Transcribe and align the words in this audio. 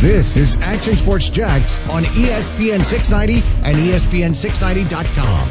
This 0.00 0.36
is 0.36 0.56
Action 0.56 0.94
Sports 0.94 1.30
Jax 1.30 1.80
on 1.88 2.04
ESPN 2.04 2.84
690 2.84 3.42
and 3.64 3.76
E 3.78 3.92
ESPN690.com. 3.92 5.48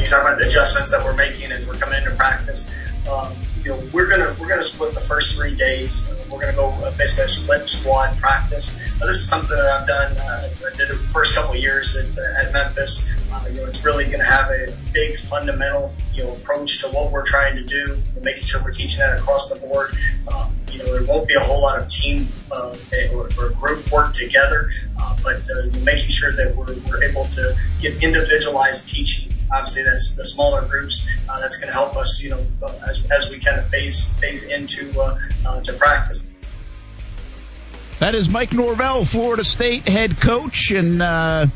You 0.00 0.06
talk 0.06 0.22
about 0.22 0.38
the 0.38 0.48
adjustments 0.48 0.90
that 0.90 1.04
we're 1.04 1.14
making 1.14 1.52
as 1.52 1.68
we're 1.68 1.74
coming 1.74 1.98
into 1.98 2.10
practice. 2.16 2.68
Um, 3.08 3.32
you 3.62 3.70
know, 3.70 3.80
we're 3.92 4.08
gonna 4.08 4.34
we're 4.40 4.48
gonna 4.48 4.64
split 4.64 4.92
the 4.92 5.00
first 5.02 5.36
three 5.36 5.54
days. 5.54 6.10
We're 6.32 6.40
gonna 6.40 6.52
go 6.52 6.70
uh, 6.70 6.90
basically 6.96 7.26
a 7.26 7.28
split 7.28 7.68
squad 7.68 8.18
practice. 8.18 8.76
Uh, 9.00 9.06
this 9.06 9.18
is 9.18 9.28
something 9.28 9.56
that 9.56 9.66
I've 9.66 9.86
done. 9.86 10.16
Uh, 10.16 10.50
I 10.72 10.76
did 10.76 10.88
the 10.88 10.96
first 11.12 11.36
couple 11.36 11.52
of 11.52 11.58
years 11.58 11.96
at, 11.96 12.18
at 12.18 12.52
Memphis. 12.52 13.08
Uh, 13.32 13.46
you 13.48 13.56
know, 13.56 13.66
it's 13.66 13.84
really 13.84 14.06
gonna 14.06 14.24
have 14.24 14.50
a 14.50 14.76
big 14.92 15.20
fundamental 15.20 15.92
you 16.12 16.24
know 16.24 16.32
approach 16.32 16.80
to 16.80 16.88
what 16.88 17.12
we're 17.12 17.24
trying 17.24 17.54
to 17.54 17.62
do, 17.62 18.02
and 18.16 18.24
making 18.24 18.44
sure 18.44 18.60
we're 18.64 18.72
teaching 18.72 18.98
that 18.98 19.16
across 19.16 19.48
the 19.48 19.64
board. 19.64 19.96
Um, 20.34 20.56
you 20.72 20.78
know, 20.78 20.92
there 20.92 21.04
won't 21.04 21.28
be 21.28 21.34
a 21.34 21.44
whole 21.44 21.60
lot 21.60 21.80
of 21.80 21.88
team 21.88 22.28
uh, 22.50 22.74
or, 23.12 23.28
or 23.38 23.50
group 23.50 23.90
work 23.90 24.14
together, 24.14 24.70
uh, 24.98 25.16
but 25.22 25.36
uh, 25.36 25.66
making 25.84 26.10
sure 26.10 26.32
that 26.32 26.54
we're, 26.56 26.74
we're 26.88 27.02
able 27.04 27.24
to 27.26 27.56
give 27.80 28.02
individualized 28.02 28.88
teaching 28.88 29.32
obviously 29.52 29.82
that's 29.82 30.14
the 30.14 30.24
smaller 30.24 30.62
groups. 30.62 31.08
Uh, 31.28 31.40
that's 31.40 31.58
going 31.58 31.68
to 31.68 31.72
help 31.72 31.96
us, 31.96 32.22
you 32.22 32.30
know, 32.30 32.46
uh, 32.62 32.72
as, 32.88 33.04
as 33.10 33.30
we 33.30 33.40
kind 33.40 33.58
of 33.58 33.68
phase 33.68 34.12
phase 34.18 34.44
into 34.44 34.98
uh, 35.00 35.18
uh, 35.46 35.60
to 35.62 35.72
practice. 35.72 36.26
That 37.98 38.14
is 38.14 38.28
Mike 38.28 38.52
Norvell, 38.52 39.04
Florida 39.04 39.44
State 39.44 39.86
head 39.86 40.18
coach, 40.18 40.70
and 40.70 41.02
uh, 41.02 41.46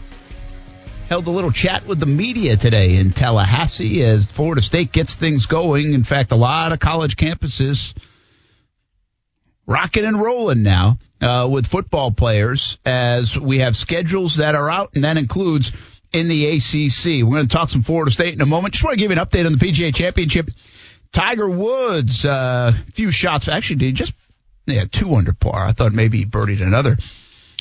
held 1.09 1.27
a 1.27 1.31
little 1.31 1.53
chat 1.53 1.87
with 1.87 1.99
the 2.01 2.07
media 2.07 2.57
today 2.57 2.97
in 2.97 3.13
Tallahassee 3.13 4.03
as 4.03 4.31
Florida 4.31 4.61
State 4.61 4.93
gets 4.93 5.15
things 5.15 5.47
going. 5.47 5.95
In 5.95 6.05
fact, 6.05 6.33
a 6.33 6.37
lot 6.37 6.73
of 6.73 6.81
college 6.81 7.17
campuses 7.17 7.95
rocking 9.67 10.05
and 10.05 10.21
rolling 10.21 10.63
now 10.63 10.99
uh, 11.21 11.49
with 11.51 11.67
football 11.67 12.11
players 12.11 12.79
as 12.85 13.39
we 13.39 13.61
have 13.61 13.77
schedules 13.77 14.37
that 14.37 14.55
are 14.55 14.71
out, 14.71 14.91
and 14.95 15.05
that 15.05 15.17
includes 15.17 15.73
in 16.13 16.29
the 16.29 16.47
ACC. 16.47 17.27
We're 17.27 17.37
going 17.37 17.49
to 17.49 17.57
talk 17.57 17.69
some 17.69 17.83
Florida 17.83 18.11
State 18.11 18.35
in 18.35 18.41
a 18.41 18.47
moment. 18.47 18.75
Just 18.75 18.85
want 18.85 18.95
to 18.95 18.99
give 18.99 19.11
you 19.11 19.19
an 19.19 19.27
update 19.27 19.47
on 19.47 19.53
the 19.53 19.59
PGA 19.59 19.95
Championship. 19.95 20.51
Tiger 21.13 21.49
Woods, 21.49 22.25
a 22.25 22.33
uh, 22.33 22.73
few 22.95 23.11
shots. 23.11 23.49
Actually, 23.49 23.77
did 23.77 23.95
just 23.95 24.15
yeah 24.67 24.85
two 24.91 25.15
under 25.15 25.33
par. 25.33 25.65
I 25.65 25.73
thought 25.73 25.93
maybe 25.93 26.19
he 26.19 26.27
birdied 26.27 26.61
another. 26.61 26.97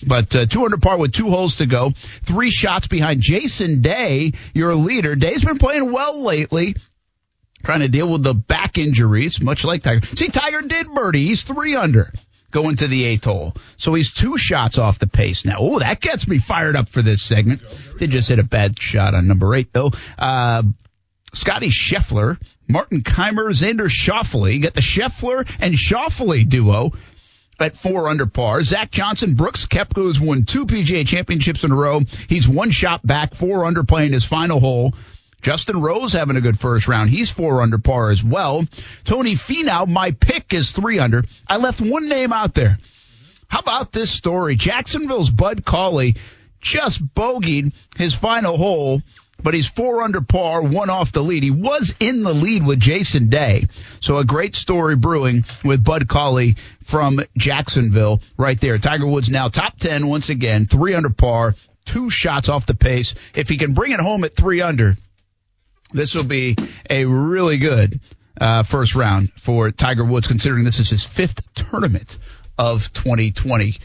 But 0.05 0.35
uh, 0.35 0.45
two 0.45 0.65
under 0.65 0.77
par 0.77 0.97
with 0.97 1.13
two 1.13 1.29
holes 1.29 1.57
to 1.57 1.65
go. 1.65 1.91
Three 2.23 2.49
shots 2.49 2.87
behind 2.87 3.21
Jason 3.21 3.81
Day, 3.81 4.33
your 4.53 4.75
leader. 4.75 5.15
Day's 5.15 5.45
been 5.45 5.59
playing 5.59 5.91
well 5.91 6.23
lately 6.23 6.75
trying 7.63 7.79
to 7.81 7.87
deal 7.87 8.07
with 8.07 8.23
the 8.23 8.33
back 8.33 8.77
injuries, 8.77 9.41
much 9.41 9.63
like 9.63 9.83
Tiger. 9.83 10.05
See, 10.05 10.29
Tiger 10.29 10.61
did 10.61 10.93
birdie. 10.93 11.27
He's 11.27 11.43
three 11.43 11.75
under 11.75 12.11
going 12.51 12.75
to 12.77 12.87
the 12.87 13.03
eighth 13.03 13.25
hole. 13.25 13.55
So 13.77 13.93
he's 13.95 14.11
two 14.11 14.37
shots 14.37 14.77
off 14.77 14.99
the 14.99 15.07
pace 15.07 15.43
now. 15.43 15.57
Oh, 15.59 15.79
that 15.79 15.99
gets 15.99 16.27
me 16.27 16.37
fired 16.37 16.75
up 16.75 16.87
for 16.87 17.01
this 17.01 17.21
segment. 17.21 17.61
Did 17.97 18.11
just 18.11 18.29
hit 18.29 18.39
a 18.39 18.43
bad 18.43 18.79
shot 18.79 19.15
on 19.15 19.27
number 19.27 19.53
eight, 19.55 19.73
though. 19.73 19.91
Uh, 20.17 20.63
Scotty 21.33 21.69
Scheffler, 21.69 22.37
Martin 22.67 23.01
Kaymer, 23.01 23.49
Xander 23.49 23.89
Schauffele. 23.89 24.61
Got 24.61 24.75
the 24.75 24.81
Scheffler 24.81 25.49
and 25.59 25.73
Schauffele 25.73 26.47
duo 26.47 26.93
at 27.59 27.75
four 27.75 28.07
under 28.07 28.27
par. 28.27 28.61
Zach 28.63 28.91
Johnson, 28.91 29.33
Brooks 29.33 29.65
Koepka, 29.65 29.95
who's 29.95 30.19
won 30.19 30.45
two 30.45 30.65
PGA 30.65 31.05
championships 31.07 31.63
in 31.63 31.71
a 31.71 31.75
row. 31.75 32.01
He's 32.29 32.47
one 32.47 32.71
shot 32.71 33.05
back, 33.05 33.35
four 33.35 33.65
under 33.65 33.83
playing 33.83 34.13
his 34.13 34.25
final 34.25 34.59
hole. 34.59 34.93
Justin 35.43 35.81
Rose 35.81 36.13
having 36.13 36.37
a 36.37 36.41
good 36.41 36.57
first 36.57 36.87
round. 36.87 37.09
He's 37.09 37.29
four 37.29 37.61
under 37.61 37.77
par 37.77 38.09
as 38.09 38.23
well. 38.23 38.65
Tony 39.03 39.35
Finau, 39.35 39.87
my 39.87 40.11
pick 40.11 40.53
is 40.53 40.71
three 40.71 40.99
under. 40.99 41.23
I 41.47 41.57
left 41.57 41.81
one 41.81 42.07
name 42.07 42.31
out 42.31 42.53
there. 42.53 42.79
How 43.49 43.59
about 43.59 43.91
this 43.91 44.09
story? 44.09 44.55
Jacksonville's 44.55 45.29
Bud 45.29 45.65
Cauley 45.65 46.15
just 46.61 47.05
bogeyed 47.13 47.73
his 47.97 48.13
final 48.13 48.57
hole, 48.57 49.01
but 49.43 49.53
he's 49.53 49.67
four 49.67 50.01
under 50.01 50.21
par, 50.21 50.61
one 50.61 50.89
off 50.89 51.11
the 51.11 51.21
lead. 51.21 51.43
He 51.43 51.51
was 51.51 51.93
in 51.99 52.23
the 52.23 52.33
lead 52.33 52.65
with 52.65 52.79
Jason 52.79 53.29
Day. 53.29 53.67
So 53.99 54.17
a 54.17 54.25
great 54.25 54.55
story 54.55 54.95
brewing 54.95 55.43
with 55.63 55.83
Bud 55.83 56.07
Cauley 56.07 56.55
from 56.85 57.19
Jacksonville 57.37 58.21
right 58.37 58.59
there. 58.59 58.77
Tiger 58.77 59.05
Woods 59.05 59.29
now 59.29 59.49
top 59.49 59.77
10 59.77 60.07
once 60.07 60.29
again, 60.29 60.67
three 60.67 60.93
under 60.93 61.09
par, 61.09 61.55
two 61.85 62.09
shots 62.09 62.47
off 62.47 62.65
the 62.65 62.75
pace. 62.75 63.13
If 63.35 63.49
he 63.49 63.57
can 63.57 63.73
bring 63.73 63.91
it 63.91 63.99
home 63.99 64.23
at 64.23 64.33
three 64.33 64.61
under, 64.61 64.95
this 65.93 66.15
will 66.15 66.23
be 66.23 66.55
a 66.89 67.05
really 67.05 67.57
good 67.57 67.99
uh, 68.39 68.63
first 68.63 68.95
round 68.95 69.31
for 69.33 69.71
Tiger 69.71 70.03
Woods, 70.03 70.27
considering 70.27 70.63
this 70.63 70.79
is 70.79 70.89
his 70.89 71.03
fifth 71.03 71.41
tournament 71.53 72.17
of 72.57 72.91
2020. 72.93 73.75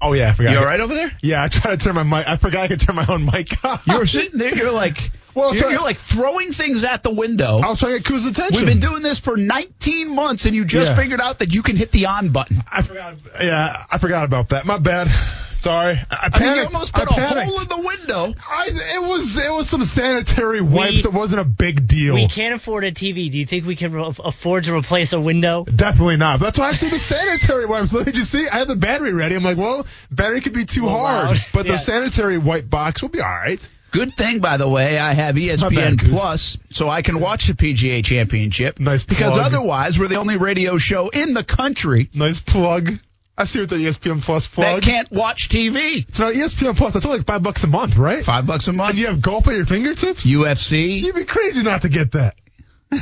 Oh 0.00 0.12
yeah, 0.12 0.28
I 0.28 0.32
forgot. 0.32 0.52
You 0.52 0.58
all 0.58 0.64
right 0.64 0.78
over 0.80 0.94
there? 0.94 1.10
Yeah, 1.22 1.42
I 1.42 1.48
tried 1.48 1.80
to 1.80 1.84
turn 1.84 1.94
my 1.96 2.02
mic. 2.04 2.28
I 2.28 2.36
forgot 2.36 2.62
I 2.64 2.68
could 2.68 2.80
turn 2.80 2.94
my 2.96 3.06
own 3.08 3.24
mic 3.24 3.64
off. 3.64 3.86
You 3.86 3.98
were 3.98 4.06
sitting 4.06 4.38
there. 4.38 4.54
You're 4.54 4.70
like, 4.70 5.10
Well, 5.34 5.54
you're, 5.56 5.70
you're 5.72 5.80
like 5.82 5.96
throwing 5.96 6.52
things 6.52 6.84
at 6.84 7.02
the 7.02 7.10
window. 7.10 7.58
I 7.58 7.68
was 7.68 7.80
trying 7.80 7.94
to 7.94 7.98
get 7.98 8.06
Kuz's 8.06 8.26
attention. 8.26 8.58
We've 8.64 8.66
been 8.72 8.80
doing 8.80 9.02
this 9.02 9.18
for 9.18 9.36
19 9.36 10.14
months, 10.14 10.44
and 10.44 10.54
you 10.54 10.64
just 10.64 10.92
Yeah. 10.92 10.96
figured 10.96 11.20
out 11.20 11.40
that 11.40 11.52
you 11.52 11.62
can 11.64 11.74
hit 11.76 11.90
the 11.90 12.06
on 12.06 12.28
button. 12.30 12.62
I 12.70 12.82
forgot. 12.82 13.16
Yeah, 13.42 13.84
I 13.90 13.98
forgot 13.98 14.24
about 14.24 14.50
that. 14.50 14.66
My 14.66 14.78
bad. 14.78 15.08
Sorry. 15.58 16.00
I, 16.10 16.14
I 16.16 16.30
I 16.32 16.38
mean, 16.40 16.54
you 16.56 16.64
almost 16.64 16.94
put 16.94 17.10
I 17.10 17.14
a 17.14 17.18
panicked. 17.18 17.48
hole 17.48 17.60
in 17.60 17.68
the 17.68 17.86
window. 17.88 18.34
I, 18.48 18.68
it 18.70 19.08
was 19.08 19.36
it 19.36 19.52
was 19.52 19.68
some 19.68 19.84
sanitary 19.84 20.60
wipes. 20.60 21.04
We- 21.04 21.10
it 21.10 21.12
wasn't 21.12 21.40
a 21.40 21.44
big 21.44 21.86
deal. 21.88 22.14
We 22.14 22.28
can't 22.28 22.54
afford 22.54 22.84
a 22.84 22.92
TV. 22.92 23.30
Do 23.30 23.38
you 23.38 23.46
think 23.46 23.66
we 23.66 23.74
can 23.76 23.92
re- 23.92 24.12
afford 24.24 24.64
to 24.64 24.74
replace 24.76 25.12
a 25.12 25.20
window? 25.20 25.64
Definitely 25.64 26.16
not. 26.16 26.40
That's 26.40 26.58
why 26.58 26.68
I 26.70 26.72
threw 26.74 26.90
the 26.90 26.98
sanitary 27.00 27.66
wipes. 27.66 27.92
Did 28.04 28.16
you 28.16 28.22
see? 28.22 28.46
I 28.48 28.58
had 28.58 28.68
the 28.68 28.76
battery 28.76 29.12
ready. 29.12 29.34
I'm 29.34 29.42
like, 29.42 29.58
well, 29.58 29.84
battery 30.10 30.40
could 30.40 30.52
be 30.54 30.64
too 30.64 30.84
Well, 30.84 30.96
hard, 30.98 31.26
loud. 31.28 31.44
but 31.52 31.66
Yeah. 31.66 31.72
the 31.72 31.78
sanitary 31.78 32.38
wipe 32.38 32.70
box 32.70 33.02
will 33.02 33.08
be 33.10 33.20
all 33.20 33.26
right. 33.26 33.60
Good 33.90 34.12
thing, 34.14 34.40
by 34.40 34.58
the 34.58 34.68
way, 34.68 34.98
I 34.98 35.14
have 35.14 35.34
ESPN 35.36 35.74
bad, 35.74 35.98
Plus, 36.10 36.58
so 36.70 36.90
I 36.90 37.00
can 37.00 37.20
watch 37.20 37.46
the 37.46 37.54
PGA 37.54 38.04
Championship. 38.04 38.78
Nice 38.78 39.02
plug. 39.02 39.16
Because 39.18 39.38
otherwise, 39.38 39.98
we're 39.98 40.08
the 40.08 40.16
only 40.16 40.36
radio 40.36 40.76
show 40.76 41.08
in 41.08 41.32
the 41.32 41.42
country 41.42 42.10
Nice 42.12 42.38
plug. 42.38 42.90
I 43.38 43.44
see 43.44 43.60
what 43.60 43.70
the 43.70 43.76
ESPN 43.76 44.20
Plus 44.20 44.48
plug. 44.48 44.82
that 44.82 44.82
can't 44.82 45.10
watch 45.12 45.48
TV. 45.48 46.12
so 46.12 46.24
now 46.24 46.32
ESPN 46.32 46.76
Plus, 46.76 46.92
that's 46.92 47.06
only 47.06 47.18
like 47.18 47.26
five 47.26 47.40
bucks 47.40 47.62
a 47.62 47.68
month, 47.68 47.96
right? 47.96 48.24
Five 48.24 48.46
bucks 48.46 48.66
a 48.66 48.72
month. 48.72 48.90
And 48.90 48.98
you 48.98 49.06
have 49.06 49.22
golf 49.22 49.46
at 49.46 49.54
your 49.54 49.64
fingertips. 49.64 50.26
UFC. 50.26 51.00
You'd 51.02 51.14
be 51.14 51.24
crazy 51.24 51.62
not 51.62 51.82
to 51.82 51.88
get 51.88 52.12
that. 52.12 52.34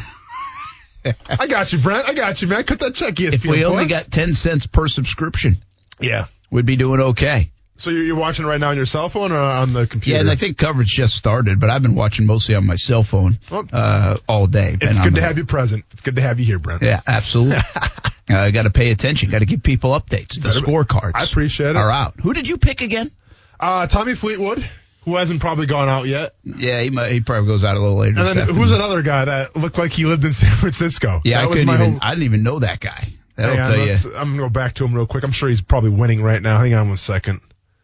I 1.39 1.47
got 1.47 1.73
you, 1.73 1.79
Brent. 1.79 2.07
I 2.07 2.13
got 2.13 2.43
you, 2.43 2.49
man. 2.49 2.65
Cut 2.65 2.81
that 2.81 2.95
check, 2.95 3.15
ESPN 3.15 3.35
If 3.35 3.45
we 3.47 3.65
only 3.65 3.87
got 3.87 4.11
10 4.11 4.35
cents 4.35 4.67
per 4.67 4.89
subscription, 4.89 5.65
yeah. 6.01 6.27
we'd 6.51 6.67
be 6.67 6.77
doing 6.77 7.01
okay. 7.01 7.51
So 7.79 7.91
you're, 7.91 8.03
you're 8.05 8.17
watching 8.17 8.45
right 8.45 8.61
now 8.61 8.71
on 8.71 8.77
your 8.77 8.87
cell 8.87 9.09
phone 9.09 9.33
or 9.33 9.39
on 9.39 9.73
the 9.73 9.87
computer? 9.87 10.17
Yeah, 10.17 10.21
and 10.21 10.31
I 10.31 10.37
think 10.37 10.59
coverage 10.59 10.89
just 10.89 11.15
started, 11.17 11.61
but 11.61 11.71
I've 11.71 11.83
been 11.83 11.95
watching 11.95 12.27
mostly 12.27 12.55
on 12.57 12.67
my 12.67 12.77
cell 12.77 13.03
phone 13.03 13.39
Well, 13.51 13.67
uh, 13.73 14.17
all 14.29 14.47
day. 14.47 14.77
It's 14.81 14.99
good 14.99 15.15
to 15.15 15.21
the- 15.21 15.27
have 15.27 15.39
you 15.39 15.47
present. 15.47 15.85
It's 15.93 16.03
good 16.03 16.17
to 16.17 16.23
have 16.23 16.41
you 16.41 16.47
here, 16.47 16.59
Brent. 16.59 16.83
Yeah, 16.83 17.01
absolutely. 17.07 17.59
uh, 18.29 18.51
got 18.51 18.63
to 18.65 18.71
pay 18.71 18.91
attention. 18.91 19.31
Got 19.31 19.41
to 19.41 19.47
give 19.47 19.63
people 19.63 19.91
updates. 19.91 20.41
The 20.41 20.49
scorecards. 20.49 21.13
I 21.15 21.25
appreciate 21.25 21.71
it. 21.71 21.77
Are 21.77 21.91
out. 21.91 22.15
Who 22.21 22.33
did 22.33 22.49
you 22.49 22.57
pick 22.59 22.81
again? 22.83 23.11
Uh, 23.59 23.87
Tommy 23.87 24.15
Fleetwood, 24.15 24.69
who 25.05 25.17
hasn't 25.17 25.41
probably 25.41 25.67
gone 25.67 25.89
out 25.89 26.07
yet. 26.07 26.35
Yeah, 26.45 26.83
he 26.83 26.91
might, 26.91 27.13
he 27.13 27.21
probably 27.21 27.47
goes 27.49 27.65
out 27.65 27.77
a 27.77 27.81
little 27.81 27.97
later. 27.99 28.21
And 28.21 28.29
then 28.39 28.49
who's 28.55 28.73
another 28.73 29.03
guy 29.03 29.25
that 29.27 29.57
looked 29.57 29.79
like 29.79 29.93
he 29.93 30.05
lived 30.05 30.25
in 30.25 30.33
San 30.35 30.55
Francisco? 30.57 31.21
Yeah, 31.25 31.39
that 31.39 31.45
I 31.45 31.47
was 31.47 31.55
couldn't 31.61 31.67
my 31.69 31.75
even. 31.75 31.91
whole- 31.93 32.01
I 32.03 32.11
didn't 32.11 32.25
even 32.25 32.43
know 32.43 32.59
that 32.59 32.81
guy. 32.81 33.13
That'll 33.37 33.53
Hang 33.57 33.65
on, 33.65 33.71
tell 33.71 33.87
you. 33.87 34.17
I'm 34.17 34.31
gonna 34.31 34.43
go 34.45 34.49
back 34.49 34.75
to 34.75 34.85
him 34.85 34.95
real 34.95 35.07
quick. 35.07 35.23
I'm 35.25 35.31
sure 35.33 35.49
he's 35.49 35.61
probably 35.61 35.91
winning 35.91 36.23
right 36.23 36.41
now. 36.41 36.59
Hang 36.59 36.73
on 36.75 36.89
one 36.89 36.97
second. 36.97 37.41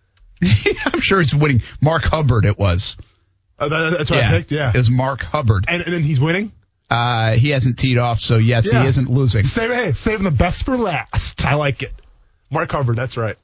I'm 0.87 1.01
sure 1.01 1.21
it's 1.21 1.35
winning. 1.35 1.63
Mark 1.81 2.03
Hubbard. 2.05 2.45
It 2.45 2.59
was. 2.59 2.97
Uh, 3.59 3.69
that- 3.69 3.91
that's 3.99 4.11
what 4.11 4.19
yeah, 4.19 4.29
I 4.29 4.31
picked. 4.33 4.51
Yeah, 4.51 4.71
it 4.71 4.77
was 4.77 4.91
Mark 4.91 5.23
Hubbard. 5.23 5.67
and, 5.69 5.83
and 5.83 5.93
then 5.93 6.03
he's 6.03 6.19
winning. 6.21 6.53
Uh, 6.93 7.33
he 7.33 7.49
hasn't 7.51 7.79
teed 7.79 7.97
off, 7.97 8.21
so 8.21 8.37
yes, 8.37 8.71
Yeah. 8.71 8.83
he 8.83 8.89
isn't 8.89 9.09
losing. 9.09 9.45
Save, 9.47 9.71
hey, 9.73 9.93
saving 9.93 10.25
the 10.25 10.31
best 10.31 10.65
for 10.65 10.77
last. 10.77 11.45
I 11.45 11.55
like 11.55 11.83
it. 11.83 11.93
Mark 12.51 12.71
Hubbard. 12.71 12.97
That's 12.97 13.17
right. 13.17 13.37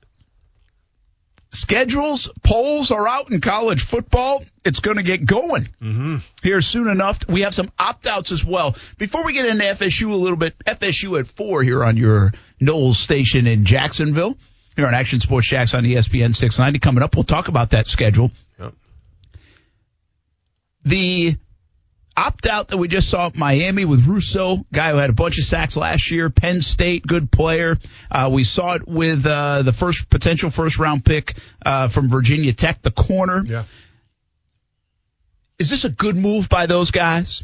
schedules, 1.51 2.31
polls 2.45 2.91
are 2.91 3.09
out 3.09 3.31
in 3.33 3.41
college 3.41 3.83
football. 3.83 4.45
It's 4.67 4.81
going 4.81 4.99
to 4.99 5.03
get 5.03 5.25
going 5.25 5.71
Mm-hmm. 5.81 6.17
here 6.43 6.61
soon 6.61 6.89
enough. 6.89 7.27
We 7.27 7.41
have 7.41 7.55
some 7.55 7.71
opt 7.79 8.07
outs 8.07 8.33
as 8.33 8.45
well. 8.45 8.77
Before 8.99 9.25
we 9.25 9.33
get 9.33 9.47
into 9.47 9.65
FSU 9.65 10.11
a 10.11 10.15
little 10.15 10.37
bit, 10.37 10.55
FSU 10.67 11.19
at 11.19 11.27
four 11.27 11.63
here 11.63 11.83
on 11.83 11.97
your 11.97 12.33
Noles 12.61 12.97
station 12.97 13.47
in 13.47 13.65
Jacksonville. 13.65 14.37
Here 14.77 14.87
on 14.87 14.93
Action 14.93 15.21
Sports 15.21 15.49
Jax 15.49 15.73
on 15.73 15.85
ESPN 15.85 16.35
690. 16.37 16.81
Coming 16.81 17.03
up, 17.03 17.15
we'll 17.17 17.25
talk 17.25 17.49
about 17.49 17.71
that 17.71 17.87
schedule. 17.87 18.31
Yep. 18.61 18.75
The 20.85 21.37
opt 22.19 22.47
out 22.47 22.69
that 22.69 22.79
we 22.79 22.89
just 22.89 23.09
saw 23.09 23.27
at 23.27 23.37
Miami 23.37 23.85
with 23.85 24.07
Rousseau, 24.07 24.65
guy 24.73 24.91
who 24.91 24.97
had 24.97 25.11
a 25.11 25.15
bunch 25.15 25.39
of 25.39 25.45
sacks 25.45 25.77
last 25.77 26.11
year, 26.11 26.31
Penn 26.31 26.61
State, 26.61 27.07
good 27.07 27.31
player. 27.31 27.79
Uh, 28.11 28.29
we 28.33 28.43
saw 28.43 28.75
it 28.75 28.89
with 28.89 29.25
uh, 29.25 29.63
the 29.63 29.73
first 29.73 30.11
potential 30.11 30.51
first 30.51 30.79
round 30.79 31.05
pick 31.05 31.35
uh, 31.65 31.89
from 31.89 32.09
Virginia 32.09 32.53
Tech, 32.53 32.83
the 32.83 32.91
corner. 32.91 33.45
Yeah. 33.47 33.65
Is 35.59 35.71
this 35.71 35.85
a 35.85 35.89
good 35.89 36.17
move 36.17 36.49
by 36.49 36.67
those 36.67 36.91
guys? 36.91 37.43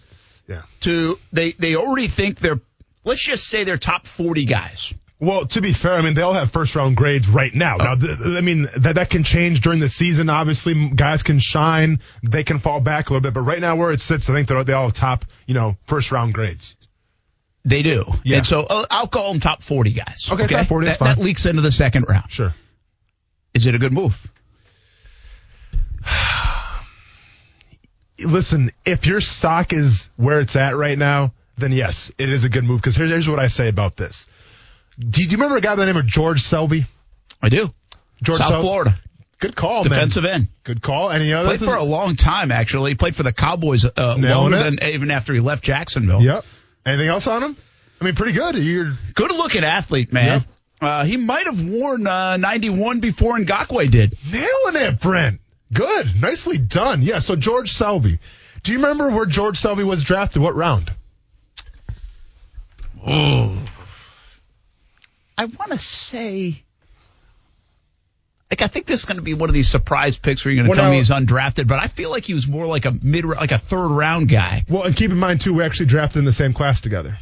Yeah. 0.48 0.62
To 0.80 1.18
they 1.32 1.52
they 1.52 1.76
already 1.76 2.08
think 2.08 2.38
they're 2.38 2.60
let's 3.04 3.22
just 3.22 3.44
say 3.44 3.64
they're 3.64 3.78
top 3.78 4.06
forty 4.06 4.44
guys. 4.44 4.92
Well, 5.24 5.46
to 5.46 5.60
be 5.60 5.72
fair, 5.72 5.94
I 5.94 6.02
mean 6.02 6.14
they 6.14 6.22
all 6.22 6.34
have 6.34 6.50
first 6.52 6.74
round 6.74 6.96
grades 6.96 7.28
right 7.28 7.54
now. 7.54 7.76
Now, 7.76 7.94
th- 7.94 8.18
I 8.24 8.40
mean 8.40 8.66
that 8.76 8.96
that 8.96 9.10
can 9.10 9.24
change 9.24 9.60
during 9.60 9.80
the 9.80 9.88
season. 9.88 10.28
Obviously, 10.28 10.90
guys 10.90 11.22
can 11.22 11.38
shine, 11.38 12.00
they 12.22 12.44
can 12.44 12.58
fall 12.58 12.80
back 12.80 13.08
a 13.08 13.12
little 13.12 13.22
bit, 13.22 13.34
but 13.34 13.40
right 13.40 13.60
now 13.60 13.76
where 13.76 13.92
it 13.92 14.00
sits, 14.00 14.28
I 14.28 14.34
think 14.34 14.48
they're 14.48 14.62
they 14.64 14.72
all 14.72 14.84
have 14.84 14.92
top, 14.92 15.24
you 15.46 15.54
know, 15.54 15.76
first 15.86 16.12
round 16.12 16.34
grades. 16.34 16.76
They 17.64 17.82
do. 17.82 18.04
Yeah. 18.24 18.38
And 18.38 18.46
so 18.46 18.60
uh, 18.60 18.86
I'll 18.90 19.08
call 19.08 19.32
them 19.32 19.40
top 19.40 19.62
40 19.62 19.92
guys. 19.92 20.28
Okay, 20.30 20.46
top 20.46 20.66
40 20.66 20.86
is 20.86 20.92
that, 20.92 20.98
fine. 20.98 21.16
that 21.16 21.22
leaks 21.22 21.46
into 21.46 21.62
the 21.62 21.72
second 21.72 22.06
round. 22.08 22.30
Sure. 22.30 22.54
Is 23.54 23.66
it 23.66 23.74
a 23.74 23.78
good 23.78 23.92
move? 23.92 24.30
Listen, 28.18 28.70
if 28.84 29.06
your 29.06 29.22
stock 29.22 29.72
is 29.72 30.10
where 30.16 30.40
it's 30.40 30.56
at 30.56 30.76
right 30.76 30.98
now, 30.98 31.32
then 31.56 31.72
yes, 31.72 32.12
it 32.18 32.28
is 32.28 32.44
a 32.44 32.48
good 32.48 32.64
move. 32.64 32.80
Because 32.80 32.96
here's 32.96 33.28
what 33.28 33.38
I 33.38 33.46
say 33.46 33.68
about 33.68 33.96
this. 33.96 34.26
Do 34.98 35.22
you, 35.22 35.28
do 35.28 35.32
you 35.32 35.36
remember 35.38 35.56
a 35.56 35.60
guy 35.60 35.74
by 35.74 35.80
the 35.84 35.86
name 35.86 35.96
of 35.96 36.06
George 36.06 36.42
Selvie? 36.42 36.84
I 37.42 37.48
do. 37.48 37.72
George 38.22 38.38
Selvie. 38.38 38.42
South 38.42 38.48
Sel- 38.48 38.60
Florida. 38.62 38.98
Good 39.40 39.56
call, 39.56 39.82
Defensive 39.82 40.22
man. 40.22 40.32
end. 40.32 40.48
Good 40.62 40.80
call. 40.80 41.10
Any 41.10 41.32
other? 41.32 41.48
Played 41.48 41.68
for 41.68 41.74
a 41.76 41.82
long 41.82 42.16
time, 42.16 42.50
actually. 42.50 42.92
He 42.92 42.94
played 42.94 43.14
for 43.14 43.24
the 43.24 43.32
Cowboys 43.32 43.84
uh, 43.84 44.16
longer 44.18 44.56
it. 44.56 44.62
than 44.62 44.82
even 44.82 45.10
after 45.10 45.34
he 45.34 45.40
left 45.40 45.62
Jacksonville. 45.64 46.22
Yep. 46.22 46.44
Anything 46.86 47.08
else 47.08 47.26
on 47.26 47.42
him? 47.42 47.56
I 48.00 48.04
mean, 48.04 48.14
pretty 48.14 48.32
good. 48.32 48.54
You're 48.56 48.92
Good 49.14 49.32
looking 49.32 49.64
athlete, 49.64 50.12
man. 50.12 50.44
Uh, 50.80 51.04
he 51.04 51.16
might 51.16 51.46
have 51.46 51.62
worn 51.62 52.06
uh, 52.06 52.36
91 52.38 53.00
before 53.00 53.36
Ngakoue 53.38 53.90
did. 53.90 54.16
nailing 54.30 54.82
it, 54.82 55.00
Brent. 55.00 55.40
Good. 55.72 56.20
Nicely 56.20 56.56
done. 56.58 57.02
Yeah, 57.02 57.18
so 57.18 57.36
George 57.36 57.72
Selvie. 57.74 58.18
Do 58.62 58.72
you 58.72 58.78
remember 58.78 59.10
where 59.10 59.26
George 59.26 59.60
Selvie 59.60 59.84
was 59.84 60.02
drafted? 60.02 60.40
What 60.40 60.54
round? 60.54 60.90
I 65.36 65.46
want 65.46 65.72
to 65.72 65.78
say. 65.78 66.62
Like 68.50 68.62
I 68.62 68.68
think 68.68 68.86
this 68.86 69.00
is 69.00 69.04
going 69.04 69.16
to 69.16 69.22
be 69.22 69.34
one 69.34 69.48
of 69.48 69.54
these 69.54 69.68
surprise 69.68 70.16
picks 70.16 70.44
where 70.44 70.52
you're 70.52 70.62
going 70.62 70.72
to 70.72 70.78
Well, 70.78 70.84
tell 70.86 70.92
me 70.92 70.98
he's 70.98 71.10
undrafted, 71.10 71.66
but 71.66 71.82
I 71.82 71.88
feel 71.88 72.10
like 72.10 72.24
he 72.24 72.34
was 72.34 72.46
more 72.46 72.66
like 72.66 72.84
a 72.84 72.92
mid, 72.92 73.24
like 73.24 73.50
a 73.52 73.58
third 73.58 73.88
round 73.88 74.28
guy. 74.28 74.64
Well, 74.68 74.84
and 74.84 74.94
keep 74.94 75.10
in 75.10 75.16
mind, 75.16 75.40
too, 75.40 75.54
we 75.54 75.64
actually 75.64 75.86
drafted 75.86 76.18
in 76.18 76.24
the 76.24 76.32
same 76.32 76.52
class 76.52 76.80
together. 76.80 77.18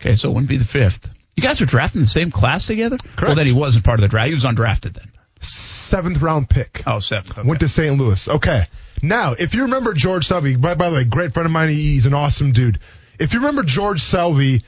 Okay, 0.00 0.16
so 0.16 0.30
it 0.30 0.32
wouldn't 0.32 0.48
be 0.48 0.56
the 0.56 0.64
fifth. 0.64 1.12
You 1.36 1.42
guys 1.42 1.60
were 1.60 1.66
drafted 1.66 1.96
in 1.96 2.02
the 2.02 2.08
same 2.08 2.30
class 2.30 2.66
together? 2.66 2.96
Correct. 2.96 3.22
Well, 3.22 3.34
then 3.36 3.46
he 3.46 3.52
wasn't 3.52 3.84
part 3.84 3.98
of 3.98 4.02
the 4.02 4.08
draft. 4.08 4.28
He 4.28 4.34
was 4.34 4.44
undrafted 4.44 4.94
then. 4.94 5.12
Seventh 5.42 6.20
round 6.20 6.50
pick. 6.50 6.82
Oh, 6.86 6.98
seventh. 6.98 7.38
Okay. 7.38 7.46
Went 7.46 7.60
to 7.60 7.68
St. 7.68 7.96
Louis. 7.96 8.28
Okay. 8.28 8.66
Now, 9.02 9.34
if 9.38 9.54
you 9.54 9.62
remember 9.62 9.94
George 9.94 10.28
Selvie, 10.28 10.60
by, 10.60 10.74
by 10.74 10.90
the 10.90 10.96
way, 10.96 11.04
great 11.04 11.32
friend 11.32 11.46
of 11.46 11.52
mine, 11.52 11.68
he's 11.70 12.06
an 12.06 12.14
awesome 12.14 12.52
dude. 12.52 12.78
If 13.18 13.32
you 13.32 13.40
remember 13.40 13.62
George 13.62 14.00
Selvie, 14.02 14.62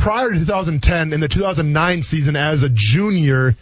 prior 0.00 0.30
to 0.32 0.38
2010, 0.38 1.12
in 1.12 1.20
the 1.20 1.28
2009 1.28 2.02
season 2.02 2.36
as 2.36 2.62
a 2.62 2.68
junior, 2.68 3.56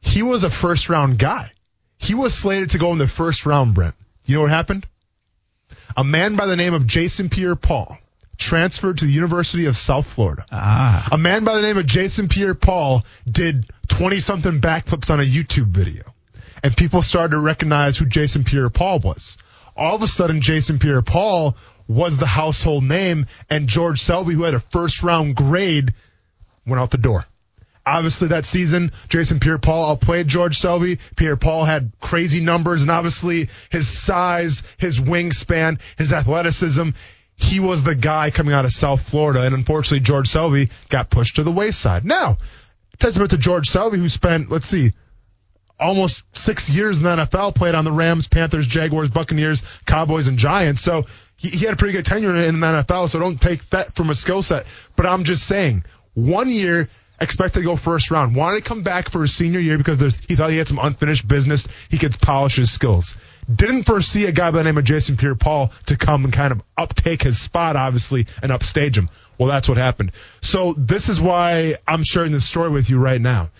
he 0.00 0.22
was 0.22 0.44
a 0.44 0.50
first 0.50 0.88
round 0.88 1.18
guy. 1.18 1.50
He 1.98 2.14
was 2.14 2.34
slated 2.34 2.70
to 2.70 2.78
go 2.78 2.92
in 2.92 2.98
the 2.98 3.06
first 3.08 3.46
round, 3.46 3.74
Brent. 3.74 3.94
You 4.24 4.34
know 4.36 4.42
what 4.42 4.50
happened? 4.50 4.86
A 5.96 6.04
man 6.04 6.36
by 6.36 6.46
the 6.46 6.56
name 6.56 6.74
of 6.74 6.86
Jason 6.86 7.28
Pierre 7.28 7.56
Paul 7.56 7.98
transferred 8.38 8.98
to 8.98 9.04
the 9.04 9.12
University 9.12 9.66
of 9.66 9.76
South 9.76 10.06
Florida. 10.06 10.44
ah, 10.50 11.06
A 11.12 11.18
man 11.18 11.44
by 11.44 11.54
the 11.54 11.62
name 11.62 11.76
of 11.78 11.86
Jason 11.86 12.28
Pierre 12.28 12.54
Paul 12.54 13.04
did 13.30 13.70
20 13.88 14.20
something 14.20 14.60
backflips 14.60 15.10
on 15.10 15.20
a 15.20 15.24
YouTube 15.24 15.66
video. 15.68 16.02
And 16.64 16.76
people 16.76 17.02
started 17.02 17.32
to 17.32 17.40
recognize 17.40 17.96
who 17.98 18.06
Jason 18.06 18.42
Pierre 18.44 18.70
Paul 18.70 19.00
was. 19.00 19.36
All 19.76 19.94
of 19.96 20.02
a 20.02 20.08
sudden, 20.08 20.40
Jason 20.40 20.78
Pierre 20.78 21.02
Paul 21.02 21.56
was 21.88 22.16
the 22.16 22.26
household 22.26 22.84
name, 22.84 23.26
and 23.50 23.68
George 23.68 24.00
Selvie, 24.00 24.34
who 24.34 24.42
had 24.42 24.54
a 24.54 24.60
first 24.60 25.02
round 25.02 25.36
grade, 25.36 25.92
went 26.66 26.80
out 26.80 26.90
the 26.90 26.98
door. 26.98 27.26
Obviously, 27.84 28.28
that 28.28 28.46
season, 28.46 28.92
Jason 29.08 29.40
Pierre 29.40 29.58
Paul 29.58 29.90
outplayed 29.90 30.28
George 30.28 30.58
Selvie. 30.58 31.00
Pierre 31.16 31.36
Paul 31.36 31.64
had 31.64 31.92
crazy 32.00 32.40
numbers, 32.40 32.82
and 32.82 32.90
obviously 32.90 33.48
his 33.70 33.88
size, 33.88 34.62
his 34.78 35.00
wingspan, 35.00 35.80
his 35.98 36.12
athleticism. 36.12 36.90
He 37.34 37.58
was 37.58 37.82
the 37.82 37.96
guy 37.96 38.30
coming 38.30 38.54
out 38.54 38.64
of 38.64 38.72
South 38.72 39.08
Florida, 39.08 39.42
and 39.42 39.54
unfortunately, 39.54 40.00
George 40.00 40.30
Selvie 40.30 40.70
got 40.90 41.10
pushed 41.10 41.36
to 41.36 41.42
the 41.42 41.50
wayside. 41.50 42.04
Now, 42.04 42.38
testament 43.00 43.32
to 43.32 43.38
George 43.38 43.68
Selvie, 43.68 43.96
who 43.96 44.08
spent, 44.08 44.48
let's 44.48 44.66
see, 44.66 44.92
almost 45.80 46.22
six 46.34 46.70
years 46.70 46.98
in 46.98 47.04
the 47.04 47.16
NFL, 47.16 47.56
played 47.56 47.74
on 47.74 47.84
the 47.84 47.90
Rams, 47.90 48.28
Panthers, 48.28 48.68
Jaguars, 48.68 49.08
Buccaneers, 49.08 49.62
Cowboys, 49.86 50.28
and 50.28 50.38
Giants. 50.38 50.80
So 50.80 51.06
he, 51.42 51.50
he 51.50 51.64
had 51.64 51.74
a 51.74 51.76
pretty 51.76 51.92
good 51.92 52.06
tenure 52.06 52.34
in 52.36 52.60
the 52.60 52.66
NFL. 52.66 53.10
So 53.10 53.18
don't 53.18 53.40
take 53.40 53.68
that 53.70 53.96
from 53.96 54.10
a 54.10 54.14
skill 54.14 54.42
set. 54.42 54.64
But 54.96 55.06
I'm 55.06 55.24
just 55.24 55.44
saying, 55.46 55.84
one 56.14 56.48
year 56.48 56.88
expected 57.20 57.60
to 57.60 57.64
go 57.64 57.76
first 57.76 58.10
round, 58.10 58.36
wanted 58.36 58.62
to 58.62 58.68
come 58.68 58.82
back 58.82 59.10
for 59.10 59.22
his 59.22 59.34
senior 59.34 59.60
year 59.60 59.76
because 59.76 59.98
he 60.28 60.36
thought 60.36 60.50
he 60.50 60.56
had 60.56 60.68
some 60.68 60.78
unfinished 60.80 61.26
business. 61.26 61.66
He 61.88 61.98
could 61.98 62.18
polish 62.20 62.56
his 62.56 62.70
skills. 62.70 63.16
Didn't 63.52 63.84
foresee 63.84 64.26
a 64.26 64.32
guy 64.32 64.52
by 64.52 64.58
the 64.58 64.64
name 64.64 64.78
of 64.78 64.84
Jason 64.84 65.16
Pierre-Paul 65.16 65.72
to 65.86 65.96
come 65.96 66.24
and 66.24 66.32
kind 66.32 66.52
of 66.52 66.62
uptake 66.78 67.22
his 67.22 67.40
spot, 67.40 67.74
obviously, 67.74 68.26
and 68.40 68.52
upstage 68.52 68.96
him. 68.96 69.10
Well, 69.36 69.48
that's 69.48 69.68
what 69.68 69.78
happened. 69.78 70.12
So 70.42 70.74
this 70.76 71.08
is 71.08 71.20
why 71.20 71.74
I'm 71.88 72.04
sharing 72.04 72.30
this 72.30 72.44
story 72.44 72.70
with 72.70 72.88
you 72.88 72.98
right 72.98 73.20
now. 73.20 73.50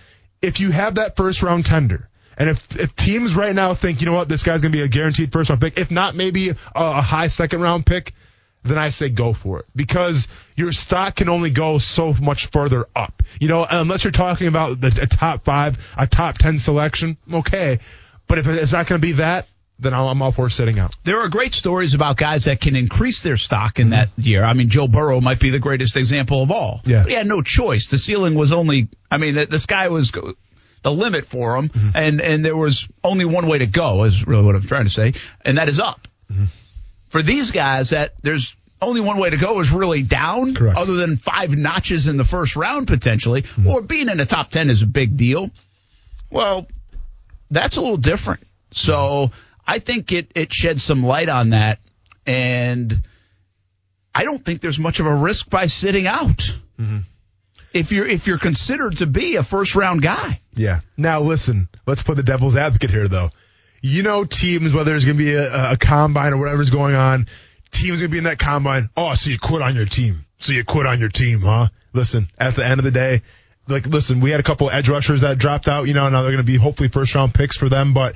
If 0.40 0.60
you 0.60 0.70
have 0.70 0.96
that 0.96 1.16
first 1.16 1.42
round 1.42 1.66
tender, 1.66 2.08
and 2.36 2.50
if, 2.50 2.80
if 2.80 2.96
teams 2.96 3.36
right 3.36 3.54
now 3.54 3.74
think, 3.74 4.00
you 4.00 4.06
know 4.06 4.14
what, 4.14 4.28
this 4.28 4.42
guy's 4.42 4.62
going 4.62 4.72
to 4.72 4.78
be 4.78 4.82
a 4.82 4.88
guaranteed 4.88 5.32
first 5.32 5.50
round 5.50 5.60
pick, 5.60 5.78
if 5.78 5.90
not 5.90 6.14
maybe 6.14 6.50
a, 6.50 6.56
a 6.74 7.00
high 7.00 7.26
second 7.26 7.60
round 7.60 7.86
pick, 7.86 8.12
then 8.64 8.78
I 8.78 8.90
say 8.90 9.08
go 9.08 9.32
for 9.32 9.60
it 9.60 9.66
because 9.74 10.28
your 10.56 10.72
stock 10.72 11.16
can 11.16 11.28
only 11.28 11.50
go 11.50 11.78
so 11.78 12.14
much 12.14 12.46
further 12.46 12.86
up. 12.94 13.22
You 13.40 13.48
know, 13.48 13.66
unless 13.68 14.04
you're 14.04 14.12
talking 14.12 14.46
about 14.46 14.80
the, 14.80 14.98
a 15.02 15.06
top 15.06 15.44
five, 15.44 15.94
a 15.96 16.06
top 16.06 16.38
10 16.38 16.58
selection, 16.58 17.18
okay. 17.32 17.80
But 18.28 18.38
if 18.38 18.46
it's 18.46 18.72
not 18.72 18.86
going 18.86 19.00
to 19.00 19.06
be 19.06 19.14
that, 19.14 19.48
then 19.78 19.94
I'm 19.94 20.06
I'm 20.06 20.22
all 20.22 20.32
for 20.32 20.48
sitting 20.48 20.78
out. 20.78 20.94
There 21.04 21.18
are 21.20 21.28
great 21.28 21.54
stories 21.54 21.94
about 21.94 22.16
guys 22.16 22.44
that 22.44 22.60
can 22.60 22.76
increase 22.76 23.22
their 23.22 23.36
stock 23.36 23.80
in 23.80 23.90
that 23.90 24.08
mm-hmm. 24.10 24.22
year. 24.22 24.44
I 24.44 24.54
mean, 24.54 24.68
Joe 24.68 24.86
Burrow 24.86 25.20
might 25.20 25.40
be 25.40 25.50
the 25.50 25.58
greatest 25.58 25.96
example 25.96 26.42
of 26.42 26.50
all. 26.50 26.80
Yeah. 26.84 27.02
But 27.02 27.10
he 27.10 27.16
had 27.16 27.26
no 27.26 27.42
choice. 27.42 27.90
The 27.90 27.98
ceiling 27.98 28.34
was 28.34 28.52
only, 28.52 28.88
I 29.10 29.18
mean, 29.18 29.34
the 29.34 29.58
sky 29.58 29.88
was 29.88 30.12
go- 30.12 30.34
the 30.82 30.92
limit 30.92 31.24
for 31.24 31.56
him, 31.56 31.68
mm-hmm. 31.68 31.90
and, 31.94 32.20
and 32.20 32.44
there 32.44 32.56
was 32.56 32.88
only 33.04 33.24
one 33.24 33.46
way 33.46 33.58
to 33.58 33.66
go, 33.66 34.04
is 34.04 34.26
really 34.26 34.44
what 34.44 34.54
I'm 34.54 34.62
trying 34.62 34.84
to 34.84 34.90
say, 34.90 35.14
and 35.44 35.58
that 35.58 35.68
is 35.68 35.78
up. 35.78 36.08
Mm-hmm. 36.30 36.44
For 37.08 37.22
these 37.22 37.50
guys, 37.50 37.90
that 37.90 38.14
there's 38.22 38.56
only 38.80 39.00
one 39.00 39.18
way 39.18 39.30
to 39.30 39.36
go 39.36 39.60
is 39.60 39.70
really 39.70 40.02
down, 40.02 40.54
Correct. 40.54 40.76
other 40.76 40.94
than 40.94 41.16
five 41.16 41.50
notches 41.50 42.08
in 42.08 42.16
the 42.16 42.24
first 42.24 42.56
round 42.56 42.88
potentially, 42.88 43.42
mm-hmm. 43.42 43.68
or 43.68 43.80
being 43.80 44.08
in 44.08 44.18
the 44.18 44.26
top 44.26 44.50
10 44.50 44.70
is 44.70 44.82
a 44.82 44.86
big 44.86 45.16
deal. 45.16 45.50
Well, 46.30 46.66
that's 47.50 47.76
a 47.76 47.80
little 47.80 47.96
different. 47.96 48.42
So 48.72 49.30
I 49.66 49.78
think 49.78 50.10
it, 50.12 50.32
it 50.34 50.52
sheds 50.52 50.82
some 50.82 51.04
light 51.04 51.28
on 51.28 51.50
that. 51.50 51.78
And 52.26 53.02
I 54.14 54.24
don't 54.24 54.44
think 54.44 54.60
there's 54.60 54.78
much 54.78 55.00
of 55.00 55.06
a 55.06 55.14
risk 55.14 55.48
by 55.48 55.66
sitting 55.66 56.06
out. 56.06 56.56
If 57.74 57.92
you're, 57.92 58.06
if 58.06 58.26
you're 58.26 58.38
considered 58.38 58.98
to 58.98 59.06
be 59.06 59.36
a 59.36 59.42
first 59.42 59.74
round 59.74 60.02
guy. 60.02 60.40
Yeah. 60.54 60.80
Now 60.96 61.20
listen, 61.20 61.68
let's 61.86 62.02
put 62.02 62.16
the 62.16 62.22
devil's 62.22 62.56
advocate 62.56 62.90
here 62.90 63.08
though. 63.08 63.30
You 63.80 64.02
know 64.02 64.24
teams, 64.24 64.72
whether 64.72 64.90
there's 64.90 65.04
going 65.04 65.18
to 65.18 65.24
be 65.24 65.34
a, 65.34 65.72
a 65.72 65.76
combine 65.76 66.32
or 66.32 66.36
whatever's 66.36 66.70
going 66.70 66.94
on, 66.94 67.26
teams 67.72 68.00
going 68.00 68.10
to 68.10 68.12
be 68.12 68.18
in 68.18 68.24
that 68.24 68.38
combine. 68.38 68.88
Oh, 68.96 69.14
so 69.14 69.30
you 69.30 69.38
quit 69.38 69.62
on 69.62 69.74
your 69.74 69.86
team. 69.86 70.24
So 70.38 70.52
you 70.52 70.64
quit 70.64 70.86
on 70.86 71.00
your 71.00 71.08
team, 71.08 71.40
huh? 71.40 71.68
Listen, 71.92 72.28
at 72.38 72.54
the 72.54 72.64
end 72.64 72.78
of 72.78 72.84
the 72.84 72.90
day, 72.90 73.22
like, 73.68 73.86
listen, 73.86 74.20
we 74.20 74.30
had 74.30 74.40
a 74.40 74.44
couple 74.44 74.70
edge 74.70 74.88
rushers 74.88 75.20
that 75.22 75.38
dropped 75.38 75.68
out, 75.68 75.86
you 75.86 75.94
know, 75.94 76.08
now 76.08 76.22
they're 76.22 76.32
going 76.32 76.44
to 76.44 76.52
be 76.52 76.56
hopefully 76.56 76.88
first 76.88 77.14
round 77.14 77.34
picks 77.34 77.56
for 77.56 77.68
them, 77.68 77.94
but 77.94 78.14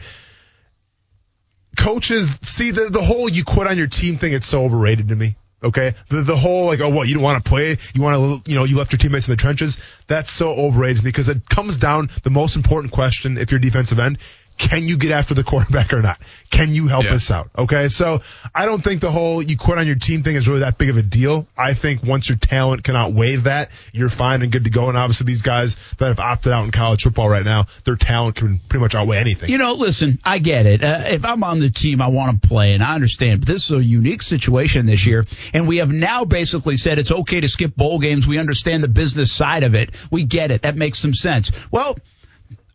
coaches 1.76 2.36
see 2.42 2.70
the, 2.70 2.88
the 2.90 3.02
whole 3.02 3.28
you 3.28 3.44
quit 3.44 3.66
on 3.66 3.76
your 3.76 3.86
team 3.86 4.18
thing. 4.18 4.32
It's 4.32 4.46
so 4.46 4.64
overrated 4.64 5.08
to 5.08 5.16
me. 5.16 5.36
Okay. 5.62 5.94
The, 6.08 6.22
the 6.22 6.36
whole 6.36 6.66
like, 6.66 6.80
oh, 6.80 6.90
what, 6.90 7.08
you 7.08 7.14
don't 7.14 7.22
want 7.22 7.42
to 7.42 7.48
play? 7.48 7.78
You 7.94 8.02
want 8.02 8.44
to, 8.44 8.50
you 8.50 8.56
know, 8.56 8.64
you 8.64 8.76
left 8.76 8.92
your 8.92 8.98
teammates 8.98 9.26
in 9.28 9.32
the 9.32 9.36
trenches. 9.36 9.78
That's 10.06 10.30
so 10.30 10.50
overrated 10.50 11.02
because 11.02 11.28
it 11.28 11.48
comes 11.48 11.76
down 11.76 12.10
the 12.22 12.30
most 12.30 12.56
important 12.56 12.92
question 12.92 13.38
if 13.38 13.50
you're 13.50 13.60
defensive 13.60 13.98
end. 13.98 14.18
Can 14.58 14.88
you 14.88 14.96
get 14.96 15.10
after 15.10 15.34
the 15.34 15.44
quarterback 15.44 15.92
or 15.92 16.00
not? 16.00 16.18
Can 16.50 16.74
you 16.74 16.86
help 16.88 17.04
Yeah. 17.04 17.14
us 17.14 17.30
out? 17.30 17.50
Okay. 17.58 17.88
So 17.88 18.22
I 18.54 18.64
don't 18.64 18.82
think 18.82 19.00
the 19.02 19.10
whole 19.10 19.42
you 19.42 19.56
quit 19.56 19.76
on 19.78 19.86
your 19.86 19.96
team 19.96 20.22
thing 20.22 20.34
is 20.36 20.48
really 20.48 20.60
that 20.60 20.78
big 20.78 20.88
of 20.88 20.96
a 20.96 21.02
deal. 21.02 21.46
I 21.58 21.74
think 21.74 22.02
once 22.02 22.28
your 22.28 22.38
talent 22.38 22.82
can 22.82 22.96
outweigh 22.96 23.36
that, 23.36 23.70
you're 23.92 24.08
fine 24.08 24.40
and 24.42 24.50
good 24.50 24.64
to 24.64 24.70
go. 24.70 24.88
And 24.88 24.96
obviously 24.96 25.26
these 25.26 25.42
guys 25.42 25.76
that 25.98 26.06
have 26.08 26.20
opted 26.20 26.52
out 26.52 26.64
in 26.64 26.70
college 26.70 27.02
football 27.02 27.28
right 27.28 27.44
now, 27.44 27.66
their 27.84 27.96
talent 27.96 28.36
can 28.36 28.58
pretty 28.68 28.80
much 28.80 28.94
outweigh 28.94 29.18
anything. 29.18 29.50
You 29.50 29.58
know, 29.58 29.74
listen, 29.74 30.18
I 30.24 30.38
get 30.38 30.64
it. 30.66 30.82
Uh, 30.82 31.02
if 31.06 31.24
I'm 31.24 31.44
on 31.44 31.60
the 31.60 31.68
team, 31.70 32.00
I 32.00 32.08
want 32.08 32.40
to 32.42 32.48
play, 32.48 32.72
and 32.72 32.82
I 32.82 32.94
understand. 32.94 33.40
But 33.40 33.48
this 33.48 33.66
is 33.66 33.72
a 33.72 33.84
unique 33.84 34.22
situation 34.22 34.86
this 34.86 35.04
year, 35.04 35.26
and 35.52 35.68
we 35.68 35.78
have 35.78 35.92
now 35.92 36.24
basically 36.24 36.76
said 36.78 36.98
it's 36.98 37.12
okay 37.12 37.40
to 37.40 37.48
skip 37.48 37.76
bowl 37.76 37.98
games. 37.98 38.26
We 38.26 38.38
understand 38.38 38.82
the 38.82 38.88
business 38.88 39.30
side 39.30 39.64
of 39.64 39.74
it. 39.74 39.90
We 40.10 40.24
get 40.24 40.50
it. 40.50 40.62
That 40.62 40.76
makes 40.76 40.98
some 40.98 41.12
sense. 41.14 41.50
Well, 41.70 41.96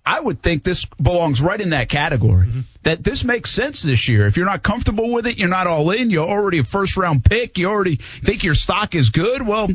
I 0.06 0.20
would 0.20 0.42
think 0.42 0.64
this 0.64 0.86
belongs 0.86 1.42
right 1.42 1.60
in 1.60 1.72
that 1.72 1.90
category. 1.90 2.48
That 2.84 3.04
this 3.04 3.24
makes 3.24 3.52
sense 3.52 3.84
this 3.84 4.08
year. 4.08 4.26
If 4.26 4.36
you're 4.36 4.48
not 4.48 4.64
comfortable 4.64 5.12
with 5.12 5.28
it, 5.28 5.38
you're 5.38 5.50
not 5.50 5.68
all 5.68 5.92
in. 5.92 6.10
You're 6.10 6.28
already 6.28 6.60
a 6.60 6.64
first 6.64 6.98
round 6.98 7.24
pick. 7.24 7.58
You 7.58 7.68
already 7.68 7.98
think 8.24 8.44
your 8.44 8.56
stock 8.56 8.96
is 8.96 9.10
good. 9.10 9.46
Well, 9.46 9.70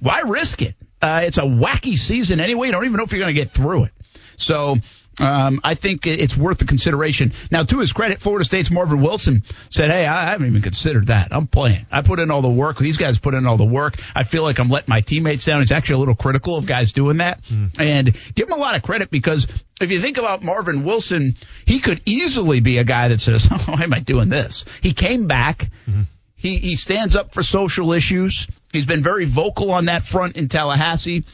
why 0.00 0.20
risk 0.20 0.62
it? 0.62 0.74
Uh, 1.02 1.22
it's 1.24 1.38
a 1.38 1.42
wacky 1.42 1.96
season 1.96 2.40
anyway. 2.40 2.68
You 2.68 2.72
don't 2.72 2.84
even 2.84 2.96
know 2.96 3.04
if 3.04 3.12
you're 3.12 3.20
going 3.20 3.34
to 3.34 3.40
get 3.40 3.50
through 3.50 3.84
it. 3.84 3.92
So 4.36 4.76
um, 5.20 5.60
I 5.64 5.74
think 5.74 6.06
it's 6.06 6.36
worth 6.36 6.58
the 6.58 6.64
consideration. 6.64 7.32
Now, 7.50 7.64
to 7.64 7.78
his 7.80 7.92
credit, 7.92 8.20
Florida 8.20 8.44
State's 8.44 8.70
Marvin 8.70 9.00
Wilson 9.00 9.42
said, 9.70 9.90
"Hey, 9.90 10.06
I 10.06 10.26
haven't 10.26 10.46
even 10.46 10.62
considered 10.62 11.08
that. 11.08 11.28
I'm 11.32 11.46
playing. 11.46 11.86
I 11.90 12.02
put 12.02 12.20
in 12.20 12.30
all 12.30 12.42
the 12.42 12.48
work. 12.48 12.78
These 12.78 12.96
guys 12.96 13.18
put 13.18 13.34
in 13.34 13.46
all 13.46 13.56
the 13.56 13.64
work. 13.64 13.96
I 14.14 14.24
feel 14.24 14.42
like 14.42 14.58
I'm 14.58 14.68
letting 14.68 14.90
my 14.90 15.00
teammates 15.00 15.44
down." 15.44 15.60
He's 15.60 15.72
actually 15.72 15.96
a 15.96 15.98
little 15.98 16.14
critical 16.14 16.56
of 16.56 16.66
guys 16.66 16.92
doing 16.92 17.18
that, 17.18 17.42
mm. 17.44 17.70
and 17.78 18.16
give 18.34 18.48
him 18.48 18.54
a 18.54 18.60
lot 18.60 18.76
of 18.76 18.82
credit 18.82 19.10
because 19.10 19.46
if 19.80 19.90
you 19.90 20.00
think 20.00 20.18
about 20.18 20.42
Marvin 20.42 20.84
Wilson, 20.84 21.34
he 21.66 21.80
could 21.80 22.00
easily 22.04 22.60
be 22.60 22.78
a 22.78 22.84
guy 22.84 23.08
that 23.08 23.20
says, 23.20 23.48
oh, 23.50 23.64
"Why 23.66 23.82
am 23.82 23.94
I 23.94 24.00
doing 24.00 24.28
this?" 24.28 24.64
He 24.82 24.92
came 24.92 25.26
back. 25.26 25.70
Mm-hmm. 25.88 26.02
He 26.36 26.58
he 26.58 26.76
stands 26.76 27.16
up 27.16 27.34
for 27.34 27.42
social 27.42 27.92
issues. 27.92 28.46
He's 28.72 28.86
been 28.86 29.02
very 29.02 29.24
vocal 29.24 29.72
on 29.72 29.86
that 29.86 30.04
front 30.04 30.36
in 30.36 30.48
Tallahassee. 30.48 31.24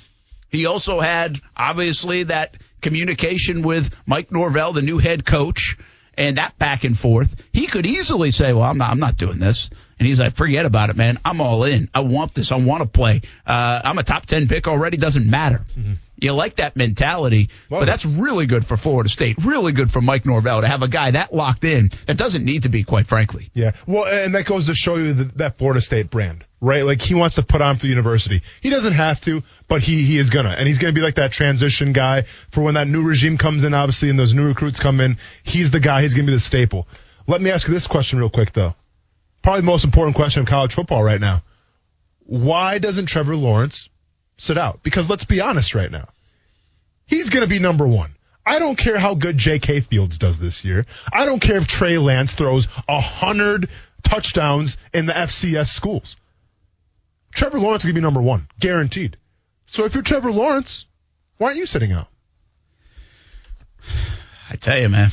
He 0.48 0.66
also 0.66 1.00
had 1.00 1.40
obviously 1.56 2.22
that 2.24 2.54
communication 2.84 3.62
with 3.62 3.92
Mike 4.06 4.30
Norvell, 4.30 4.72
the 4.72 4.82
new 4.82 4.98
head 4.98 5.24
coach, 5.24 5.76
and 6.16 6.38
that 6.38 6.56
back 6.58 6.84
and 6.84 6.96
forth. 6.96 7.34
He 7.52 7.66
could 7.66 7.86
easily 7.86 8.30
say, 8.30 8.52
"Well, 8.52 8.62
I'm 8.62 8.78
not, 8.78 8.90
I'm 8.90 9.00
not 9.00 9.16
doing 9.16 9.40
this," 9.40 9.70
and 9.98 10.06
he's 10.06 10.20
like, 10.20 10.36
"Forget 10.36 10.66
about 10.66 10.90
it, 10.90 10.96
man. 10.96 11.18
I'm 11.24 11.40
all 11.40 11.64
in. 11.64 11.88
I 11.92 12.00
want 12.00 12.34
this. 12.34 12.52
I 12.52 12.56
want 12.56 12.82
to 12.82 12.88
play. 12.88 13.22
Uh, 13.44 13.80
I'm 13.82 13.98
a 13.98 14.04
top 14.04 14.26
ten 14.26 14.46
pick 14.46 14.68
already. 14.68 14.96
Doesn't 14.96 15.28
matter." 15.28 15.64
Mm-hmm. 15.76 15.94
You 16.16 16.32
like 16.32 16.56
that 16.56 16.76
mentality, 16.76 17.50
well, 17.68 17.80
but 17.80 17.86
that's 17.86 18.06
really 18.06 18.46
good 18.46 18.64
for 18.64 18.76
Florida 18.76 19.08
State. 19.08 19.44
Really 19.44 19.72
good 19.72 19.90
for 19.90 20.00
Mike 20.00 20.26
Norvell 20.26 20.60
to 20.60 20.66
have 20.66 20.82
a 20.82 20.88
guy 20.88 21.10
that 21.10 21.34
locked 21.34 21.64
in. 21.64 21.90
That 22.06 22.16
doesn't 22.16 22.44
need 22.44 22.62
to 22.62 22.68
be, 22.68 22.84
quite 22.84 23.06
frankly. 23.06 23.50
Yeah. 23.52 23.72
Well, 23.86 24.04
and 24.04 24.34
that 24.34 24.46
goes 24.46 24.66
to 24.66 24.74
show 24.74 24.96
you 24.96 25.12
the, 25.12 25.24
that 25.36 25.58
Florida 25.58 25.80
State 25.80 26.10
brand 26.10 26.44
right? 26.64 26.84
Like 26.84 27.02
he 27.02 27.14
wants 27.14 27.34
to 27.34 27.42
put 27.42 27.60
on 27.60 27.76
for 27.76 27.82
the 27.82 27.88
university. 27.88 28.42
He 28.62 28.70
doesn't 28.70 28.94
have 28.94 29.20
to, 29.22 29.42
but 29.68 29.82
he 29.82 30.02
he 30.02 30.16
is 30.18 30.30
gonna, 30.30 30.50
and 30.50 30.66
he's 30.66 30.78
gonna 30.78 30.94
be 30.94 31.02
like 31.02 31.16
that 31.16 31.30
transition 31.30 31.92
guy 31.92 32.22
for 32.50 32.62
when 32.62 32.74
that 32.74 32.88
new 32.88 33.02
regime 33.02 33.36
comes 33.36 33.64
in, 33.64 33.74
obviously, 33.74 34.08
and 34.08 34.18
those 34.18 34.34
new 34.34 34.46
recruits 34.46 34.80
come 34.80 35.00
in. 35.00 35.18
He's 35.42 35.70
the 35.70 35.80
guy. 35.80 36.02
He's 36.02 36.14
gonna 36.14 36.26
be 36.26 36.32
the 36.32 36.40
staple. 36.40 36.88
Let 37.26 37.40
me 37.40 37.50
ask 37.50 37.68
you 37.68 37.74
this 37.74 37.86
question 37.86 38.18
real 38.18 38.30
quick, 38.30 38.52
though. 38.52 38.74
Probably 39.42 39.60
the 39.60 39.66
most 39.66 39.84
important 39.84 40.16
question 40.16 40.40
in 40.40 40.46
college 40.46 40.74
football 40.74 41.02
right 41.02 41.20
now. 41.20 41.42
Why 42.20 42.78
doesn't 42.78 43.06
Trevor 43.06 43.36
Lawrence 43.36 43.90
sit 44.36 44.58
out? 44.58 44.82
Because 44.82 45.08
let's 45.08 45.24
be 45.24 45.40
honest 45.40 45.74
right 45.74 45.90
now. 45.90 46.08
He's 47.06 47.30
gonna 47.30 47.46
be 47.46 47.58
number 47.58 47.86
one. 47.86 48.14
I 48.46 48.58
don't 48.58 48.76
care 48.76 48.98
how 48.98 49.14
good 49.14 49.38
J.K. 49.38 49.80
Fields 49.80 50.18
does 50.18 50.38
this 50.38 50.64
year. 50.64 50.84
I 51.12 51.24
don't 51.24 51.40
care 51.40 51.56
if 51.56 51.66
Trey 51.66 51.96
Lance 51.96 52.34
throws 52.34 52.68
a 52.86 53.00
hundred 53.00 53.70
touchdowns 54.02 54.76
in 54.92 55.06
the 55.06 55.14
FCS 55.14 55.68
schools. 55.68 56.16
Trevor 57.34 57.58
Lawrence 57.58 57.84
is 57.84 57.86
going 57.86 57.94
to 57.94 58.00
be 58.00 58.04
number 58.04 58.22
one, 58.22 58.46
guaranteed. 58.60 59.16
So 59.66 59.84
if 59.84 59.94
you're 59.94 60.02
Trevor 60.02 60.30
Lawrence, 60.30 60.84
why 61.38 61.48
aren't 61.48 61.58
you 61.58 61.66
sitting 61.66 61.92
out? 61.92 62.08
I 64.50 64.56
tell 64.56 64.78
you, 64.78 64.88
man, 64.88 65.10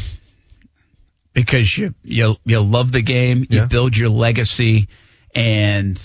because 1.33 1.75
you 1.77 1.95
you 2.03 2.35
you 2.45 2.59
love 2.59 2.91
the 2.91 3.01
game, 3.01 3.45
you 3.49 3.59
yeah. 3.59 3.65
build 3.65 3.97
your 3.97 4.09
legacy, 4.09 4.87
and 5.33 6.01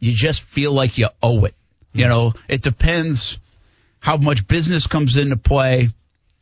you 0.00 0.12
just 0.12 0.42
feel 0.42 0.72
like 0.72 0.98
you 0.98 1.08
owe 1.22 1.44
it. 1.44 1.54
You 1.92 2.06
know, 2.06 2.32
it 2.48 2.62
depends 2.62 3.38
how 4.00 4.16
much 4.16 4.46
business 4.46 4.86
comes 4.86 5.16
into 5.16 5.36
play 5.36 5.90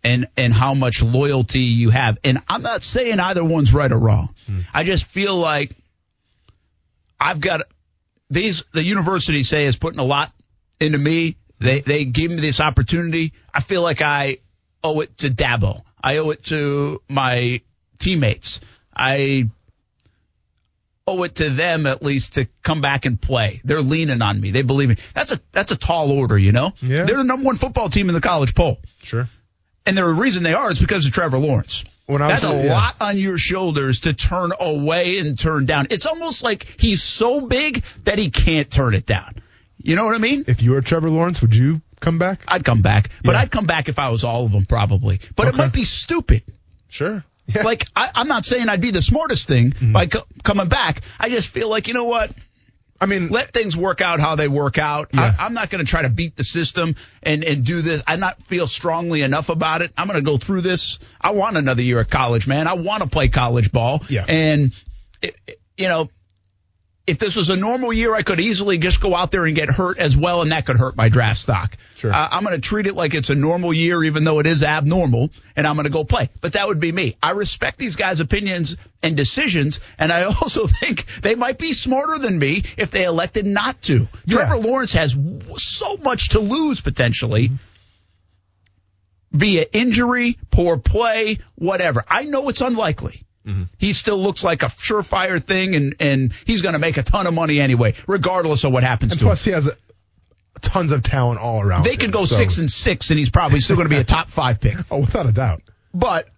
and 0.05 0.29
and 0.37 0.53
how 0.53 0.75
much 0.75 1.03
loyalty 1.03 1.61
you 1.62 1.91
have. 1.91 2.19
And 2.25 2.43
I'm 2.49 2.62
not 2.62 2.83
saying 2.83 3.21
either 3.21 3.45
one's 3.45 3.73
right 3.73 3.91
or 3.91 3.99
wrong. 3.99 4.35
Mm. 4.50 4.65
I 4.73 4.85
just 4.85 5.05
feel 5.05 5.37
like 5.37 5.73
I've 7.21 7.41
got 7.41 7.62
these 8.31 8.65
the 8.73 8.83
university 8.83 9.43
say 9.43 9.67
is 9.67 9.76
putting 9.76 10.00
a 10.00 10.05
lot 10.05 10.33
into 10.81 10.99
me. 10.99 11.37
They 11.59 11.81
they 11.81 12.05
gave 12.05 12.31
me 12.31 12.41
this 12.41 12.61
opportunity. 12.61 13.33
I 13.53 13.61
feel 13.61 13.83
like 13.83 14.03
I 14.03 14.38
owe 14.85 15.00
it 15.00 15.17
to 15.19 15.31
Dabo. 15.31 15.83
I 16.03 16.19
owe 16.19 16.31
it 16.31 16.43
to 16.45 17.03
my 17.09 17.62
teammates. 17.99 18.61
I 18.95 19.50
owe 21.07 21.23
it 21.23 21.37
to 21.37 21.51
them 21.51 21.87
at 21.87 22.03
least 22.03 22.35
to 22.35 22.47
come 22.63 22.81
back 22.81 23.07
and 23.07 23.21
play. 23.21 23.61
They're 23.65 23.81
leaning 23.81 24.23
on 24.23 24.41
me. 24.41 24.51
They 24.51 24.63
believe 24.63 24.89
me. 24.89 24.97
That's 25.15 25.33
a 25.33 25.41
that's 25.53 25.73
a 25.73 25.77
tall 25.77 26.11
order, 26.11 26.37
you 26.37 26.53
know. 26.53 26.73
Yeah. 26.81 27.05
They're 27.05 27.19
the 27.19 27.25
number 27.25 27.47
one 27.47 27.57
football 27.57 27.89
team 27.89 28.09
in 28.09 28.15
the 28.15 28.21
college 28.21 28.55
poll. 28.55 28.79
Sure. 29.03 29.29
And 29.85 29.97
the 29.97 30.05
reason 30.05 30.43
they 30.43 30.55
are 30.55 30.71
is 30.71 30.81
because 30.81 31.07
of 31.07 31.13
Trevor 31.13 31.39
Lawrence. 31.39 31.85
When 32.07 32.23
I 32.23 32.33
was 32.33 32.43
That's 32.43 32.55
a 32.55 32.65
yeah. 32.65 32.73
lot 32.73 32.97
on 33.01 33.19
your 33.19 33.37
shoulders 33.37 34.01
to 34.01 34.15
turn 34.15 34.53
away 34.59 35.19
and 35.19 35.39
turn 35.39 35.67
down. 35.67 35.89
It's 35.91 36.07
almost 36.07 36.43
like 36.45 36.65
he's 36.79 37.03
so 37.03 37.41
big 37.41 37.83
that 38.05 38.19
he 38.19 38.31
can't 38.31 38.71
turn 38.71 38.95
it 38.95 39.07
down. 39.07 39.43
You 39.79 39.97
know 39.97 40.05
what 40.05 40.15
I 40.15 40.19
mean? 40.19 40.45
If 40.47 40.63
you 40.63 40.73
were 40.73 40.81
Trevor 40.83 41.11
Lawrence, 41.11 41.43
would 41.43 41.55
you 41.55 41.81
come 42.01 42.19
back? 42.19 42.43
I'd 42.47 42.65
come 42.65 42.83
back, 42.83 43.11
but 43.25 43.33
yeah. 43.33 43.41
I'd 43.41 43.51
come 43.51 43.67
back 43.67 43.89
if 43.89 43.99
I 43.99 44.11
was 44.11 44.25
all 44.25 44.47
of 44.47 44.53
them, 44.53 44.67
probably. 44.67 45.21
But 45.35 45.49
okay. 45.49 45.57
it 45.57 45.59
might 45.59 45.73
be 45.73 45.85
stupid. 45.85 46.43
Sure. 46.89 47.25
Yeah. 47.49 47.62
Like 47.62 47.87
I, 47.95 48.11
am 48.17 48.29
not 48.29 48.45
saying 48.45 48.69
I'd 48.69 48.81
be 48.81 48.91
the 48.91 49.03
smartest 49.03 49.47
thing 49.47 49.71
mm-hmm. 49.71 49.93
by 49.93 50.07
co- 50.07 50.26
coming 50.43 50.69
back. 50.69 51.03
I 51.19 51.29
just 51.29 51.49
feel 51.49 51.69
like 51.69 51.88
you 51.88 51.95
know 51.95 52.05
what 52.05 52.33
I 53.00 53.07
mean, 53.07 53.29
let 53.29 53.53
things 53.53 53.76
work 53.76 54.00
out 54.00 54.21
how 54.21 54.37
they 54.37 54.49
work 54.49 54.79
out. 54.79 55.11
Yeah. 55.12 55.35
I, 55.38 55.47
am 55.47 55.55
not 55.55 55.71
going 55.71 55.85
to 55.85 55.91
try 55.91 56.03
to 56.03 56.09
beat 56.09 56.37
the 56.37 56.45
system 56.45 56.97
and, 57.23 57.45
and 57.45 57.65
do 57.65 57.83
this. 57.83 58.03
I 58.07 58.17
not 58.17 58.43
feel 58.43 58.67
strongly 58.67 59.23
enough 59.23 59.49
about 59.49 59.83
it. 59.83 59.93
I'm 59.97 60.07
going 60.07 60.19
to 60.19 60.25
go 60.25 60.38
through 60.38 60.62
this. 60.62 60.99
I 61.21 61.33
want 61.33 61.57
another 61.57 61.83
year 61.83 62.00
of 62.00 62.09
college, 62.09 62.47
man. 62.47 62.67
I 62.67 62.75
want 62.75 63.03
to 63.03 63.09
play 63.09 63.29
college 63.29 63.71
ball. 63.71 64.03
Yeah. 64.09 64.25
And, 64.26 64.73
it, 65.21 65.37
it, 65.47 65.61
you 65.76 65.88
know, 65.88 66.09
if 67.07 67.19
this 67.19 67.37
was 67.37 67.51
a 67.51 67.57
normal 67.57 67.93
year, 67.93 68.15
I 68.15 68.23
could 68.23 68.41
easily 68.41 68.79
just 68.79 69.01
go 69.01 69.15
out 69.15 69.31
there 69.31 69.47
and 69.47 69.55
get 69.55 69.69
hurt 69.69 69.99
as 69.99 70.17
well, 70.17 70.43
and 70.43 70.51
that 70.51 70.67
could 70.67 70.77
hurt 70.77 70.97
my 70.97 71.09
draft 71.09 71.39
stock. 71.39 71.77
Sure. 71.95 72.13
Uh, 72.13 72.29
I'm 72.31 72.43
going 72.43 72.55
to 72.55 72.61
treat 72.61 72.87
it 72.87 72.95
like 72.95 73.15
it's 73.15 73.31
a 73.31 73.35
normal 73.35 73.73
year, 73.73 74.03
even 74.03 74.25
though 74.25 74.41
it 74.41 74.47
is 74.47 74.65
abnormal, 74.65 75.31
and 75.55 75.67
I'm 75.67 75.77
going 75.77 75.85
to 75.85 75.93
go 75.93 76.05
play. 76.05 76.31
But 76.41 76.55
that 76.55 76.67
would 76.67 76.81
be 76.81 76.91
me. 76.91 77.17
I 77.23 77.31
respect 77.31 77.79
these 77.79 77.95
guys' 77.95 78.19
opinions 78.19 78.77
and 79.03 79.17
decisions, 79.17 79.79
and 79.99 80.13
I 80.13 80.25
also 80.25 80.67
think 80.67 81.07
they 81.23 81.37
might 81.37 81.59
be 81.59 81.73
smarter 81.73 82.19
than 82.19 82.39
me 82.39 82.65
if 82.77 82.91
they 82.91 83.05
elected 83.05 83.47
not 83.47 83.81
to. 83.83 84.09
Yeah. 84.25 84.37
Trevor 84.37 84.59
Lawrence 84.59 84.95
has 84.95 85.17
so 85.59 85.97
much 85.99 86.31
to 86.31 86.41
lose 86.41 86.81
potentially. 86.81 87.49
Mm-hmm 87.49 87.57
via 89.33 89.67
injury, 89.73 90.39
poor 90.51 90.79
play, 90.79 91.39
whatever. 91.57 92.03
I 92.09 92.25
know 92.25 92.49
it's 92.49 92.63
unlikely. 92.63 93.25
Mm-hmm. 93.47 93.65
He 93.79 93.93
still 93.93 94.19
looks 94.19 94.43
like 94.43 94.62
a 94.62 94.67
surefire 94.67 95.43
thing, 95.43 95.76
and 95.76 95.95
and 96.00 96.33
he's 96.45 96.62
going 96.62 96.73
to 96.73 96.79
make 96.81 96.97
a 96.97 97.03
ton 97.03 97.26
of 97.26 97.35
money 97.35 97.61
anyway, 97.61 97.95
regardless 98.09 98.65
of 98.65 98.73
what 98.73 98.83
happens 98.83 99.12
and 99.12 99.21
to 99.21 99.26
plus 99.26 99.47
him. 99.47 99.50
he 99.50 99.55
has 99.55 99.67
a, 99.69 99.76
tons 100.61 100.91
of 100.91 101.03
talent 101.03 101.41
all 101.41 101.62
around. 101.62 101.85
They 101.85 101.97
could 101.97 102.12
go 102.12 102.25
so. 102.25 102.35
six 102.35 102.59
and 102.59 102.71
six, 102.71 103.11
and 103.11 103.19
he's 103.19 103.31
probably 103.31 103.61
still 103.61 103.76
going 103.76 103.88
to 103.88 103.95
be 103.95 104.00
a 104.00 104.05
top 104.17 104.31
five 104.31 104.61
pick. 104.61 104.76
Oh, 104.91 104.99
without 104.99 105.26
a 105.26 105.33
doubt. 105.33 105.62
But 105.95 106.29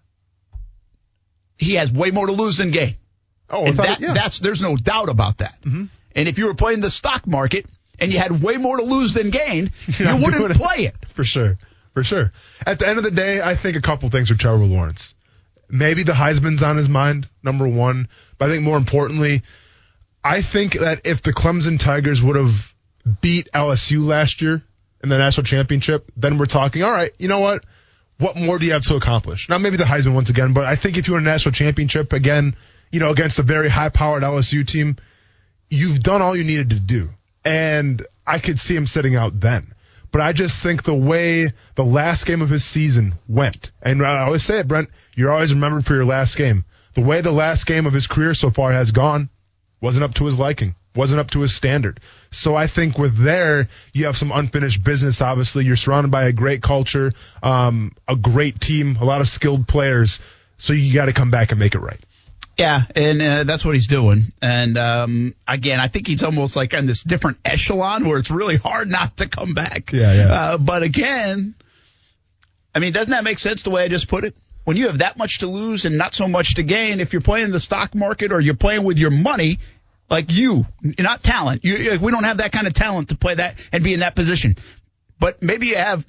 he 1.57 1.75
has 1.75 1.91
way 1.91 2.11
more 2.11 2.27
to 2.27 2.31
lose 2.31 2.57
than 2.57 2.71
gain. 2.71 2.95
Oh, 3.49 3.65
and 3.65 3.77
that, 3.77 3.99
yeah. 3.99 4.13
that's 4.13 4.39
there's 4.39 4.61
no 4.61 4.75
doubt 4.75 5.09
about 5.09 5.39
that. 5.39 5.59
Mm-hmm. 5.63 5.85
And 6.15 6.27
if 6.29 6.37
you 6.37 6.45
were 6.45 6.53
playing 6.53 6.81
the 6.81 6.91
stock 6.91 7.25
market 7.25 7.65
and 7.97 8.13
you 8.13 8.19
had 8.19 8.43
way 8.43 8.57
more 8.57 8.77
to 8.77 8.83
lose 8.83 9.15
than 9.15 9.31
gain, 9.31 9.71
you 9.87 10.05
wouldn't 10.17 10.55
play 10.55 10.85
it. 10.85 10.95
For 11.13 11.23
sure. 11.23 11.57
For 11.93 12.03
sure. 12.03 12.31
At 12.65 12.77
the 12.77 12.87
end 12.87 12.99
of 12.99 13.03
the 13.03 13.11
day, 13.11 13.41
I 13.41 13.55
think 13.55 13.75
a 13.75 13.81
couple 13.81 14.09
things 14.09 14.29
with 14.29 14.39
Trevor 14.39 14.65
Lawrence 14.65 15.15
maybe 15.69 16.03
the 16.03 16.13
Heisman's 16.13 16.63
on 16.63 16.77
his 16.77 16.89
mind, 16.89 17.27
number 17.43 17.67
one. 17.67 18.07
But 18.37 18.49
I 18.49 18.53
think 18.53 18.63
more 18.63 18.77
importantly, 18.77 19.43
I 20.23 20.41
think 20.41 20.73
that 20.73 21.01
if 21.05 21.21
the 21.21 21.33
Clemson 21.33 21.79
Tigers 21.79 22.21
would 22.21 22.35
have 22.35 22.73
beat 23.21 23.49
LSU 23.53 24.05
last 24.05 24.41
year 24.41 24.63
in 25.01 25.09
the 25.09 25.17
national 25.17 25.45
championship, 25.45 26.11
then 26.17 26.37
we're 26.37 26.45
talking, 26.45 26.83
all 26.83 26.91
right, 26.91 27.11
you 27.17 27.27
know 27.27 27.39
what? 27.39 27.63
What 28.17 28.35
more 28.35 28.59
do 28.59 28.65
you 28.65 28.73
have 28.73 28.83
to 28.83 28.95
accomplish? 28.95 29.47
Now, 29.47 29.57
maybe 29.57 29.77
the 29.77 29.85
Heisman 29.85 30.13
once 30.13 30.29
again, 30.29 30.53
but 30.53 30.65
I 30.65 30.75
think 30.75 30.97
if 30.97 31.07
you 31.07 31.13
win 31.13 31.25
a 31.25 31.29
national 31.29 31.53
championship 31.53 32.11
again, 32.11 32.55
you 32.91 32.99
know, 32.99 33.11
against 33.11 33.39
a 33.39 33.43
very 33.43 33.69
high 33.69 33.89
powered 33.89 34.23
LSU 34.23 34.67
team, 34.67 34.97
you've 35.69 36.01
done 36.01 36.21
all 36.21 36.35
you 36.35 36.43
needed 36.43 36.71
to 36.71 36.79
do. 36.79 37.09
And 37.45 38.05
I 38.27 38.39
could 38.39 38.59
see 38.59 38.75
him 38.75 38.87
sitting 38.87 39.15
out 39.15 39.39
then. 39.39 39.73
But 40.11 40.21
I 40.21 40.33
just 40.33 40.61
think 40.61 40.83
the 40.83 40.93
way 40.93 41.51
the 41.75 41.85
last 41.85 42.25
game 42.25 42.41
of 42.41 42.49
his 42.49 42.65
season 42.65 43.13
went, 43.27 43.71
and 43.81 44.05
I 44.05 44.21
always 44.23 44.43
say 44.43 44.59
it, 44.59 44.67
Brent, 44.67 44.89
you're 45.15 45.31
always 45.31 45.53
remembered 45.53 45.85
for 45.85 45.93
your 45.93 46.05
last 46.05 46.35
game. 46.35 46.65
The 46.93 47.01
way 47.01 47.21
the 47.21 47.31
last 47.31 47.65
game 47.65 47.85
of 47.85 47.93
his 47.93 48.07
career 48.07 48.33
so 48.33 48.49
far 48.49 48.71
has 48.71 48.91
gone 48.91 49.29
wasn't 49.81 50.03
up 50.03 50.15
to 50.15 50.25
his 50.25 50.39
liking, 50.39 50.75
wasn't 50.95 51.19
up 51.19 51.31
to 51.31 51.41
his 51.41 51.53
standard. 51.53 51.99
So 52.31 52.55
I 52.55 52.67
think 52.67 52.97
with 52.97 53.15
there, 53.17 53.69
you 53.93 54.05
have 54.05 54.17
some 54.17 54.31
unfinished 54.31 54.83
business. 54.83 55.21
Obviously, 55.21 55.65
you're 55.65 55.75
surrounded 55.75 56.11
by 56.11 56.25
a 56.25 56.33
great 56.33 56.61
culture, 56.61 57.13
um, 57.43 57.91
a 58.07 58.15
great 58.15 58.59
team, 58.59 58.97
a 58.99 59.05
lot 59.05 59.21
of 59.21 59.29
skilled 59.29 59.67
players. 59.67 60.19
So 60.57 60.73
you 60.73 60.93
got 60.93 61.05
to 61.05 61.13
come 61.13 61.31
back 61.31 61.51
and 61.51 61.59
make 61.59 61.75
it 61.75 61.79
right. 61.79 61.99
Yeah, 62.59 62.83
and 62.93 63.21
uh, 63.21 63.43
that's 63.45 63.63
what 63.63 63.73
he's 63.75 63.87
doing. 63.87 64.33
And 64.41 64.77
um, 64.77 65.33
again, 65.47 65.79
I 65.79 65.87
think 65.87 66.07
he's 66.07 66.23
almost 66.23 66.57
like 66.57 66.73
on 66.73 66.85
this 66.85 67.03
different 67.03 67.37
echelon 67.45 68.05
where 68.05 68.17
it's 68.17 68.29
really 68.29 68.57
hard 68.57 68.89
not 68.91 69.15
to 69.17 69.29
come 69.29 69.53
back. 69.53 69.93
Yeah, 69.93 70.13
yeah. 70.13 70.33
Uh, 70.33 70.57
but 70.57 70.83
again, 70.83 71.55
I 72.75 72.79
mean, 72.79 72.91
doesn't 72.91 73.11
that 73.11 73.23
make 73.23 73.39
sense 73.39 73.63
the 73.63 73.69
way 73.69 73.83
I 73.83 73.87
just 73.87 74.09
put 74.09 74.25
it? 74.25 74.35
When 74.65 74.75
you 74.75 74.87
have 74.87 74.97
that 74.97 75.17
much 75.17 75.39
to 75.39 75.47
lose 75.47 75.85
and 75.85 75.97
not 75.97 76.13
so 76.13 76.27
much 76.27 76.55
to 76.55 76.63
gain, 76.63 76.99
if 76.99 77.13
you're 77.13 77.21
playing 77.21 77.51
the 77.51 77.61
stock 77.61 77.95
market 77.95 78.33
or 78.33 78.41
you're 78.41 78.55
playing 78.55 78.83
with 78.83 78.99
your 78.99 79.09
money, 79.09 79.59
like 80.09 80.31
you, 80.33 80.65
not 80.99 81.23
talent. 81.23 81.63
You, 81.63 81.91
like 81.91 82.01
we 82.01 82.11
don't 82.11 82.25
have 82.25 82.37
that 82.37 82.51
kind 82.51 82.67
of 82.67 82.73
talent 82.73 83.09
to 83.09 83.15
play 83.15 83.35
that 83.35 83.55
and 83.71 83.83
be 83.85 83.93
in 83.93 84.01
that 84.01 84.15
position. 84.15 84.57
but 85.19 85.41
maybe 85.41 85.67
you 85.67 85.77
have 85.77 86.05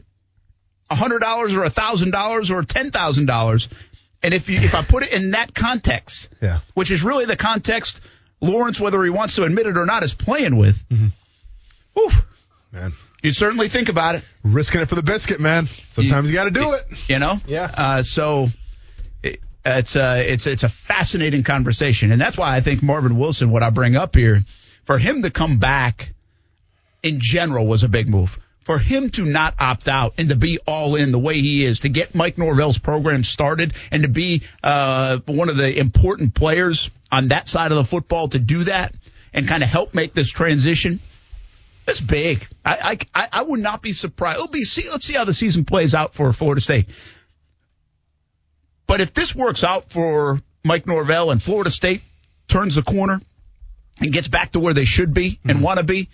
a 0.91 0.97
hundred 0.97 1.21
dollars 1.21 1.55
or 1.55 1.63
a 1.63 1.71
thousand 1.71 2.11
dollars 2.11 2.51
or 2.51 2.65
ten 2.65 2.91
thousand 2.91 3.27
dollars. 3.27 3.69
And 4.23 4.35
if 4.35 4.51
you 4.51 4.59
if 4.61 4.75
I 4.75 4.85
put 4.85 5.03
it 5.03 5.13
in 5.13 5.31
that 5.33 5.55
context, 5.55 6.29
Yeah. 6.43 6.61
which 6.75 6.91
is 6.91 7.03
really 7.03 7.25
the 7.25 7.37
context 7.37 8.01
Lawrence, 8.41 8.81
whether 8.81 9.03
he 9.05 9.11
wants 9.11 9.37
to 9.37 9.45
admit 9.45 9.67
it 9.67 9.77
or 9.77 9.87
not, 9.87 10.03
is 10.03 10.15
playing 10.15 10.57
with. 10.57 10.83
Whew, 11.95 12.11
Man. 12.73 12.93
you'd 13.23 13.37
certainly 13.37 13.69
think 13.69 13.89
about 13.89 14.15
it. 14.15 14.25
Risking 14.43 14.81
it 14.81 14.89
for 14.89 14.95
the 14.95 15.03
biscuit, 15.03 15.41
man. 15.41 15.67
Sometimes 15.67 16.31
you, 16.31 16.35
got 16.35 16.45
to 16.45 16.51
do 16.51 16.73
it. 16.73 17.09
You 17.09 17.19
know? 17.19 17.39
Yeah. 17.47 17.71
Uh, 17.73 18.03
so 18.03 18.49
it, 19.23 19.41
it's 19.65 19.97
uh, 19.97 20.23
it's 20.27 20.47
it's 20.47 20.63
a 20.63 20.69
fascinating 20.71 21.43
conversation, 21.43 22.13
and 22.13 22.21
that's 22.21 22.39
why 22.39 22.55
I 22.57 22.61
think 22.61 22.83
Marvin 22.83 23.19
Wilson, 23.19 23.51
what 23.51 23.63
I 23.63 23.71
bring 23.71 23.97
up 23.97 24.15
here, 24.15 24.43
for 24.85 24.97
him 24.99 25.23
to 25.23 25.31
come 25.31 25.59
back 25.59 26.13
in 27.03 27.19
general 27.21 27.67
was 27.67 27.83
a 27.83 27.89
big 27.89 28.09
move. 28.09 28.39
For 28.65 28.79
him 28.79 29.11
to 29.11 29.25
not 29.25 29.55
opt 29.59 29.89
out 29.89 30.15
and 30.19 30.29
to 30.29 30.37
be 30.37 30.59
all 30.67 30.95
in 30.95 31.13
the 31.13 31.19
way 31.19 31.41
he 31.41 31.65
is, 31.65 31.81
to 31.81 31.89
get 31.89 32.15
Mike 32.15 32.39
Norvell's 32.39 32.79
program 32.79 33.23
started 33.25 33.73
and 33.91 34.03
to 34.03 34.09
be 34.09 34.43
uh, 34.63 35.19
one 35.27 35.49
of 35.49 35.57
the 35.57 35.79
important 35.79 36.35
players 36.35 36.91
on 37.11 37.29
that 37.29 37.49
side 37.49 37.73
of 37.73 37.79
the 37.79 37.85
football 37.85 38.29
to 38.29 38.39
do 38.39 38.65
that 38.65 38.95
and 39.33 39.49
kind 39.49 39.63
of 39.63 39.69
help 39.69 39.95
make 39.95 40.15
this 40.15 40.29
transition, 40.29 41.01
it's 41.87 42.01
big. 42.01 42.47
I, 42.65 42.99
I 43.15 43.29
I 43.33 43.43
would 43.43 43.61
not 43.61 43.83
be 43.83 43.93
surprised. 43.93 44.39
It'll 44.39 44.49
be 44.49 44.65
see. 44.65 44.89
Let's 44.89 45.05
see 45.05 45.15
how 45.15 45.25
the 45.25 45.35
season 45.35 45.65
plays 45.65 45.95
out 45.95 46.15
for 46.15 46.33
Florida 46.33 46.61
State. 46.61 46.89
But 48.87 49.01
if 49.01 49.15
this 49.15 49.35
works 49.35 49.65
out 49.65 49.91
for 49.91 50.41
Mike 50.65 50.87
Norvell 50.87 51.31
and 51.31 51.43
Florida 51.43 51.71
State 51.71 52.03
turns 52.49 52.75
the 52.75 52.83
corner 52.83 53.21
and 54.01 54.13
gets 54.13 54.29
back 54.29 54.53
to 54.53 54.61
where 54.61 54.75
they 54.75 54.85
should 54.85 55.15
be 55.15 55.41
and 55.45 55.63
want 55.63 55.79
to 55.79 55.85
be, 55.85 56.09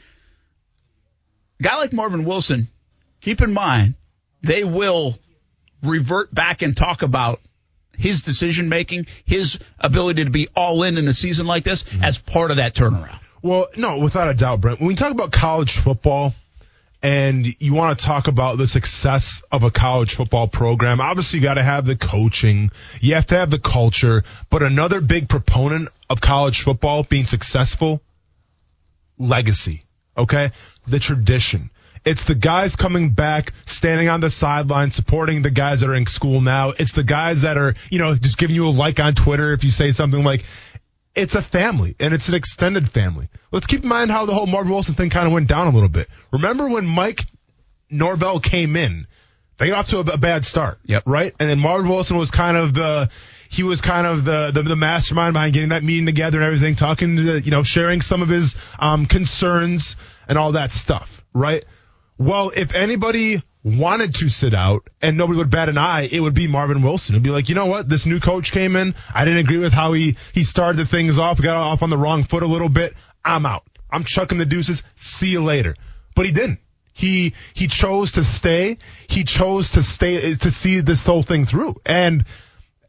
a 1.58 1.62
guy 1.62 1.76
like 1.76 1.92
Marvin 1.92 2.25
Wilson, 2.25 2.68
keep 3.20 3.40
in 3.40 3.52
mind 3.52 3.94
they 4.42 4.64
will 4.64 5.18
revert 5.82 6.34
back 6.34 6.62
and 6.62 6.76
talk 6.76 7.02
about 7.02 7.40
his 7.96 8.22
decision 8.22 8.68
making, 8.68 9.06
his 9.25 9.58
ability 9.78 10.25
to 10.25 10.30
be 10.30 10.48
all 10.54 10.82
in 10.82 10.98
in 10.98 11.08
a 11.08 11.14
season 11.14 11.46
like 11.46 11.64
this 11.64 11.82
mm-hmm. 11.82 12.04
as 12.04 12.18
part 12.18 12.50
of 12.50 12.58
that 12.58 12.75
turnaround. 12.75 13.18
Well, 13.42 13.68
no, 13.76 13.98
without 13.98 14.28
a 14.28 14.34
doubt, 14.34 14.60
Brent. 14.60 14.80
When 14.80 14.88
we 14.88 14.94
talk 14.94 15.12
about 15.12 15.32
college 15.32 15.76
football 15.76 16.34
and 17.02 17.46
you 17.60 17.75
want 17.75 17.98
to 17.98 18.04
talk 18.04 18.26
about 18.26 18.58
the 18.58 18.66
success 18.66 19.42
of 19.52 19.62
a 19.62 19.70
college 19.70 20.14
football 20.14 20.48
program, 20.48 21.00
obviously 21.00 21.38
you 21.38 21.42
got 21.42 21.54
to 21.54 21.62
have 21.62 21.86
the 21.86 21.96
coaching, 21.96 22.70
you 23.00 23.14
have 23.14 23.26
to 23.26 23.36
have 23.36 23.50
the 23.50 23.58
culture, 23.58 24.25
but 24.50 24.62
another 24.62 25.00
big 25.00 25.28
proponent 25.28 25.88
of 26.10 26.20
college 26.20 26.62
football 26.62 27.02
being 27.04 27.25
successful, 27.25 28.00
legacy, 29.18 29.82
okay? 30.16 30.50
The 30.87 30.99
tradition. 30.99 31.71
It's 32.05 32.23
the 32.23 32.37
guys 32.37 32.76
coming 32.76 33.11
back, 33.11 33.52
standing 33.66 34.09
on 34.09 34.21
the 34.21 34.31
sideline, 34.31 34.93
supporting 34.93 35.43
the 35.43 35.50
guys 35.50 35.81
that 35.81 35.90
are 35.90 35.95
in 35.97 36.07
school 36.07 36.40
now. 36.40 36.71
It's 36.71 36.93
the 36.93 37.02
guys 37.02 37.43
that 37.43 37.59
are, 37.59 37.75
you 37.90 37.99
know, 37.99 38.14
just 38.14 38.38
giving 38.38 38.55
you 38.55 38.69
a 38.69 38.71
like 38.71 39.00
on 39.00 39.14
Twitter 39.14 39.52
if 39.52 39.64
you 39.64 39.73
say 39.73 39.90
something 39.90 40.23
like, 40.23 40.45
it's 41.16 41.35
a 41.35 41.43
family 41.43 41.97
and 41.99 42.14
it's 42.14 42.28
an 42.28 42.35
extended 42.35 42.88
family. 42.88 43.28
Let's 43.50 43.66
keep 43.66 43.83
in 43.83 43.88
mind 43.88 44.12
how 44.12 44.25
the 44.25 44.35
whole 44.35 44.47
Marvin 44.47 44.71
Wilson 44.71 44.95
thing 44.95 45.11
kind 45.11 45.26
of 45.26 45.33
went 45.33 45.49
down 45.49 45.66
a 45.66 45.71
little 45.71 45.88
bit. 45.88 46.09
Remember 46.33 46.69
when 46.69 46.87
Mike 46.87 47.25
Norvell 47.90 48.38
came 48.38 48.76
in? 48.76 49.09
They 49.59 49.69
got 49.69 49.78
off 49.78 49.88
to 49.88 49.99
a, 50.12 50.19
bad 50.19 50.45
start. 50.45 50.78
Yep. 50.85 51.05
Right? 51.07 51.33
And 51.40 51.50
then 51.50 51.59
Marvin 51.59 51.90
Wilson 51.90 52.19
was 52.19 52.31
kind 52.31 52.57
of 52.57 52.75
the, 52.75 53.11
he 53.56 53.62
was 53.62 53.80
kind 53.80 54.06
of 54.06 54.25
the, 54.25 54.50
the, 54.52 54.62
the 54.62 54.76
mastermind 54.76 55.32
behind 55.32 55.54
getting 55.54 55.70
that 55.70 55.82
meeting 55.82 56.04
together 56.04 56.38
and 56.38 56.46
everything, 56.46 56.76
talking 56.76 57.16
to, 57.16 57.40
you 57.40 57.50
know, 57.50 57.62
sharing 57.62 58.02
some 58.02 58.20
of 58.20 58.28
his, 58.28 58.54
um, 58.78 59.06
concerns 59.06 59.96
and 60.28 60.36
all 60.36 60.52
that 60.52 60.72
stuff. 60.72 61.25
Right? 61.32 61.64
Well, 62.18 62.52
if 62.54 62.75
anybody 62.75 63.42
wanted 63.64 64.14
to 64.16 64.28
sit 64.28 64.54
out 64.54 64.88
and 65.00 65.16
nobody 65.16 65.38
would 65.38 65.50
bat 65.50 65.70
an 65.70 65.78
eye, 65.78 66.02
it 66.02 66.20
would 66.20 66.34
be 66.34 66.48
Marvin 66.48 66.82
Wilson. 66.82 67.14
It'd 67.14 67.22
be 67.22 67.30
like, 67.30 67.48
you 67.48 67.54
know 67.54 67.66
what? 67.66 67.88
This 67.88 68.04
new 68.04 68.20
coach 68.20 68.52
came 68.52 68.76
in. 68.76 68.94
I 69.14 69.25
didn't 69.25 69.40
agree 69.40 69.58
with 69.58 69.72
how 69.72 69.92
he, 69.94 70.16
he 70.34 70.45
started 70.45 70.76
the 70.76 70.84
things 70.84 71.19
off, 71.19 71.40
got 71.40 71.56
off 71.56 71.82
on 71.82 71.90
the 71.90 71.99
wrong 71.99 72.25
foot 72.25 72.42
a 72.42 72.47
little 72.47 72.69
bit. 72.69 72.95
I'm 73.25 73.47
out. 73.47 73.64
I'm 73.90 74.04
chucking 74.04 74.38
the 74.38 74.45
deuces. 74.45 74.82
See 74.97 75.28
you 75.28 75.42
later. 75.42 75.75
But 76.14 76.26
he 76.26 76.32
didn't. 76.32 76.60
He, 76.92 77.34
he 77.54 77.66
chose 77.69 78.12
to 78.12 78.25
stay. 78.25 78.78
He 79.08 79.25
chose 79.25 79.73
to 79.73 79.82
stay, 79.82 80.34
to 80.34 80.50
see 80.50 80.80
this 80.80 81.04
whole 81.06 81.23
thing 81.23 81.45
through. 81.45 81.76
And 81.84 82.25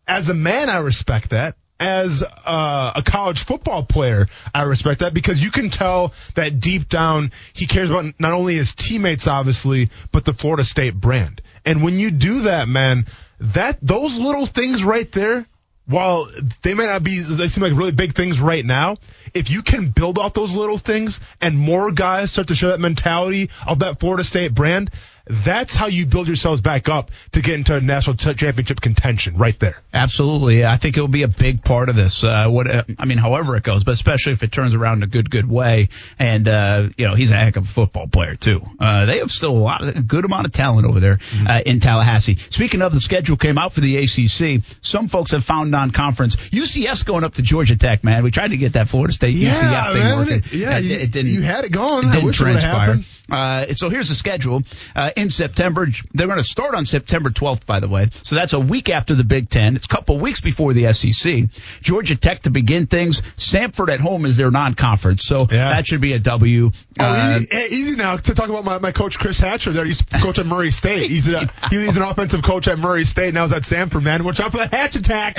as 0.08 0.30
a 0.30 0.34
man, 0.34 0.70
I 0.70 0.78
respect 0.78 1.32
that. 1.32 1.56
As 1.80 2.24
uh, 2.24 2.94
a 2.96 3.04
college 3.04 3.44
football 3.44 3.84
player, 3.84 4.26
I 4.54 4.64
respect 4.64 5.02
that 5.02 5.14
because 5.14 5.40
you 5.40 5.52
can 5.52 5.70
tell 5.70 6.14
that 6.34 6.60
deep 6.60 6.90
down 6.90 7.32
he 7.54 7.68
cares 7.68 7.92
about 7.92 8.20
not 8.20 8.34
only 8.34 8.56
his 8.56 8.74
teammates, 8.74 9.28
obviously, 9.28 9.92
but 10.12 10.26
the 10.26 10.34
Florida 10.34 10.64
State 10.64 10.96
brand. 10.96 11.40
And 11.66 11.84
when 11.84 12.00
you 12.00 12.10
do 12.10 12.42
that, 12.44 12.68
man, 12.68 13.06
that 13.40 13.78
those 13.84 14.18
little 14.18 14.48
things 14.48 14.84
right 14.84 15.12
there, 15.12 15.46
while 15.86 16.28
they 16.64 16.74
may 16.74 16.88
not 16.88 17.04
be, 17.04 17.20
they 17.20 17.48
seem 17.48 17.64
like 17.64 17.74
really 17.74 17.92
big 17.92 18.16
things 18.16 18.42
right 18.42 18.66
now. 18.66 18.98
If 19.36 19.52
you 19.52 19.62
can 19.62 19.92
build 19.92 20.18
off 20.18 20.34
those 20.34 20.56
little 20.56 20.80
things 20.80 21.20
and 21.40 21.58
more 21.58 21.92
guys 21.92 22.32
start 22.32 22.48
to 22.48 22.56
show 22.56 22.70
that 22.70 22.80
mentality 22.80 23.52
of 23.68 23.80
that 23.80 24.00
Florida 24.00 24.24
State 24.24 24.54
brand, 24.54 24.90
that's 25.30 25.76
how 25.76 25.88
you 25.88 26.06
build 26.06 26.28
yourselves 26.28 26.62
back 26.62 26.90
up 26.90 27.12
to 27.34 27.42
get 27.42 27.56
into 27.56 27.76
a 27.76 27.82
national 27.82 28.16
championship 28.16 28.82
contention 28.82 29.38
right 29.38 29.60
there. 29.60 29.78
Absolutely. 29.94 30.66
I 30.66 30.78
think 30.78 30.96
it'll 30.98 31.08
be 31.08 31.24
a 31.24 31.28
big 31.28 31.64
part 31.64 31.90
of 31.90 31.96
this. 31.96 32.24
Uh, 32.24 32.48
what, 32.50 32.68
uh, 32.68 32.84
I 33.00 33.06
mean, 33.06 33.18
however 33.18 33.56
it 33.58 33.64
goes, 33.64 33.84
but 33.84 33.92
especially 33.92 34.34
if 34.34 34.44
it 34.44 34.52
turns 34.52 34.76
around 34.76 34.98
in 34.98 35.04
a 35.04 35.08
good, 35.08 35.30
good 35.30 35.50
way. 35.50 35.90
And, 36.20 36.48
uh, 36.48 36.90
you 36.98 37.08
know, 37.08 37.16
he's 37.16 37.32
a 37.32 37.36
heck 37.38 37.56
of 37.56 37.66
a 37.66 37.68
football 37.68 38.08
player 38.08 38.36
too. 38.36 38.62
Uh, 38.80 39.06
they 39.06 39.20
have 39.20 39.32
still 39.32 39.52
a 39.52 39.58
lot 39.58 39.82
of, 39.84 39.96
a 39.98 40.02
good 40.02 40.26
amount 40.26 40.46
of 40.46 40.52
talent 40.52 40.88
over 40.88 41.00
there, 41.00 41.20
uh, 41.48 41.62
in 41.66 41.80
Tallahassee. 41.80 42.36
Speaking 42.50 42.82
of 42.82 42.94
the 42.94 43.02
schedule 43.02 43.38
came 43.38 43.58
out 43.58 43.74
for 43.74 43.82
the 43.82 43.98
ACC. 43.98 44.64
Some 44.82 45.08
folks 45.08 45.32
have 45.32 45.44
found 45.44 45.72
non-conference. 45.72 46.36
UCF 46.36 47.06
going 47.06 47.24
up 47.24 47.36
to 47.36 47.42
Georgia 47.42 47.76
Tech, 47.76 48.04
man. 48.04 48.24
We 48.24 48.32
tried 48.32 48.50
to 48.50 48.58
get 48.58 48.74
that 48.74 48.88
Florida 48.88 49.14
State 49.14 49.36
UCF 49.36 49.94
thing 49.94 50.04
man. 50.04 50.18
working. 50.18 50.42
Yeah, 50.52 50.78
It- 50.78 50.84
you, 50.86 50.96
it 50.96 51.12
didn't. 51.12 51.32
you 51.32 51.42
had 51.42 51.66
it 51.66 51.72
going. 51.72 52.08
It 52.08 52.12
didn't 52.12 52.26
wish 52.26 52.40
it 52.40 52.44
transpire. 52.44 53.00
Uh, 53.32 53.74
so 53.74 53.90
here's 53.90 54.10
the 54.10 54.16
schedule. 54.16 54.64
Uh, 54.96 55.12
in 55.16 55.30
September, 55.30 55.88
they're 56.14 56.28
going 56.28 56.38
to 56.38 56.44
start 56.44 56.76
on 56.76 56.86
September 56.86 57.30
12th, 57.30 57.66
by 57.66 57.80
the 57.80 57.88
way. 57.88 58.08
So 58.24 58.36
that's 58.36 58.54
a 58.54 58.60
week 58.60 58.90
after 58.90 59.16
the 59.16 59.24
Big 59.24 59.50
Ten. 59.50 59.76
It's 59.76 59.86
a 59.86 59.90
couple 59.90 60.18
weeks 60.20 60.42
before 60.42 60.74
the 60.74 60.92
SEC. 60.94 61.46
Georgia 61.82 62.16
Tech 62.16 62.44
to 62.44 62.50
begin 62.50 62.88
things. 62.88 63.22
Samford 63.38 63.90
at 63.90 64.00
home 64.00 64.26
is 64.26 64.38
their 64.38 64.52
non-conference. 64.52 65.26
So 65.26 65.48
Yeah. 65.52 65.70
that 65.70 65.88
should 65.88 66.02
be 66.02 66.14
a 66.14 66.20
W. 66.20 66.72
Oh, 67.00 67.04
Uh, 67.06 67.38
easy, 67.40 67.48
eh, 67.52 67.68
easy 67.70 67.96
now 67.96 68.18
to 68.18 68.34
talk 68.34 68.50
about 68.50 68.64
my, 68.66 68.78
my 68.80 68.92
coach 68.92 69.20
Chris 69.20 69.40
Hatcher 69.40 69.72
there. 69.72 69.86
He's 69.86 70.02
coach 70.02 70.40
at 70.40 70.46
Murray 70.46 70.72
State. 70.72 71.10
He's 71.10 71.32
a, 71.32 71.50
he's 71.70 71.98
an 71.98 72.04
offensive 72.04 72.44
coach 72.44 72.68
at 72.68 72.80
Murray 72.80 73.06
State. 73.06 73.34
Now 73.34 73.44
he's 73.44 73.54
at 73.54 73.64
Samford, 73.64 74.04
man. 74.04 74.24
Watch 74.24 74.40
out 74.40 74.52
for 74.52 74.58
the 74.58 74.68
hatch 74.68 74.96
attack. 74.96 75.38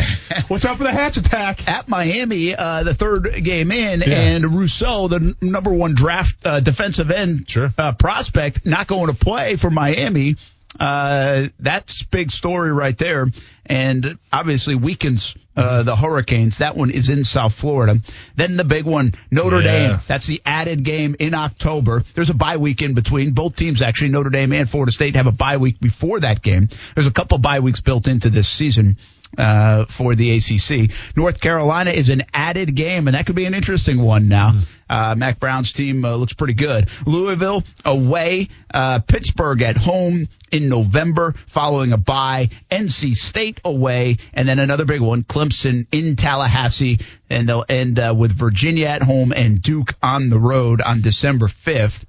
Watch 0.49 0.65
out 0.65 0.77
for 0.79 0.85
the 0.85 0.93
hatch 0.93 1.17
attack. 1.17 1.67
at 1.69 1.89
Miami, 1.89 2.55
uh, 2.55 2.83
the 2.83 2.95
third 2.95 3.43
game 3.43 3.71
in, 3.73 4.01
Yeah. 4.01 4.07
and 4.21 4.45
Rousseau, 4.55 5.09
the 5.09 5.17
n- 5.17 5.37
number 5.41 5.73
one 5.73 5.95
draft 5.95 6.37
uh, 6.45 6.61
defensive 6.61 7.11
end 7.11 7.49
Sure. 7.49 7.73
Uh, 7.79 7.93
prospect, 7.93 8.67
not 8.67 8.87
going 8.89 9.07
to 9.07 9.15
play 9.15 9.57
for 9.57 9.71
Miami. 9.71 10.37
Uh, 10.79 11.49
that's 11.59 12.03
big 12.05 12.31
story 12.31 12.71
right 12.71 12.97
there, 12.99 13.27
and 13.67 14.19
obviously 14.33 14.75
weakens 14.75 15.35
uh, 15.57 15.83
the 15.83 15.97
Hurricanes. 15.97 16.59
That 16.59 16.77
one 16.77 16.91
is 16.91 17.09
in 17.09 17.25
South 17.25 17.55
Florida. 17.55 18.01
Then 18.37 18.57
the 18.57 18.65
big 18.65 18.85
one, 18.85 19.15
Notre 19.31 19.61
Yeah. 19.63 19.89
Dame. 19.89 20.01
That's 20.07 20.27
the 20.27 20.43
added 20.45 20.85
game 20.85 21.17
in 21.19 21.35
October. 21.35 22.05
There's 22.15 22.31
a 22.31 22.35
bye 22.35 22.59
week 22.59 22.83
in 22.83 22.95
between. 22.95 23.33
Both 23.33 23.57
teams 23.57 23.81
actually, 23.83 24.11
Notre 24.11 24.31
Dame 24.31 24.53
and 24.53 24.69
Florida 24.71 24.93
State, 24.93 25.17
have 25.17 25.27
a 25.27 25.33
bye 25.33 25.57
week 25.57 25.81
before 25.81 26.21
that 26.21 26.43
game. 26.43 26.69
There's 26.95 27.09
a 27.09 27.13
couple 27.13 27.39
bye 27.39 27.61
weeks 27.61 27.81
built 27.81 28.07
into 28.07 28.29
this 28.31 28.49
season 28.49 28.99
uh, 29.37 29.85
for 29.87 30.15
the 30.15 30.37
ACC. 30.37 30.91
North 31.17 31.41
Carolina 31.41 31.91
is 31.91 32.09
an 32.09 32.23
added 32.33 32.75
game, 32.75 33.09
and 33.09 33.15
that 33.15 33.27
could 33.27 33.37
be 33.37 33.45
an 33.45 33.55
interesting 33.55 34.01
one 34.01 34.29
now. 34.29 34.53
Uh, 34.89 35.15
Mack 35.17 35.39
Brown's 35.39 35.73
team 35.73 36.05
uh, 36.05 36.17
looks 36.17 36.33
pretty 36.33 36.55
good. 36.55 36.89
Louisville 37.07 37.63
away, 37.85 38.49
uh, 38.73 39.01
Pittsburgh 39.01 39.61
at 39.63 39.77
home 39.77 40.29
in 40.51 40.69
November 40.69 41.35
following 41.47 41.93
a 41.93 41.99
bye, 41.99 42.49
NC 42.71 43.15
State 43.15 43.61
away, 43.65 44.17
and 44.33 44.49
then 44.49 44.59
another 44.59 44.87
big 44.87 45.01
one, 45.01 45.25
Clemson 45.25 45.87
in 45.93 46.17
Tallahassee, 46.17 47.01
and 47.29 47.49
they'll 47.49 47.67
end 47.69 47.99
uh, 47.99 48.15
with 48.17 48.33
Virginia 48.33 48.87
at 48.87 49.03
home 49.03 49.33
and 49.33 49.61
Duke 49.61 49.95
on 50.03 50.31
the 50.31 50.39
road 50.39 50.81
on 50.81 51.03
December 51.03 51.47
5th. 51.47 52.05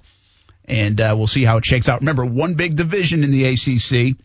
And 0.64 1.00
uh, 1.00 1.14
we'll 1.18 1.26
see 1.26 1.44
how 1.44 1.56
it 1.56 1.64
shakes 1.64 1.88
out. 1.88 2.00
Remember, 2.00 2.24
one 2.24 2.54
big 2.54 2.76
division 2.76 3.24
in 3.24 3.32
the 3.32 3.44
ACC 3.44 4.16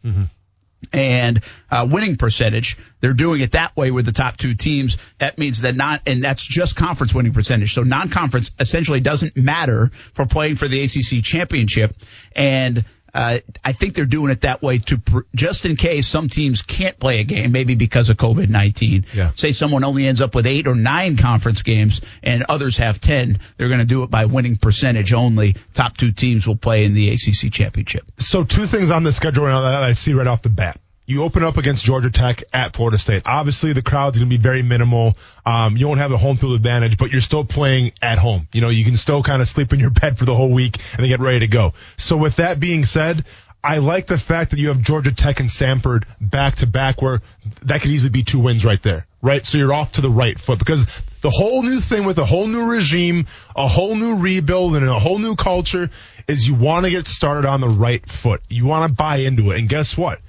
and 0.94 1.42
uh, 1.70 1.88
winning 1.90 2.16
percentage. 2.16 2.78
They're 3.02 3.14
doing 3.14 3.42
it 3.42 3.52
that 3.52 3.76
way 3.76 3.92
with 3.92 4.06
the 4.06 4.12
top 4.12 4.38
two 4.38 4.56
teams. 4.56 4.98
That 5.20 5.38
means 5.38 5.62
that 5.62 5.76
not, 5.76 6.02
and 6.06 6.24
that's 6.24 6.44
just 6.44 6.76
conference 6.76 7.14
winning 7.14 7.34
percentage. 7.34 7.74
So 7.74 7.84
non-conference 7.84 8.52
essentially 8.60 9.00
doesn't 9.00 9.38
matter 9.38 9.92
for 10.14 10.26
playing 10.26 10.56
for 10.56 10.68
the 10.68 10.84
ACC 10.84 11.24
championship. 11.24 11.96
And 12.36 12.86
Uh, 13.16 13.40
I 13.64 13.72
think 13.72 13.96
they're 13.96 14.06
doing 14.06 14.30
it 14.30 14.42
that 14.42 14.62
way 14.62 14.80
to 14.80 14.98
pr- 14.98 15.20
just 15.34 15.66
in 15.66 15.78
case 15.78 16.06
some 16.06 16.28
teams 16.28 16.62
can't 16.62 17.00
play 17.00 17.22
a 17.22 17.24
game, 17.24 17.54
maybe 17.54 17.76
because 17.76 18.10
of 18.10 18.18
COVID 18.18 18.50
nineteen. 18.50 19.06
Yeah. 19.14 19.32
Say 19.36 19.54
someone 19.54 19.86
only 19.86 20.06
ends 20.06 20.20
up 20.20 20.36
with 20.36 20.46
eight 20.48 20.68
or 20.68 20.76
nine 20.76 21.16
conference 21.16 21.62
games, 21.62 22.02
and 22.22 22.44
others 22.50 22.78
have 22.78 23.00
ten. 23.00 23.40
They're 23.58 23.70
going 23.70 23.80
to 23.80 23.86
do 23.86 24.04
it 24.04 24.12
by 24.12 24.26
winning 24.26 24.58
percentage 24.58 25.14
only. 25.14 25.56
Top 25.74 25.96
two 25.96 26.12
teams 26.12 26.46
will 26.46 26.58
play 26.58 26.84
in 26.84 26.94
the 26.94 27.10
ACC 27.12 27.54
championship. 27.54 28.04
So 28.20 28.44
two 28.44 28.68
things 28.68 28.92
on 28.92 29.04
the 29.04 29.14
schedule 29.14 29.46
right 29.46 29.52
now 29.52 29.62
that 29.62 29.84
I 29.84 29.94
see 29.94 30.14
right 30.14 30.28
off 30.28 30.42
the 30.42 30.50
bat. 30.50 30.82
You 31.08 31.24
open 31.24 31.44
up 31.44 31.58
against 31.58 31.84
Georgia 31.84 32.10
Tech 32.10 32.44
at 32.52 32.76
Florida 32.76 32.98
State. 32.98 33.24
Obviously, 33.26 33.74
the 33.74 33.84
crowd's 33.84 34.18
going 34.18 34.30
to 34.30 34.38
be 34.38 34.42
very 34.42 34.64
minimal. 34.64 35.14
Um, 35.46 35.78
you 35.78 35.88
won't 35.88 36.00
have 36.00 36.10
the 36.10 36.18
home 36.18 36.38
field 36.38 36.54
advantage, 36.54 36.98
but 36.98 37.12
you're 37.12 37.22
still 37.22 37.46
playing 37.46 37.92
at 38.02 38.18
home. 38.18 38.48
You 38.52 38.62
know, 38.62 38.70
you 38.70 38.84
can 38.84 38.98
still 38.98 39.22
kind 39.22 39.40
of 39.42 39.48
sleep 39.48 39.72
in 39.72 39.80
your 39.80 39.90
bed 40.02 40.18
for 40.18 40.26
the 40.26 40.34
whole 40.34 40.52
week 40.52 40.78
and 40.94 41.04
then 41.04 41.10
get 41.10 41.20
ready 41.20 41.40
to 41.40 41.48
go. 41.48 41.74
So 41.98 42.18
with 42.18 42.38
that 42.38 42.60
being 42.60 42.86
said, 42.86 43.24
I 43.64 43.80
like 43.80 44.06
the 44.06 44.18
fact 44.18 44.52
that 44.52 44.60
you 44.60 44.68
have 44.68 44.82
Georgia 44.82 45.12
Tech 45.12 45.40
and 45.40 45.50
Samford 45.50 46.06
back 46.22 46.58
to 46.58 46.68
back 46.68 47.02
where 47.02 47.22
that 47.64 47.82
could 47.82 47.92
easily 47.92 48.12
be 48.12 48.24
two 48.24 48.40
wins 48.40 48.64
right 48.64 48.82
there, 48.82 49.08
right? 49.24 49.44
So 49.44 49.58
you're 49.58 49.74
off 49.74 49.94
to 49.94 50.02
the 50.02 50.10
right 50.10 50.40
foot 50.40 50.60
because 50.60 50.86
the 51.22 51.32
whole 51.32 51.64
new 51.64 51.80
thing 51.80 52.06
with 52.06 52.20
a 52.20 52.26
whole 52.26 52.46
new 52.46 52.66
regime, 52.70 53.26
a 53.56 53.68
whole 53.68 53.96
new 53.96 54.18
rebuild 54.18 54.76
and 54.76 54.88
a 54.88 55.00
whole 55.00 55.18
new 55.18 55.36
culture 55.36 55.90
is 56.28 56.48
you 56.48 56.54
want 56.54 56.86
to 56.86 56.92
get 56.92 57.08
started 57.08 57.48
on 57.48 57.60
the 57.60 57.70
right 57.70 58.08
foot. 58.08 58.42
You 58.50 58.66
want 58.66 58.88
to 58.88 58.96
buy 58.96 59.18
into 59.18 59.50
it. 59.50 59.60
And 59.60 59.68
guess 59.68 59.98
what? 59.98 60.20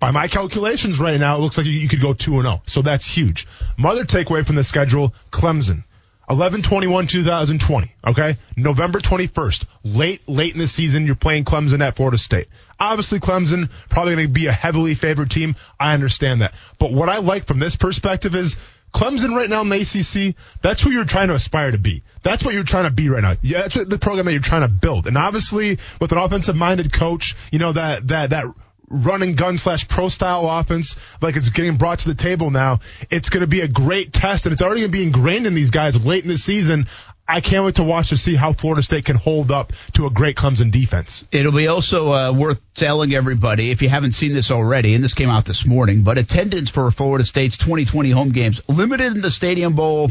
By 0.00 0.12
my 0.12 0.28
calculations 0.28 1.00
right 1.00 1.18
now, 1.18 1.36
it 1.36 1.40
looks 1.40 1.58
like 1.58 1.66
you, 1.66 1.88
could 1.88 2.00
go 2.00 2.14
2 2.14 2.34
and 2.34 2.42
0. 2.42 2.62
So 2.66 2.82
that's 2.82 3.04
huge. 3.04 3.46
Mother 3.76 4.04
takeaway 4.04 4.46
from 4.46 4.54
the 4.54 4.64
schedule, 4.64 5.12
Clemson. 5.32 5.84
11-21-2020, 6.28 7.90
okay? 8.06 8.36
November 8.54 9.00
21st, 9.00 9.64
late, 9.82 10.28
late 10.28 10.52
in 10.52 10.58
the 10.58 10.66
season, 10.66 11.06
you're 11.06 11.14
playing 11.14 11.44
Clemson 11.44 11.80
at 11.80 11.96
Florida 11.96 12.18
State. 12.18 12.48
Obviously, 12.78 13.18
Clemson 13.18 13.70
probably 13.88 14.14
going 14.14 14.26
to 14.26 14.32
be 14.32 14.46
a 14.46 14.52
heavily 14.52 14.94
favored 14.94 15.30
team. 15.30 15.56
I 15.80 15.94
understand 15.94 16.42
that. 16.42 16.52
But 16.78 16.92
what 16.92 17.08
I 17.08 17.18
like 17.18 17.46
from 17.46 17.58
this 17.58 17.76
perspective 17.76 18.34
is 18.34 18.56
Clemson 18.92 19.34
right 19.34 19.48
now 19.48 19.62
in 19.62 19.70
the 19.70 19.80
ACC, 19.80 20.36
that's 20.62 20.82
who 20.82 20.90
you're 20.90 21.06
trying 21.06 21.28
to 21.28 21.34
aspire 21.34 21.70
to 21.70 21.78
be. 21.78 22.02
That's 22.22 22.44
what 22.44 22.52
you're 22.52 22.62
trying 22.62 22.84
to 22.84 22.90
be 22.90 23.08
right 23.08 23.22
now. 23.22 23.36
Yeah, 23.42 23.62
that's 23.62 23.86
the 23.86 23.98
program 23.98 24.26
that 24.26 24.32
you're 24.32 24.42
trying 24.42 24.62
to 24.62 24.68
build. 24.68 25.06
And 25.06 25.16
obviously, 25.16 25.78
with 25.98 26.12
an 26.12 26.18
offensive 26.18 26.56
minded 26.56 26.92
coach, 26.92 27.36
you 27.50 27.58
know, 27.58 27.72
that, 27.72 28.06
that, 28.08 28.30
that 28.30 28.46
run 28.88 29.22
and 29.22 29.36
gun 29.36 29.56
slash 29.56 29.88
pro 29.88 30.08
style 30.08 30.48
offense, 30.48 30.96
like 31.20 31.36
it's 31.36 31.48
getting 31.48 31.76
brought 31.76 32.00
to 32.00 32.08
the 32.08 32.14
table 32.14 32.50
now, 32.50 32.80
it's 33.10 33.28
going 33.28 33.42
to 33.42 33.46
be 33.46 33.60
a 33.60 33.68
great 33.68 34.12
test 34.12 34.46
and 34.46 34.52
it's 34.52 34.62
already 34.62 34.80
going 34.80 34.92
to 34.92 34.98
be 34.98 35.02
ingrained 35.02 35.46
in 35.46 35.54
these 35.54 35.70
guys 35.70 36.04
late 36.04 36.22
in 36.22 36.28
the 36.28 36.36
season. 36.36 36.86
I 37.30 37.42
can't 37.42 37.62
wait 37.62 37.74
to 37.74 37.82
watch 37.82 38.08
to 38.08 38.16
see 38.16 38.34
how 38.34 38.54
Florida 38.54 38.82
State 38.82 39.04
can 39.04 39.16
hold 39.16 39.50
up 39.50 39.74
to 39.92 40.06
a 40.06 40.10
great 40.10 40.34
Clemson 40.34 40.70
defense. 40.70 41.26
It'll 41.30 41.52
be 41.52 41.68
also 41.68 42.10
uh, 42.10 42.32
worth 42.32 42.58
telling 42.72 43.12
everybody, 43.12 43.70
if 43.70 43.82
you 43.82 43.90
haven't 43.90 44.12
seen 44.12 44.32
this 44.32 44.50
already, 44.50 44.94
and 44.94 45.04
this 45.04 45.12
came 45.12 45.28
out 45.28 45.44
this 45.44 45.66
morning, 45.66 46.02
but 46.02 46.16
attendance 46.16 46.70
for 46.70 46.90
Florida 46.90 47.24
State's 47.24 47.58
2020 47.58 48.10
home 48.12 48.30
games 48.30 48.62
limited 48.66 49.14
in 49.14 49.20
the 49.20 49.30
Stadium 49.30 49.74
Bowl. 49.74 50.10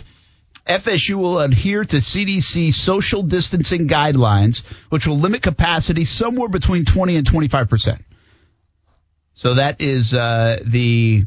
FSU 0.67 1.15
will 1.15 1.39
adhere 1.39 1.85
to 1.85 1.97
CDC 1.97 2.73
social 2.73 3.23
distancing 3.23 3.87
guidelines, 3.87 4.63
which 4.89 5.07
will 5.07 5.17
limit 5.17 5.41
capacity 5.41 6.03
somewhere 6.03 6.49
between 6.49 6.85
20 6.85 7.15
and 7.15 7.25
25 7.25 7.69
percent. 7.69 8.03
So 9.37 9.53
that 9.53 9.81
is 9.81 10.15
uh, 10.15 10.57
the 10.65 11.23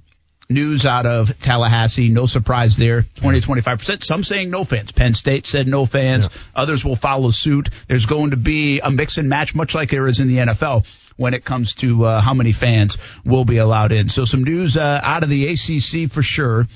news 0.48 0.84
out 0.84 1.06
of 1.06 1.38
Tallahassee. 1.38 2.08
No 2.08 2.26
surprise 2.26 2.76
there. 2.76 3.04
20 3.14 3.40
25%. 3.40 4.02
Some 4.02 4.24
saying 4.24 4.50
no 4.50 4.64
fans. 4.64 4.90
Penn 4.90 5.14
State 5.14 5.46
said 5.46 5.68
no 5.68 5.86
fans. 5.86 6.24
Yeah. 6.24 6.40
Others 6.56 6.84
will 6.84 6.96
follow 6.96 7.30
suit. 7.30 7.68
There's 7.86 8.06
going 8.06 8.32
to 8.32 8.36
be 8.36 8.80
a 8.80 8.90
mix 8.90 9.16
and 9.16 9.28
match, 9.28 9.54
much 9.54 9.76
like 9.76 9.90
there 9.90 10.08
is 10.08 10.18
in 10.18 10.26
the 10.26 10.38
NFL 10.38 10.86
when 11.18 11.34
it 11.34 11.44
comes 11.44 11.76
to 11.76 12.04
uh, 12.04 12.20
how 12.20 12.34
many 12.34 12.50
fans 12.50 12.98
will 13.24 13.44
be 13.44 13.58
allowed 13.58 13.92
in. 13.92 14.08
So 14.08 14.24
some 14.24 14.42
news 14.42 14.76
uh, 14.76 15.00
out 15.04 15.22
of 15.22 15.28
the 15.28 15.46
ACC 15.46 16.10
for 16.10 16.24
sure. 16.24 16.66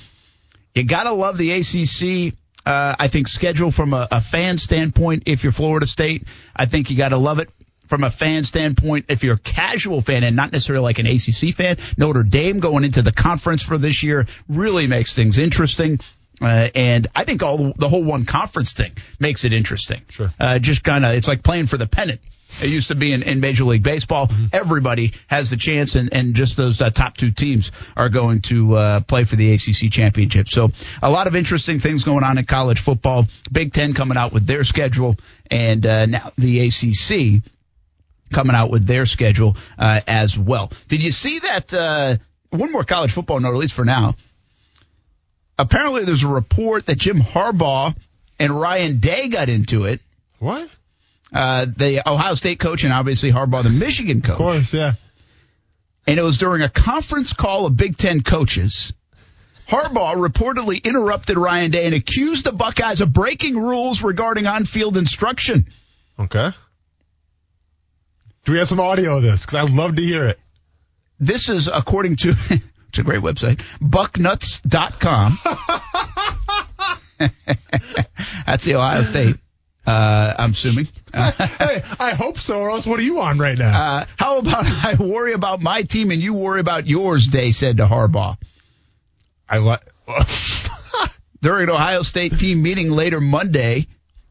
You 0.73 0.85
gotta 0.85 1.11
love 1.11 1.37
the 1.37 1.51
ACC. 1.51 2.33
Uh, 2.65 2.95
I 2.97 3.09
think 3.09 3.27
schedule 3.27 3.71
from 3.71 3.93
a, 3.93 4.07
a 4.09 4.21
fan 4.21 4.57
standpoint. 4.57 5.23
If 5.25 5.43
you're 5.43 5.51
Florida 5.51 5.85
State, 5.85 6.23
I 6.55 6.65
think 6.65 6.89
you 6.91 6.95
gotta 6.95 7.17
love 7.17 7.39
it 7.39 7.49
from 7.87 8.03
a 8.03 8.09
fan 8.09 8.43
standpoint, 8.43 9.05
if 9.09 9.23
you're 9.23 9.35
a 9.35 9.39
casual 9.39 10.01
fan 10.01 10.23
and 10.23 10.35
not 10.35 10.51
necessarily 10.51 10.83
like 10.83 10.99
an 10.99 11.07
ACC 11.07 11.55
fan, 11.55 11.77
Notre 11.97 12.23
Dame 12.23 12.59
going 12.59 12.83
into 12.83 13.01
the 13.01 13.11
conference 13.11 13.63
for 13.63 13.77
this 13.77 14.03
year 14.03 14.27
really 14.47 14.87
makes 14.87 15.15
things 15.15 15.37
interesting. 15.39 15.99
Uh, 16.41 16.69
and 16.75 17.07
I 17.15 17.23
think 17.23 17.43
all 17.43 17.57
the, 17.57 17.73
the, 17.77 17.89
whole 17.89 18.03
one 18.03 18.25
conference 18.25 18.73
thing 18.73 18.91
makes 19.19 19.45
it 19.45 19.53
interesting. 19.53 20.01
Sure. 20.09 20.33
Uh, 20.39 20.59
just 20.59 20.83
kind 20.83 21.05
of, 21.05 21.13
it's 21.13 21.27
like 21.27 21.43
playing 21.43 21.67
for 21.67 21.77
the 21.77 21.87
pennant. 21.87 22.19
It 22.61 22.69
used 22.69 22.87
to 22.87 22.95
be 22.95 23.11
in, 23.11 23.23
in 23.23 23.39
Major 23.41 23.65
League 23.65 23.83
Baseball. 23.83 24.27
Mm-hmm. 24.27 24.45
Everybody 24.53 25.13
has 25.27 25.49
the 25.49 25.57
chance, 25.57 25.95
and, 25.95 26.13
and 26.13 26.35
just 26.35 26.55
those 26.55 26.81
uh, 26.81 26.89
top 26.89 27.17
two 27.17 27.31
teams 27.31 27.71
are 27.97 28.09
going 28.09 28.41
to 28.43 28.75
uh, 28.77 28.99
play 29.01 29.25
for 29.25 29.35
the 29.35 29.53
ACC 29.53 29.91
championship. 29.91 30.47
So 30.47 30.71
a 31.01 31.09
lot 31.09 31.27
of 31.27 31.35
interesting 31.35 31.79
things 31.79 32.03
going 32.03 32.23
on 32.23 32.37
in 32.37 32.45
college 32.45 32.79
football. 32.79 33.27
Big 33.51 33.73
Ten 33.73 33.93
coming 33.93 34.17
out 34.17 34.31
with 34.31 34.47
their 34.47 34.63
schedule, 34.63 35.17
and 35.51 35.85
uh, 35.85 36.05
now 36.05 36.31
the 36.37 36.67
ACC 36.67 37.41
coming 38.35 38.55
out 38.55 38.69
with 38.69 38.85
their 38.85 39.05
schedule 39.05 39.55
uh, 39.79 40.01
as 40.05 40.37
well. 40.37 40.71
Did 40.89 41.01
you 41.01 41.11
see 41.11 41.39
that? 41.39 41.73
Uh, 41.73 42.17
one 42.49 42.71
more 42.71 42.83
college 42.83 43.11
football 43.11 43.39
note, 43.39 43.53
at 43.53 43.57
least 43.57 43.73
for 43.73 43.85
now. 43.85 44.15
Apparently, 45.57 46.03
there's 46.03 46.23
a 46.23 46.27
report 46.27 46.85
that 46.87 46.97
Jim 46.97 47.19
Harbaugh 47.19 47.95
and 48.37 48.59
Ryan 48.59 48.99
Day 48.99 49.29
got 49.29 49.47
into 49.47 49.85
it. 49.85 50.01
What? 50.39 50.69
Uh, 51.33 51.65
the 51.65 52.07
Ohio 52.07 52.35
State 52.35 52.59
coach 52.59 52.83
and 52.83 52.93
obviously 52.93 53.31
Harbaugh, 53.31 53.63
the 53.63 53.69
Michigan 53.69 54.21
coach. 54.21 54.33
Of 54.33 54.37
course, 54.37 54.73
yeah. 54.73 54.93
And 56.05 56.19
it 56.19 56.21
was 56.21 56.37
during 56.37 56.61
a 56.61 56.69
conference 56.69 57.33
call 57.33 57.65
of 57.65 57.75
Big 57.77 57.97
Ten 57.97 58.21
coaches. 58.21 58.93
Harbaugh 59.67 60.15
reportedly 60.15 60.83
interrupted 60.83 61.37
Ryan 61.37 61.71
Day 61.71 61.85
and 61.85 61.95
accused 61.95 62.43
the 62.43 62.51
Buckeyes 62.51 63.01
of 63.01 63.11
breaking 63.11 63.57
rules 63.57 64.03
regarding 64.03 64.45
on-field 64.45 64.97
instruction. 64.97 65.67
Okay. 66.19 66.49
Do 68.45 68.51
we 68.51 68.59
have 68.59 68.67
some 68.67 68.79
audio 68.79 69.17
of 69.17 69.23
this? 69.23 69.45
Because 69.45 69.69
I'd 69.69 69.75
love 69.75 69.95
to 69.95 70.03
hear 70.03 70.27
it. 70.27 70.39
This 71.19 71.49
is 71.49 71.67
according 71.67 72.17
to, 72.17 72.29
it's 72.89 72.99
a 72.99 73.03
great 73.03 73.21
website, 73.21 73.59
bucknuts.com. 73.81 75.39
That's 78.45 78.65
the 78.65 78.75
Ohio 78.75 79.01
State. 79.01 79.37
Uh, 79.85 80.33
I'm 80.37 80.51
assuming. 80.51 80.87
Hey, 81.15 81.81
I 81.97 82.13
hope 82.13 82.37
so, 82.37 82.59
or 82.59 82.69
else 82.71 82.85
what 82.85 82.99
are 82.99 83.03
you 83.03 83.21
on 83.21 83.39
right 83.39 83.57
now? 83.57 83.79
Uh, 83.79 84.05
how 84.17 84.39
about 84.39 84.65
I 84.65 84.95
worry 84.99 85.31
about 85.31 85.61
my 85.61 85.83
team 85.83 86.11
and 86.11 86.21
you 86.21 86.33
worry 86.33 86.59
about 86.59 86.87
yours, 86.87 87.27
Day 87.27 87.51
said 87.51 87.77
to 87.77 87.85
Harbaugh. 87.85 88.37
I 89.47 89.59
like. 89.59 89.81
During 91.41 91.69
an 91.69 91.75
Ohio 91.75 92.01
State 92.01 92.37
team 92.37 92.61
meeting 92.61 92.89
later 92.89 93.21
Monday, 93.21 93.87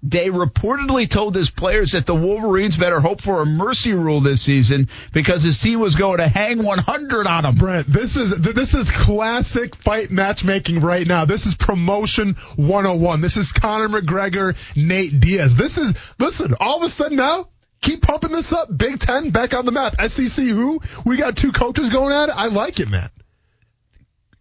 Day 0.07 0.29
reportedly 0.29 1.09
told 1.09 1.35
his 1.35 1.51
players 1.51 1.93
that 1.93 2.05
the 2.05 2.15
Wolverines 2.15 2.77
better 2.77 3.01
hope 3.01 3.23
for 3.23 3.41
a 3.41 3.47
mercy 3.47 3.95
rule 3.95 4.21
this 4.21 4.43
season 4.43 4.91
because 5.13 5.43
his 5.43 5.59
team 5.59 5.81
was 5.81 5.95
going 5.95 6.19
to 6.19 6.29
hang 6.29 6.63
100 6.63 7.27
on 7.27 7.45
them. 7.45 7.55
Brent, 7.55 7.87
this 7.91 8.19
is 8.19 8.37
this 8.39 8.75
is 8.75 8.91
classic 8.91 9.75
fight 9.77 10.11
matchmaking 10.11 10.81
right 10.81 11.07
now. 11.07 11.25
This 11.25 11.47
is 11.47 11.55
promotion 11.55 12.35
101. 12.57 13.23
This 13.23 13.39
is 13.39 13.53
Conor 13.53 13.89
McGregor, 13.89 14.55
Nate 14.77 15.21
Diaz. 15.21 15.55
This 15.55 15.79
is 15.79 15.95
listen. 16.19 16.55
All 16.61 16.79
of 16.79 16.83
a 16.83 16.91
sudden 16.91 17.17
now, 17.17 17.49
keep 17.81 18.03
pumping 18.03 18.33
this 18.33 18.53
up. 18.53 18.69
Big 18.77 18.99
Ten 18.99 19.31
back 19.31 19.55
on 19.55 19.65
the 19.65 19.73
map. 19.73 19.99
SEC 20.01 20.45
who? 20.45 20.81
We 21.07 21.17
got 21.17 21.35
two 21.37 21.53
coaches 21.53 21.89
going 21.89 22.13
at 22.13 22.29
it. 22.29 22.35
I 22.37 22.49
like 22.49 22.79
it, 22.79 22.91
man. 22.91 23.09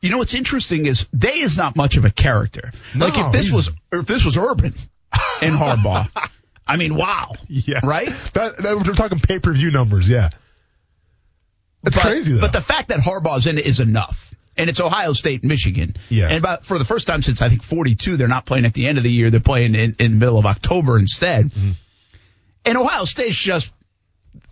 You 0.01 0.09
know 0.09 0.17
what's 0.17 0.33
interesting 0.33 0.87
is 0.87 1.05
Day 1.17 1.39
is 1.39 1.55
not 1.55 1.77
much 1.77 1.95
of 1.95 2.03
a 2.03 2.09
character. 2.09 2.71
No, 2.93 3.07
like 3.07 3.17
if 3.17 3.31
this 3.31 3.53
was 3.53 3.69
if 3.93 4.05
this 4.05 4.25
was 4.25 4.35
Urban 4.35 4.75
and 5.41 5.55
Harbaugh. 5.55 6.07
I 6.65 6.77
mean, 6.77 6.95
wow. 6.95 7.31
Yeah. 7.47 7.81
Right? 7.83 8.07
That, 8.33 8.57
that, 8.57 8.83
we're 8.85 8.93
talking 8.93 9.19
pay 9.19 9.39
per 9.39 9.53
view 9.53 9.71
numbers. 9.71 10.09
Yeah. 10.09 10.29
It's 11.83 11.97
but, 11.97 12.05
crazy, 12.05 12.33
though. 12.33 12.41
But 12.41 12.53
the 12.53 12.61
fact 12.61 12.89
that 12.89 12.99
Harbaugh's 12.99 13.45
in 13.45 13.57
it 13.57 13.65
is 13.65 13.79
enough. 13.79 14.33
And 14.55 14.69
it's 14.69 14.79
Ohio 14.79 15.13
State, 15.13 15.43
Michigan. 15.43 15.95
Yeah. 16.09 16.27
And 16.27 16.37
about 16.37 16.65
for 16.65 16.77
the 16.77 16.85
first 16.85 17.07
time 17.07 17.21
since 17.21 17.41
I 17.41 17.49
think 17.49 17.63
42, 17.63 18.17
they're 18.17 18.27
not 18.27 18.45
playing 18.45 18.65
at 18.65 18.73
the 18.73 18.87
end 18.87 18.97
of 18.97 19.03
the 19.03 19.11
year. 19.11 19.31
They're 19.31 19.39
playing 19.39 19.75
in, 19.75 19.95
in 19.99 20.11
the 20.11 20.17
middle 20.17 20.37
of 20.37 20.45
October 20.45 20.97
instead. 20.97 21.49
Mm-hmm. 21.49 21.71
And 22.65 22.77
Ohio 22.77 23.05
State's 23.05 23.35
just, 23.35 23.73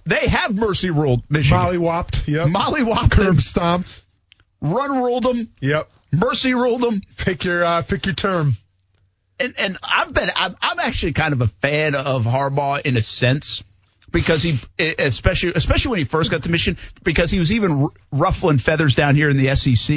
they 0.06 0.28
have 0.28 0.56
mercy 0.56 0.90
ruled 0.90 1.24
Michigan. 1.30 1.60
Molly 1.60 1.78
whopped. 1.78 2.28
Yep. 2.28 2.48
Molly 2.48 2.84
whopped. 2.84 3.12
Curb 3.12 3.42
stomped. 3.42 4.02
Run 4.60 5.02
ruled 5.02 5.24
them. 5.24 5.50
Yep. 5.62 5.90
Mercy 6.12 6.56
ruled 6.56 6.82
them. 6.82 7.02
Pick 7.18 7.46
your, 7.46 7.64
uh, 7.64 7.84
pick 7.84 8.06
your 8.08 8.16
term 8.16 8.58
and 9.42 9.54
and 9.58 9.78
I've 9.84 10.14
been 10.14 10.30
I'm, 10.36 10.56
I'm 10.62 10.80
actually 10.80 11.14
kind 11.14 11.34
of 11.34 11.42
a 11.42 11.48
fan 11.48 11.96
of 11.96 12.26
Harbaugh 12.26 12.82
in 12.86 12.98
a 12.98 13.02
sense 13.02 13.64
because 14.12 14.44
he 14.44 14.60
especially 14.80 15.54
especially 15.56 15.90
when 15.92 16.00
he 16.00 16.06
first 16.06 16.32
got 16.32 16.44
to 16.44 16.50
Michigan 16.52 16.80
because 17.04 17.32
he 17.32 17.40
was 17.40 17.52
even 17.52 17.90
ruffling 18.12 18.58
feathers 18.58 18.96
down 18.96 19.16
here 19.16 19.30
in 19.30 19.38
the 19.38 19.56
SEC 19.56 19.96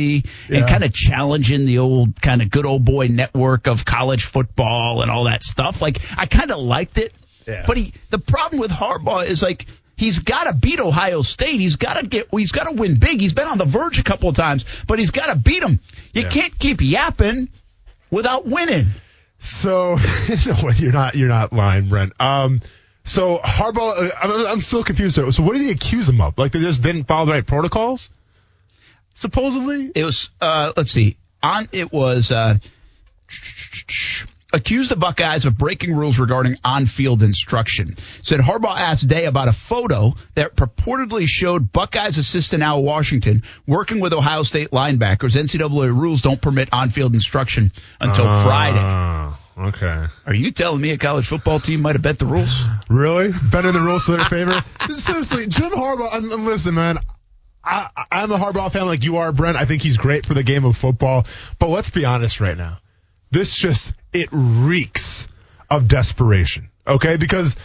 and 0.48 0.66
kind 0.68 0.85
of 0.85 0.92
challenging 0.92 1.66
the 1.66 1.78
old 1.78 2.20
kind 2.20 2.42
of 2.42 2.50
good 2.50 2.66
old 2.66 2.85
boy 2.85 3.09
network 3.09 3.66
of 3.66 3.85
college 3.85 4.24
football 4.24 5.02
and 5.02 5.11
all 5.11 5.24
that 5.24 5.42
stuff. 5.42 5.83
Like 5.83 6.00
I 6.16 6.26
kind 6.26 6.50
of 6.50 6.59
liked 6.59 6.98
it. 6.98 7.12
Yeah. 7.46 7.64
But 7.66 7.76
he 7.76 7.92
the 8.11 8.18
problem 8.18 8.61
with 8.61 8.70
Harbaugh 8.70 9.26
is 9.26 9.42
like 9.42 9.66
He's 9.96 10.18
got 10.18 10.44
to 10.44 10.54
beat 10.54 10.80
Ohio 10.80 11.22
State. 11.22 11.61
He's 11.61 11.76
got 11.76 12.00
to 12.00 12.07
get. 12.07 12.26
He's 12.33 12.50
got 12.50 12.68
to 12.68 12.74
win 12.74 12.96
big. 12.98 13.20
He's 13.20 13.33
been 13.33 13.46
on 13.46 13.59
the 13.59 13.64
verge 13.64 14.00
a 14.00 14.02
couple 14.02 14.28
of 14.28 14.35
times, 14.35 14.64
but 14.88 14.98
he's 14.98 15.12
got 15.12 15.33
to 15.33 15.38
beat 15.38 15.61
them. 15.61 15.78
You 16.12 16.22
Yeah. 16.22 16.28
can't 16.30 16.59
keep 16.59 16.80
yapping 16.80 17.48
without 18.11 18.44
winning. 18.44 18.87
So 19.44 19.98
you're 20.76 20.92
not 20.92 21.14
you're 21.14 21.28
not 21.28 21.52
lying, 21.52 21.90
Brent. 21.90 22.14
Um, 22.18 22.62
so 23.04 23.37
Harbaugh, 23.37 24.09
uh, 24.09 24.11
I'm, 24.22 24.46
I'm 24.46 24.61
still 24.62 24.83
confused. 24.83 25.16
So 25.16 25.42
what 25.42 25.52
did 25.52 25.62
he 25.62 25.70
accuse 25.70 26.09
him 26.09 26.22
of? 26.22 26.38
Like 26.38 26.52
they 26.52 26.61
just 26.61 26.83
didn't 26.83 27.04
follow 27.04 27.26
the 27.26 27.33
right 27.33 27.46
protocols? 27.46 28.09
Supposedly. 29.14 29.92
It 29.94 30.02
was. 30.02 30.30
Uh, 30.40 30.72
let's 30.76 30.90
see. 30.90 31.18
On 31.42 31.68
it 31.72 31.92
was. 31.92 32.33
Uh, 32.33 32.57
accused 34.55 34.90
the 34.90 34.97
Buckeyes 34.97 35.45
of 35.45 35.59
breaking 35.59 35.95
rules 35.95 36.19
regarding 36.19 36.57
on-field 36.64 37.23
instruction. 37.23 37.97
Said 38.23 38.40
Harbaugh 38.40 38.77
asked 38.77 39.09
Day 39.09 39.25
about 39.25 39.49
a 39.49 39.53
photo 39.53 40.14
that 40.37 40.57
purportedly 40.57 41.27
showed 41.27 41.73
Buckeyes 41.73 42.17
assistant 42.19 42.62
Al 42.62 42.83
Washington 42.83 43.43
working 43.67 44.01
with 44.01 44.12
Ohio 44.12 44.45
State 44.45 44.71
linebackers. 44.71 45.37
NCAA 45.37 45.88
rules 45.88 46.23
don't 46.23 46.40
permit 46.40 46.69
on-field 46.73 47.14
instruction 47.14 47.73
until 48.01 48.27
ah, 48.27 48.43
Friday. 48.45 49.37
Oh, 49.59 49.67
okay. 49.69 50.07
Are 50.27 50.35
you 50.35 50.53
telling 50.53 50.81
me 50.81 50.90
a 50.90 50.99
college 50.99 51.27
football 51.27 51.59
team 51.59 51.83
might 51.83 51.97
have 51.97 52.03
bet 52.03 52.19
the 52.19 52.27
rules? 52.27 52.62
Really? 52.88 53.33
Bending 53.51 53.73
the 53.73 53.81
rules 53.81 54.07
to 54.07 54.12
their 54.12 54.27
favor? 54.27 54.62
Seriously, 54.97 55.47
Jim 55.47 55.71
Harbaugh. 55.71 56.11
I'm, 56.12 56.31
I'm- 56.31 56.47
listen, 56.47 56.75
man. 56.75 56.99
I, 57.64 57.88
I'm 58.12 58.31
a 58.31 58.38
Harbaugh 58.38 58.71
fan 58.71 58.87
like 58.87 59.05
you 59.05 59.17
are, 59.17 59.33
Brent. 59.33 59.57
I 59.57 59.64
think 59.64 59.83
he's 59.83 59.97
great 59.97 60.27
for 60.27 60.35
the 60.35 60.43
game 60.43 60.67
of 60.67 60.77
football. 60.77 61.27
But 61.59 61.69
let's 61.71 61.88
be 61.88 62.05
honest 62.05 62.40
right 62.40 62.57
now. 62.57 62.79
This 63.35 63.53
just 63.57 63.92
it 64.12 64.29
reeks 64.31 65.27
of 65.68 65.88
desperation. 65.88 66.70
Okay, 66.87 67.16
because 67.16 67.57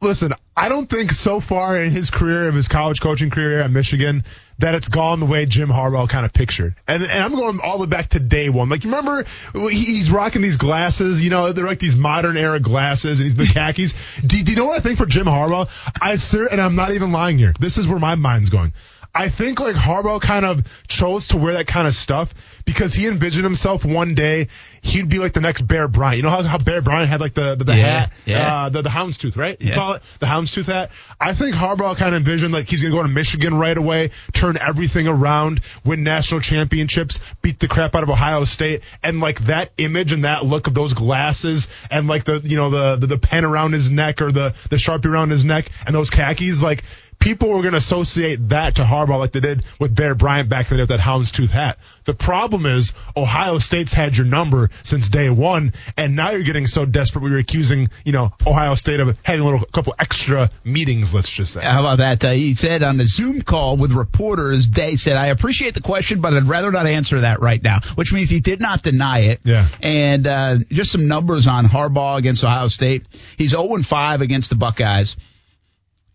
listen, 0.00 0.32
I 0.56 0.70
don't 0.70 0.88
think 0.88 1.12
so 1.12 1.40
far 1.40 1.82
in 1.82 1.90
his 1.90 2.08
career, 2.08 2.48
of 2.48 2.54
his 2.54 2.66
college 2.66 3.02
coaching 3.02 3.28
career 3.28 3.60
at 3.60 3.70
Michigan, 3.70 4.24
that 4.58 4.74
it's 4.74 4.88
gone 4.88 5.20
the 5.20 5.26
way 5.26 5.44
Jim 5.44 5.68
Harbaugh 5.68 6.08
kind 6.08 6.24
of 6.24 6.32
pictured. 6.32 6.76
And, 6.86 7.02
and 7.02 7.22
I'm 7.22 7.34
going 7.34 7.60
all 7.62 7.76
the 7.76 7.84
way 7.84 7.90
back 7.90 8.08
to 8.10 8.20
day 8.20 8.48
one. 8.48 8.70
Like, 8.70 8.84
you 8.84 8.90
remember 8.90 9.26
he's 9.52 10.10
rocking 10.10 10.40
these 10.40 10.56
glasses, 10.56 11.20
you 11.20 11.28
know, 11.28 11.52
they're 11.52 11.66
like 11.66 11.78
these 11.78 11.94
modern 11.94 12.38
era 12.38 12.58
glasses 12.58 13.20
and 13.20 13.26
he's 13.26 13.36
the 13.36 13.46
khakis. 13.46 13.92
do, 14.26 14.42
do 14.42 14.50
you 14.50 14.56
know 14.56 14.64
what 14.64 14.78
I 14.78 14.80
think 14.80 14.96
for 14.96 15.04
Jim 15.04 15.26
Harbaugh? 15.26 15.68
I 16.00 16.16
sir, 16.16 16.48
and 16.50 16.58
I'm 16.58 16.74
not 16.74 16.92
even 16.92 17.12
lying 17.12 17.36
here. 17.36 17.52
This 17.60 17.76
is 17.76 17.86
where 17.86 17.98
my 17.98 18.14
mind's 18.14 18.48
going. 18.48 18.72
I 19.14 19.30
think 19.30 19.58
like 19.58 19.74
Harbaugh 19.74 20.20
kind 20.20 20.44
of 20.44 20.64
chose 20.86 21.28
to 21.28 21.36
wear 21.38 21.54
that 21.54 21.66
kind 21.66 21.88
of 21.88 21.94
stuff 21.94 22.32
because 22.64 22.92
he 22.94 23.06
envisioned 23.08 23.44
himself 23.44 23.84
one 23.84 24.14
day 24.14 24.48
he'd 24.82 25.08
be 25.08 25.18
like 25.18 25.32
the 25.32 25.40
next 25.40 25.62
Bear 25.62 25.88
Bryant. 25.88 26.18
You 26.18 26.22
know 26.22 26.30
how, 26.30 26.42
how 26.42 26.58
Bear 26.58 26.82
Bryant 26.82 27.08
had 27.08 27.20
like 27.20 27.34
the 27.34 27.56
the, 27.56 27.64
the 27.64 27.76
Yeah, 27.76 28.00
hat, 28.00 28.12
yeah. 28.26 28.54
Uh, 28.54 28.68
the 28.68 28.82
the 28.82 28.88
houndstooth, 28.90 29.36
right? 29.36 29.60
You 29.60 29.70
Yeah. 29.70 29.74
call 29.74 29.92
it 29.94 30.02
the 30.20 30.26
houndstooth 30.26 30.66
hat. 30.66 30.90
I 31.20 31.34
think 31.34 31.56
Harbaugh 31.56 31.96
kind 31.96 32.14
of 32.14 32.20
envisioned 32.20 32.52
like 32.52 32.68
he's 32.68 32.82
gonna 32.82 32.94
go 32.94 33.02
to 33.02 33.08
Michigan 33.08 33.54
right 33.54 33.76
away, 33.76 34.10
turn 34.34 34.56
everything 34.56 35.08
around, 35.08 35.62
win 35.84 36.04
national 36.04 36.40
championships, 36.40 37.18
beat 37.42 37.58
the 37.58 37.66
crap 37.68 37.96
out 37.96 38.02
of 38.04 38.10
Ohio 38.10 38.44
State, 38.44 38.82
and 39.02 39.20
like 39.20 39.40
that 39.46 39.70
image 39.78 40.12
and 40.12 40.24
that 40.24 40.44
look 40.44 40.66
of 40.68 40.74
those 40.74 40.92
glasses 40.94 41.68
and 41.90 42.06
like 42.06 42.24
the 42.24 42.40
you 42.44 42.56
know 42.56 42.70
the 42.70 42.96
the, 42.96 43.06
the 43.08 43.18
pen 43.18 43.44
around 43.44 43.72
his 43.72 43.90
neck 43.90 44.20
or 44.22 44.30
the 44.30 44.54
the 44.70 44.76
sharpie 44.76 45.06
around 45.06 45.30
his 45.30 45.44
neck 45.44 45.70
and 45.86 45.94
those 45.94 46.10
khakis 46.10 46.62
like. 46.62 46.84
People 47.18 47.48
were 47.48 47.62
going 47.62 47.72
to 47.72 47.78
associate 47.78 48.48
that 48.50 48.76
to 48.76 48.82
Harbaugh 48.82 49.18
like 49.18 49.32
they 49.32 49.40
did 49.40 49.64
with 49.78 49.94
Bear 49.94 50.14
Bryant 50.14 50.48
back 50.48 50.68
then 50.68 50.78
with 50.78 50.88
that 50.88 51.00
houndstooth 51.00 51.50
hat. 51.50 51.78
The 52.04 52.14
problem 52.14 52.64
is 52.64 52.92
Ohio 53.16 53.58
State's 53.58 53.92
had 53.92 54.16
your 54.16 54.26
number 54.26 54.70
since 54.82 55.08
day 55.08 55.28
one, 55.28 55.74
and 55.96 56.16
now 56.16 56.30
you're 56.30 56.42
getting 56.42 56.66
so 56.66 56.86
desperate. 56.86 57.22
We 57.22 57.30
were 57.30 57.38
accusing, 57.38 57.90
you 58.04 58.12
know, 58.12 58.32
Ohio 58.46 58.74
State 58.76 59.00
of 59.00 59.18
having 59.22 59.42
a 59.42 59.44
little 59.44 59.60
couple 59.60 59.94
extra 59.98 60.48
meetings. 60.64 61.14
Let's 61.14 61.28
just 61.28 61.52
say. 61.52 61.60
How 61.60 61.80
about 61.80 61.98
that? 61.98 62.24
Uh, 62.24 62.30
he 62.32 62.54
said 62.54 62.82
on 62.82 63.00
a 63.00 63.06
Zoom 63.06 63.42
call 63.42 63.76
with 63.76 63.92
reporters, 63.92 64.68
Day 64.68 64.96
said, 64.96 65.16
I 65.16 65.26
appreciate 65.26 65.74
the 65.74 65.80
question, 65.82 66.20
but 66.20 66.32
I'd 66.32 66.44
rather 66.44 66.70
not 66.70 66.86
answer 66.86 67.20
that 67.20 67.40
right 67.40 67.62
now, 67.62 67.80
which 67.96 68.12
means 68.12 68.30
he 68.30 68.40
did 68.40 68.60
not 68.60 68.82
deny 68.82 69.20
it. 69.20 69.40
Yeah. 69.44 69.68
And 69.82 70.26
uh, 70.26 70.58
just 70.70 70.92
some 70.92 71.08
numbers 71.08 71.46
on 71.46 71.66
Harbaugh 71.66 72.16
against 72.16 72.44
Ohio 72.44 72.68
State. 72.68 73.04
He's 73.36 73.50
0 73.50 73.82
5 73.82 74.20
against 74.20 74.50
the 74.50 74.56
Buckeyes. 74.56 75.16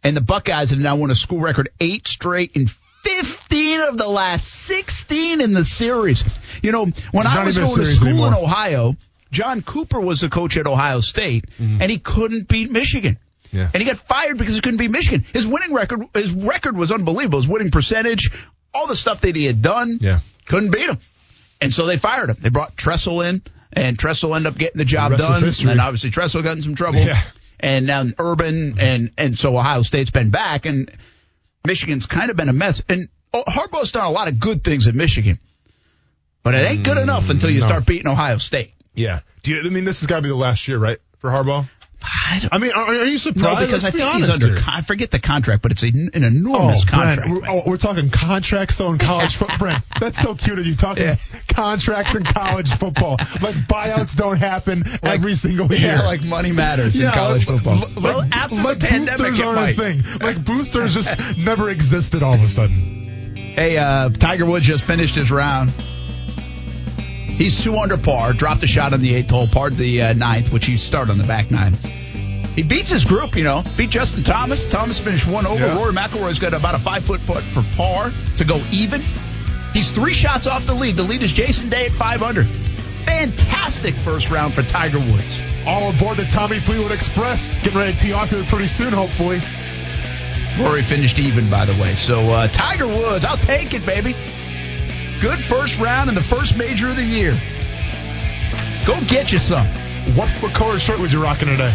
And 0.03 0.17
the 0.17 0.21
Buckeyes 0.21 0.71
have 0.71 0.79
now 0.79 0.95
won 0.97 1.11
a 1.11 1.15
school 1.15 1.39
record 1.39 1.69
eight 1.79 2.07
straight 2.07 2.55
and 2.55 2.69
15 2.69 3.81
of 3.81 3.97
the 3.97 4.07
last 4.07 4.47
16 4.47 5.41
in 5.41 5.53
the 5.53 5.63
series. 5.63 6.23
You 6.61 6.71
know, 6.71 6.85
when 7.11 7.27
I 7.27 7.43
was 7.45 7.57
going 7.57 7.75
to 7.75 7.85
school 7.85 8.25
in. 8.25 8.33
Ohio, 8.33 8.95
John 9.31 9.61
Cooper 9.61 9.99
was 9.99 10.21
the 10.21 10.29
coach 10.29 10.57
at 10.57 10.67
Ohio 10.67 10.99
State, 10.99 11.45
and 11.57 11.89
he 11.91 11.97
couldn't 11.99 12.47
beat 12.47 12.71
Michigan. 12.71 13.15
Mm-hmm. 13.15 13.57
Yeah. 13.57 13.69
And 13.73 13.83
he 13.83 13.87
got 13.87 13.97
fired 13.97 14.37
because 14.37 14.55
he 14.55 14.61
couldn't 14.61 14.77
beat 14.77 14.89
Michigan. 14.91 15.25
His 15.31 15.45
winning 15.45 15.73
record, 15.73 16.07
his 16.15 16.31
record 16.31 16.75
was 16.75 16.91
unbelievable. 16.91 17.39
His 17.39 17.47
winning 17.47 17.69
percentage, 17.71 18.31
all 18.73 18.87
the 18.87 18.95
stuff 18.95 19.21
that 19.21 19.35
he 19.35 19.45
had 19.45 19.61
done, 19.61 19.99
Yeah. 20.01 20.21
couldn't 20.47 20.71
beat 20.71 20.89
him. 20.89 20.97
And 21.61 21.71
so 21.73 21.85
they 21.85 21.97
fired 21.97 22.29
him. 22.31 22.37
They 22.39 22.49
brought 22.49 22.75
Tressel 22.75 23.21
in, 23.21 23.43
and 23.71 23.97
Tressel 23.97 24.35
ended 24.35 24.51
up 24.53 24.57
getting 24.57 24.79
the 24.79 24.85
job 24.85 25.11
The 25.11 25.17
done. 25.17 25.43
And 25.69 25.79
obviously 25.79 26.09
Tressel 26.09 26.41
got 26.41 26.53
in 26.55 26.61
some 26.63 26.75
trouble. 26.75 26.99
Yeah. 26.99 27.21
And 27.63 27.87
now 27.87 28.05
Urban 28.19 28.77
and 28.77 29.11
and 29.17 29.39
so 29.39 29.57
Ohio 29.57 29.83
State's 29.83 30.11
been 30.11 30.31
back, 30.31 30.65
and 30.65 30.91
Michigan's 31.65 32.05
kind 32.05 32.29
of 32.29 32.35
been 32.35 32.49
a 32.49 32.53
mess. 32.53 32.81
And 32.89 33.07
oh, 33.33 33.43
Harbaugh's 33.47 33.93
done 33.93 34.05
a 34.05 34.11
lot 34.11 34.27
of 34.27 34.37
good 34.37 34.65
things 34.65 34.87
at 34.87 34.95
Michigan, 34.95 35.39
but 36.43 36.55
it 36.55 36.69
ain't 36.69 36.83
good 36.83 36.97
enough 36.97 37.29
until 37.29 37.49
you 37.49 37.59
mm, 37.59 37.61
no. 37.61 37.67
start 37.67 37.85
beating 37.85 38.07
Ohio 38.07 38.35
State. 38.35 38.73
Yeah. 38.93 39.21
Do 39.43 39.51
you? 39.51 39.61
I 39.61 39.69
mean, 39.69 39.85
this 39.85 40.01
has 40.01 40.07
got 40.07 40.17
to 40.17 40.21
be 40.23 40.27
the 40.27 40.35
last 40.35 40.67
year, 40.67 40.77
right, 40.77 40.99
for 41.19 41.29
Harbaugh? 41.29 41.65
I 42.25 42.47
I 42.53 42.57
mean, 42.57 42.71
are, 42.71 42.85
are 42.85 43.05
you 43.05 43.17
surprised? 43.17 43.59
know 43.59 43.65
because 43.65 43.83
I 43.83 43.87
Let's 43.87 43.95
be 43.97 44.01
think 44.01 44.15
he's 44.15 44.29
under. 44.29 44.55
Con- 44.55 44.73
I 44.73 44.81
forget 44.81 45.11
the 45.11 45.19
contract, 45.19 45.61
but 45.61 45.71
it's 45.73 45.83
a, 45.83 45.87
an 45.87 46.09
enormous 46.23 46.83
oh, 46.83 46.89
Brent, 46.89 47.19
contract. 47.21 47.29
we're, 47.29 47.49
oh, 47.49 47.61
we're 47.67 47.77
talking 47.77 48.09
contracts 48.09 48.79
on 48.79 48.97
college 48.97 49.35
football. 49.35 49.75
That's 49.99 50.19
so 50.21 50.33
cute 50.35 50.57
of 50.59 50.65
you 50.65 50.75
talking 50.75 51.03
Yeah. 51.03 51.15
contracts 51.49 52.15
in 52.15 52.23
college 52.23 52.73
football. 52.75 53.17
Like 53.41 53.55
buyouts 53.67 54.15
don't 54.15 54.37
happen 54.37 54.83
every 55.03 55.35
single 55.35 55.67
year. 55.71 55.79
Yeah, 55.93 56.03
like 56.03 56.23
money 56.23 56.51
matters 56.51 56.97
in 56.99 57.11
college 57.11 57.47
like- 57.47 57.57
football. 57.57 57.75
like- 57.77 58.03
well, 58.03 58.27
after 58.31 58.55
like 58.55 58.79
the 58.79 58.87
pandemic, 58.87 59.17
boosters 59.19 59.41
aren't 59.41 59.55
might. 59.55 59.77
a 59.79 60.01
thing. 60.01 60.19
Like 60.21 60.45
boosters 60.45 60.93
just 60.93 61.37
never 61.37 61.69
existed 61.69 62.23
all 62.23 62.33
of 62.33 62.41
a 62.41 62.47
sudden. 62.47 63.01
Hey, 63.55 63.77
uh, 63.77 64.09
Tiger 64.09 64.45
Woods 64.45 64.65
just 64.65 64.83
finished 64.85 65.15
his 65.15 65.29
round. 65.29 65.71
He's 67.29 67.63
two 67.63 67.75
under 67.77 67.97
par, 67.97 68.33
dropped 68.33 68.63
a 68.63 68.67
shot 68.67 68.93
on 68.93 69.01
the 69.01 69.13
eighth 69.15 69.31
hole, 69.31 69.47
parred 69.47 69.73
the 69.73 70.01
uh, 70.01 70.13
ninth, 70.13 70.53
which 70.53 70.65
he 70.65 70.77
started 70.77 71.11
on 71.11 71.17
the 71.17 71.23
back 71.23 71.49
nine. 71.51 71.73
He 72.55 72.61
beats 72.61 72.91
his 72.91 73.03
group, 73.03 73.35
you 73.35 73.43
know, 73.43 73.63
beat 73.77 73.89
Justin 73.89 74.23
Thomas. 74.23 74.65
Thomas 74.65 74.99
finished 74.99 75.27
one 75.27 75.47
over. 75.47 75.65
Yeah. 75.65 75.75
Rory 75.75 75.93
McIlroy's 75.93 76.37
got 76.37 76.53
about 76.53 76.75
a 76.75 76.79
five 76.79 77.03
foot 77.03 77.25
putt 77.25 77.43
for 77.43 77.63
par 77.75 78.11
to 78.37 78.45
go 78.45 78.61
even. 78.71 79.01
He's 79.73 79.89
three 79.91 80.13
shots 80.13 80.45
off 80.45 80.67
the 80.67 80.75
lead. 80.75 80.95
The 80.95 81.03
lead 81.03 81.23
is 81.23 81.31
Jason 81.31 81.69
Day 81.69 81.85
at 81.87 81.91
five 81.91 82.21
under. 82.21 82.43
Fantastic 82.43 83.95
first 83.95 84.29
round 84.29 84.53
for 84.53 84.61
Tiger 84.61 84.99
Woods. 84.99 85.41
All 85.65 85.89
aboard 85.89 86.17
the 86.17 86.25
Tommy 86.25 86.59
Fleetwood 86.59 86.91
Express. 86.91 87.57
Getting 87.59 87.79
ready 87.79 87.93
to 87.93 87.99
tee 87.99 88.13
off 88.13 88.29
here 88.29 88.43
pretty 88.43 88.67
soon, 88.67 88.93
hopefully. 88.93 89.39
Rory 90.59 90.83
finished 90.83 91.17
even, 91.17 91.49
by 91.49 91.65
the 91.65 91.73
way. 91.81 91.95
So 91.95 92.19
uh, 92.29 92.47
Tiger 92.49 92.87
Woods, 92.87 93.25
I'll 93.25 93.37
take 93.37 93.73
it, 93.73 93.83
baby. 93.83 94.13
Good 95.19 95.43
first 95.43 95.79
round 95.79 96.09
in 96.09 96.15
the 96.15 96.21
first 96.21 96.55
major 96.55 96.89
of 96.89 96.97
the 96.97 97.03
year. 97.03 97.31
Go 98.85 98.99
get 99.07 99.31
you 99.31 99.39
some. 99.39 99.65
What, 100.15 100.29
what 100.43 100.53
color 100.53 100.77
shirt 100.77 100.99
was 100.99 101.13
you 101.13 101.23
rocking 101.23 101.47
today? 101.47 101.73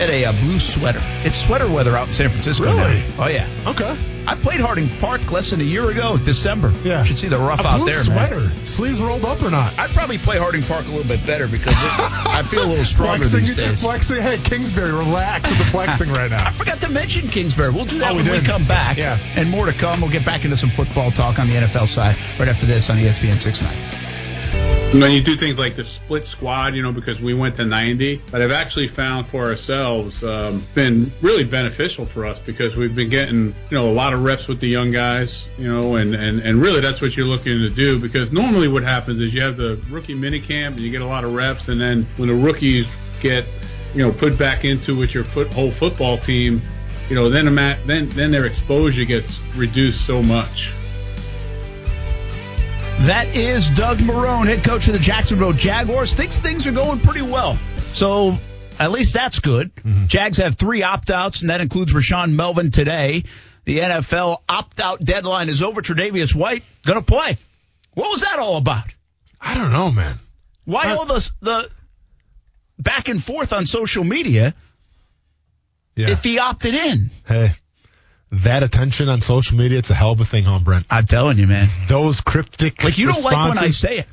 At 0.00 0.10
a 0.10 0.24
uh, 0.24 0.32
blue 0.32 0.58
sweater. 0.58 1.00
It's 1.24 1.38
sweater 1.44 1.68
weather 1.70 1.96
out 1.96 2.08
in 2.08 2.14
San 2.14 2.28
Francisco. 2.30 2.64
Really? 2.64 2.76
now. 2.76 3.24
Oh 3.24 3.28
yeah. 3.28 3.48
Okay. 3.66 3.96
I 4.26 4.34
played 4.36 4.58
Harding 4.60 4.88
Park 5.00 5.30
less 5.30 5.50
than 5.50 5.60
a 5.60 5.64
year 5.64 5.90
ago, 5.90 6.16
December. 6.16 6.72
Yeah. 6.82 7.00
You 7.00 7.04
should 7.04 7.18
see 7.18 7.28
the 7.28 7.36
rough 7.38 7.60
a 7.60 7.66
out 7.66 7.76
blue 7.76 7.86
there, 7.92 8.02
sweater. 8.02 8.40
man. 8.40 8.66
Sleeves 8.66 8.98
rolled 9.00 9.24
up 9.24 9.42
or 9.42 9.50
not? 9.50 9.78
I'd 9.78 9.90
probably 9.90 10.16
play 10.18 10.38
Harding 10.38 10.62
Park 10.62 10.86
a 10.86 10.88
little 10.88 11.06
bit 11.06 11.24
better 11.26 11.46
because 11.46 11.74
it, 11.74 11.78
I 11.78 12.42
feel 12.42 12.64
a 12.64 12.66
little 12.66 12.84
stronger 12.86 13.24
flexing, 13.26 13.40
these 13.40 13.54
days. 13.54 13.80
flexing. 13.82 14.22
Hey, 14.22 14.38
Kingsbury, 14.38 14.92
relax 14.92 15.48
with 15.50 15.58
the 15.58 15.64
flexing 15.66 16.08
right 16.10 16.30
now. 16.30 16.46
I 16.48 16.52
forgot 16.52 16.80
to 16.80 16.88
mention 16.88 17.28
Kingsbury. 17.28 17.70
We'll 17.70 17.84
do 17.84 17.98
that 17.98 18.12
Oh, 18.12 18.16
we 18.16 18.22
when 18.22 18.40
we 18.40 18.46
come 18.46 18.66
back. 18.66 18.96
Yeah. 18.96 19.18
And 19.36 19.50
more 19.50 19.66
to 19.66 19.72
come. 19.74 20.00
We'll 20.00 20.10
get 20.10 20.24
back 20.24 20.44
into 20.44 20.56
some 20.56 20.70
football 20.70 21.10
talk 21.12 21.38
on 21.38 21.46
the 21.46 21.54
NFL 21.54 21.86
side 21.86 22.16
right 22.38 22.48
after 22.48 22.64
this 22.66 22.88
on 22.90 22.96
ESPN 22.96 23.40
690. 23.40 24.03
Then 25.00 25.10
you 25.10 25.22
do 25.22 25.36
things 25.36 25.58
like 25.58 25.74
the 25.74 25.84
split 25.84 26.26
squad, 26.26 26.74
you 26.74 26.82
know, 26.82 26.92
because 26.92 27.20
we 27.20 27.34
went 27.34 27.56
to 27.56 27.64
90, 27.64 28.22
but 28.30 28.40
I've 28.40 28.52
actually 28.52 28.86
found 28.86 29.26
for 29.26 29.44
ourselves 29.44 30.22
um, 30.22 30.62
been 30.74 31.12
really 31.20 31.42
beneficial 31.42 32.06
for 32.06 32.24
us 32.24 32.38
because 32.38 32.76
we've 32.76 32.94
been 32.94 33.10
getting, 33.10 33.54
you 33.70 33.76
know, 33.78 33.86
a 33.86 33.92
lot 33.92 34.12
of 34.12 34.22
reps 34.22 34.46
with 34.46 34.60
the 34.60 34.68
young 34.68 34.92
guys, 34.92 35.48
you 35.58 35.68
know, 35.68 35.96
and, 35.96 36.14
and, 36.14 36.40
and 36.40 36.62
really 36.62 36.80
that's 36.80 37.00
what 37.00 37.16
you're 37.16 37.26
looking 37.26 37.58
to 37.58 37.70
do 37.70 37.98
because 37.98 38.30
normally 38.32 38.68
what 38.68 38.84
happens 38.84 39.20
is 39.20 39.34
you 39.34 39.40
have 39.40 39.56
the 39.56 39.76
rookie 39.90 40.14
minicamp 40.14 40.68
and 40.68 40.80
you 40.80 40.90
get 40.90 41.02
a 41.02 41.06
lot 41.06 41.24
of 41.24 41.34
reps 41.34 41.68
and 41.68 41.80
then 41.80 42.06
when 42.16 42.28
the 42.28 42.34
rookies 42.34 42.86
get, 43.20 43.44
you 43.94 44.06
know, 44.06 44.12
put 44.12 44.38
back 44.38 44.64
into 44.64 44.96
with 44.96 45.12
your 45.12 45.24
foot, 45.24 45.52
whole 45.52 45.72
football 45.72 46.18
team, 46.18 46.62
you 47.08 47.16
know, 47.16 47.28
then, 47.28 47.48
a 47.48 47.50
ma- 47.50 47.76
then, 47.84 48.08
then 48.10 48.30
their 48.30 48.46
exposure 48.46 49.04
gets 49.04 49.38
reduced 49.56 50.06
so 50.06 50.22
much. 50.22 50.72
That 53.00 53.36
is 53.36 53.68
Doug 53.70 53.98
Marrone, 53.98 54.46
head 54.46 54.64
coach 54.64 54.86
of 54.86 54.94
the 54.94 54.98
Jacksonville 54.98 55.52
Jaguars. 55.52 56.14
Thinks 56.14 56.38
things 56.38 56.66
are 56.66 56.72
going 56.72 57.00
pretty 57.00 57.20
well. 57.20 57.58
So 57.92 58.38
at 58.78 58.92
least 58.92 59.12
that's 59.12 59.40
good. 59.40 59.72
Jags 60.06 60.38
have 60.38 60.54
three 60.56 60.82
opt 60.82 61.10
outs, 61.10 61.42
and 61.42 61.50
that 61.50 61.60
includes 61.60 61.92
Rashaan 61.92 62.32
Melvin 62.32 62.70
today. 62.70 63.24
The 63.66 63.80
NFL 63.80 64.38
opt 64.48 64.80
out 64.80 65.00
deadline 65.04 65.48
is 65.50 65.62
over. 65.62 65.82
Tre'Davious 65.82 66.34
White 66.34 66.64
going 66.86 66.98
to 66.98 67.04
play. 67.04 67.36
What 67.92 68.10
was 68.10 68.22
that 68.22 68.38
all 68.38 68.56
about? 68.56 68.86
I 69.40 69.54
don't 69.54 69.72
know, 69.72 69.90
man. 69.90 70.18
Why 70.64 70.90
Uh, 70.92 70.96
all 70.96 71.04
the 71.06 71.30
the 71.42 71.70
back 72.78 73.08
and 73.08 73.22
forth 73.22 73.52
on 73.52 73.66
social 73.66 74.02
media 74.04 74.54
Yeah. 75.94 76.10
if 76.12 76.24
he 76.24 76.38
opted 76.38 76.74
in? 76.74 77.10
hey, 77.26 77.52
that 78.42 78.62
attention 78.62 79.08
on 79.08 79.20
social 79.20 79.56
media, 79.56 79.78
it's 79.78 79.90
a 79.90 79.94
hell 79.94 80.12
of 80.12 80.20
a 80.20 80.24
thing, 80.24 80.44
huh, 80.44 80.58
Brent? 80.58 80.86
I'm 80.90 81.06
telling 81.06 81.38
you, 81.38 81.46
man. 81.46 81.68
Those 81.88 82.20
cryptic 82.20 82.82
Like 82.82 82.98
you 82.98 83.12
don't 83.12 83.22
like 83.24 83.48
when 83.48 83.58
I 83.58 83.68
say 83.68 83.98
it, 83.98 84.06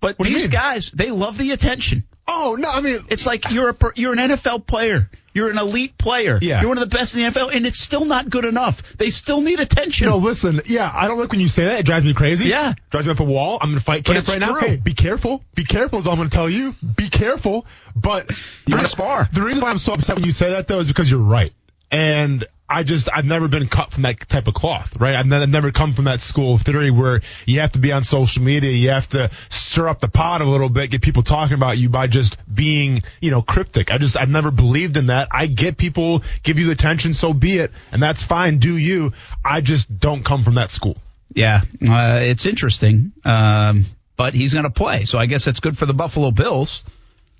but 0.00 0.18
What 0.18 0.28
these 0.28 0.46
guys 0.48 0.90
they 0.90 1.10
love 1.10 1.38
the 1.38 1.52
attention. 1.52 2.04
Oh 2.28 2.56
no, 2.58 2.68
I 2.68 2.80
mean, 2.80 2.98
It's 3.08 3.26
like 3.26 3.50
you're 3.50 3.70
a 3.70 3.76
you're 3.96 4.12
an 4.12 4.18
NFL 4.18 4.66
player. 4.66 5.10
You're 5.34 5.48
an 5.50 5.56
elite 5.56 5.96
player. 5.96 6.38
Yeah. 6.42 6.60
You're 6.60 6.68
one 6.68 6.76
of 6.76 6.88
the 6.90 6.94
best 6.94 7.14
in 7.14 7.22
the 7.22 7.30
NFL, 7.30 7.56
and 7.56 7.66
it's 7.66 7.78
still 7.78 8.04
not 8.04 8.28
good 8.28 8.44
enough. 8.44 8.82
They 8.98 9.08
still 9.08 9.40
need 9.40 9.60
attention. 9.60 10.06
No, 10.06 10.18
listen. 10.18 10.60
Yeah, 10.66 10.90
I 10.94 11.08
don't 11.08 11.18
like 11.18 11.30
when 11.30 11.40
you 11.40 11.48
say 11.48 11.64
that. 11.64 11.80
It 11.80 11.86
drives 11.86 12.04
me 12.04 12.12
crazy. 12.12 12.48
Yeah. 12.48 12.74
drives 12.90 13.06
me 13.06 13.12
up 13.12 13.20
a 13.20 13.24
wall. 13.24 13.56
I'm 13.60 13.70
gonna 13.70 13.80
fight 13.80 14.04
But 14.04 14.12
camp 14.12 14.28
right 14.28 14.38
now. 14.38 14.52
true. 14.58 14.68
Hey, 14.68 14.76
be 14.76 14.92
careful. 14.92 15.42
Be 15.54 15.64
careful 15.64 16.00
is 16.00 16.06
all 16.06 16.12
I'm 16.12 16.18
gonna 16.18 16.28
tell 16.28 16.50
you. 16.50 16.74
Be 16.96 17.08
careful. 17.08 17.64
But 17.96 18.30
You 18.30 18.36
wanna 18.76 18.82
the- 18.82 18.88
spar. 18.88 19.26
The 19.32 19.40
reason 19.40 19.62
why 19.62 19.70
I'm 19.70 19.78
so 19.78 19.94
upset 19.94 20.16
when 20.16 20.24
you 20.26 20.32
say 20.32 20.50
that 20.50 20.66
though 20.66 20.80
is 20.80 20.86
because 20.86 21.10
you're 21.10 21.18
right. 21.20 21.50
And 21.90 22.44
I 22.72 22.82
just 22.82 23.08
I've 23.12 23.24
never 23.24 23.48
been 23.48 23.68
cut 23.68 23.92
from 23.92 24.02
that 24.02 24.28
type 24.28 24.48
of 24.48 24.54
cloth, 24.54 25.00
right? 25.00 25.14
I've, 25.14 25.26
ne- 25.26 25.42
I've 25.42 25.48
never 25.48 25.72
come 25.72 25.94
from 25.94 26.06
that 26.06 26.20
school 26.20 26.54
of 26.54 26.62
theory 26.62 26.90
where 26.90 27.20
you 27.46 27.60
have 27.60 27.72
to 27.72 27.78
be 27.78 27.92
on 27.92 28.04
social 28.04 28.42
media, 28.42 28.70
you 28.70 28.90
have 28.90 29.08
to 29.08 29.30
stir 29.48 29.88
up 29.88 30.00
the 30.00 30.08
pot 30.08 30.40
a 30.40 30.44
little 30.44 30.68
bit, 30.68 30.90
get 30.90 31.02
people 31.02 31.22
talking 31.22 31.54
about 31.54 31.78
you 31.78 31.88
by 31.88 32.06
just 32.06 32.36
being, 32.52 33.02
you 33.20 33.30
know, 33.30 33.42
cryptic. 33.42 33.92
I 33.92 33.98
just 33.98 34.16
I've 34.16 34.30
never 34.30 34.50
believed 34.50 34.96
in 34.96 35.06
that. 35.06 35.28
I 35.30 35.46
get 35.46 35.76
people 35.76 36.22
give 36.42 36.58
you 36.58 36.66
the 36.66 36.72
attention, 36.72 37.14
so 37.14 37.32
be 37.32 37.58
it, 37.58 37.70
and 37.92 38.02
that's 38.02 38.22
fine. 38.22 38.58
Do 38.58 38.76
you? 38.76 39.12
I 39.44 39.60
just 39.60 39.98
don't 39.98 40.24
come 40.24 40.44
from 40.44 40.54
that 40.54 40.70
school. 40.70 40.96
Yeah, 41.34 41.62
uh, 41.88 42.20
it's 42.22 42.46
interesting, 42.46 43.12
um, 43.24 43.86
but 44.16 44.34
he's 44.34 44.52
going 44.52 44.64
to 44.64 44.70
play, 44.70 45.04
so 45.04 45.18
I 45.18 45.26
guess 45.26 45.44
that's 45.44 45.60
good 45.60 45.78
for 45.78 45.86
the 45.86 45.94
Buffalo 45.94 46.30
Bills. 46.30 46.84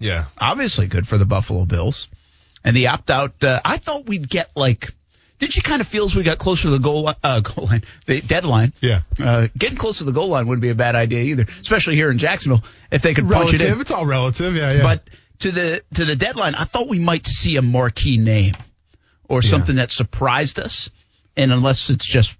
Yeah. 0.02 0.24
Obviously, 0.36 0.88
good 0.88 1.06
for 1.06 1.16
the 1.16 1.24
Buffalo 1.24 1.64
Bills. 1.64 2.08
And 2.64 2.76
the 2.76 2.88
opt 2.88 3.10
out, 3.10 3.42
uh, 3.44 3.60
I 3.64 3.78
thought 3.78 4.06
we'd 4.06 4.28
get 4.28 4.50
like. 4.56 4.90
Did 5.42 5.56
you 5.56 5.62
kind 5.62 5.80
of 5.80 5.88
feel 5.88 6.04
as 6.04 6.14
we 6.14 6.22
got 6.22 6.38
closer 6.38 6.62
to 6.62 6.70
the 6.70 6.78
goal 6.78 7.02
line, 7.02 7.16
uh, 7.24 7.40
goal 7.54 7.66
line, 7.66 7.82
the 8.06 8.20
deadline? 8.20 8.72
Yeah. 8.80 9.00
Uh, 9.20 9.48
getting 9.58 9.76
close 9.76 9.98
to 9.98 10.04
the 10.04 10.12
goal 10.12 10.28
line 10.28 10.46
wouldn't 10.46 10.62
be 10.62 10.68
a 10.68 10.76
bad 10.76 10.94
idea 10.94 11.24
either, 11.24 11.46
especially 11.60 11.96
here 11.96 12.12
in 12.12 12.18
Jacksonville 12.18 12.62
if 12.92 13.02
they 13.02 13.12
could 13.12 13.28
punch 13.28 13.52
it 13.52 13.60
in. 13.60 13.66
Relative. 13.66 13.80
It's 13.80 13.90
all 13.90 14.06
relative. 14.06 14.54
Yeah, 14.54 14.72
yeah. 14.72 14.82
But 14.84 15.10
to 15.40 15.50
the 15.50 15.82
to 15.94 16.04
the 16.04 16.14
deadline, 16.14 16.54
I 16.54 16.62
thought 16.62 16.88
we 16.88 17.00
might 17.00 17.26
see 17.26 17.56
a 17.56 17.62
marquee 17.62 18.18
name 18.18 18.54
or 19.28 19.42
something 19.42 19.76
that 19.76 19.90
surprised 19.90 20.60
us. 20.60 20.90
And 21.36 21.52
unless 21.52 21.90
it's 21.90 22.06
just, 22.06 22.38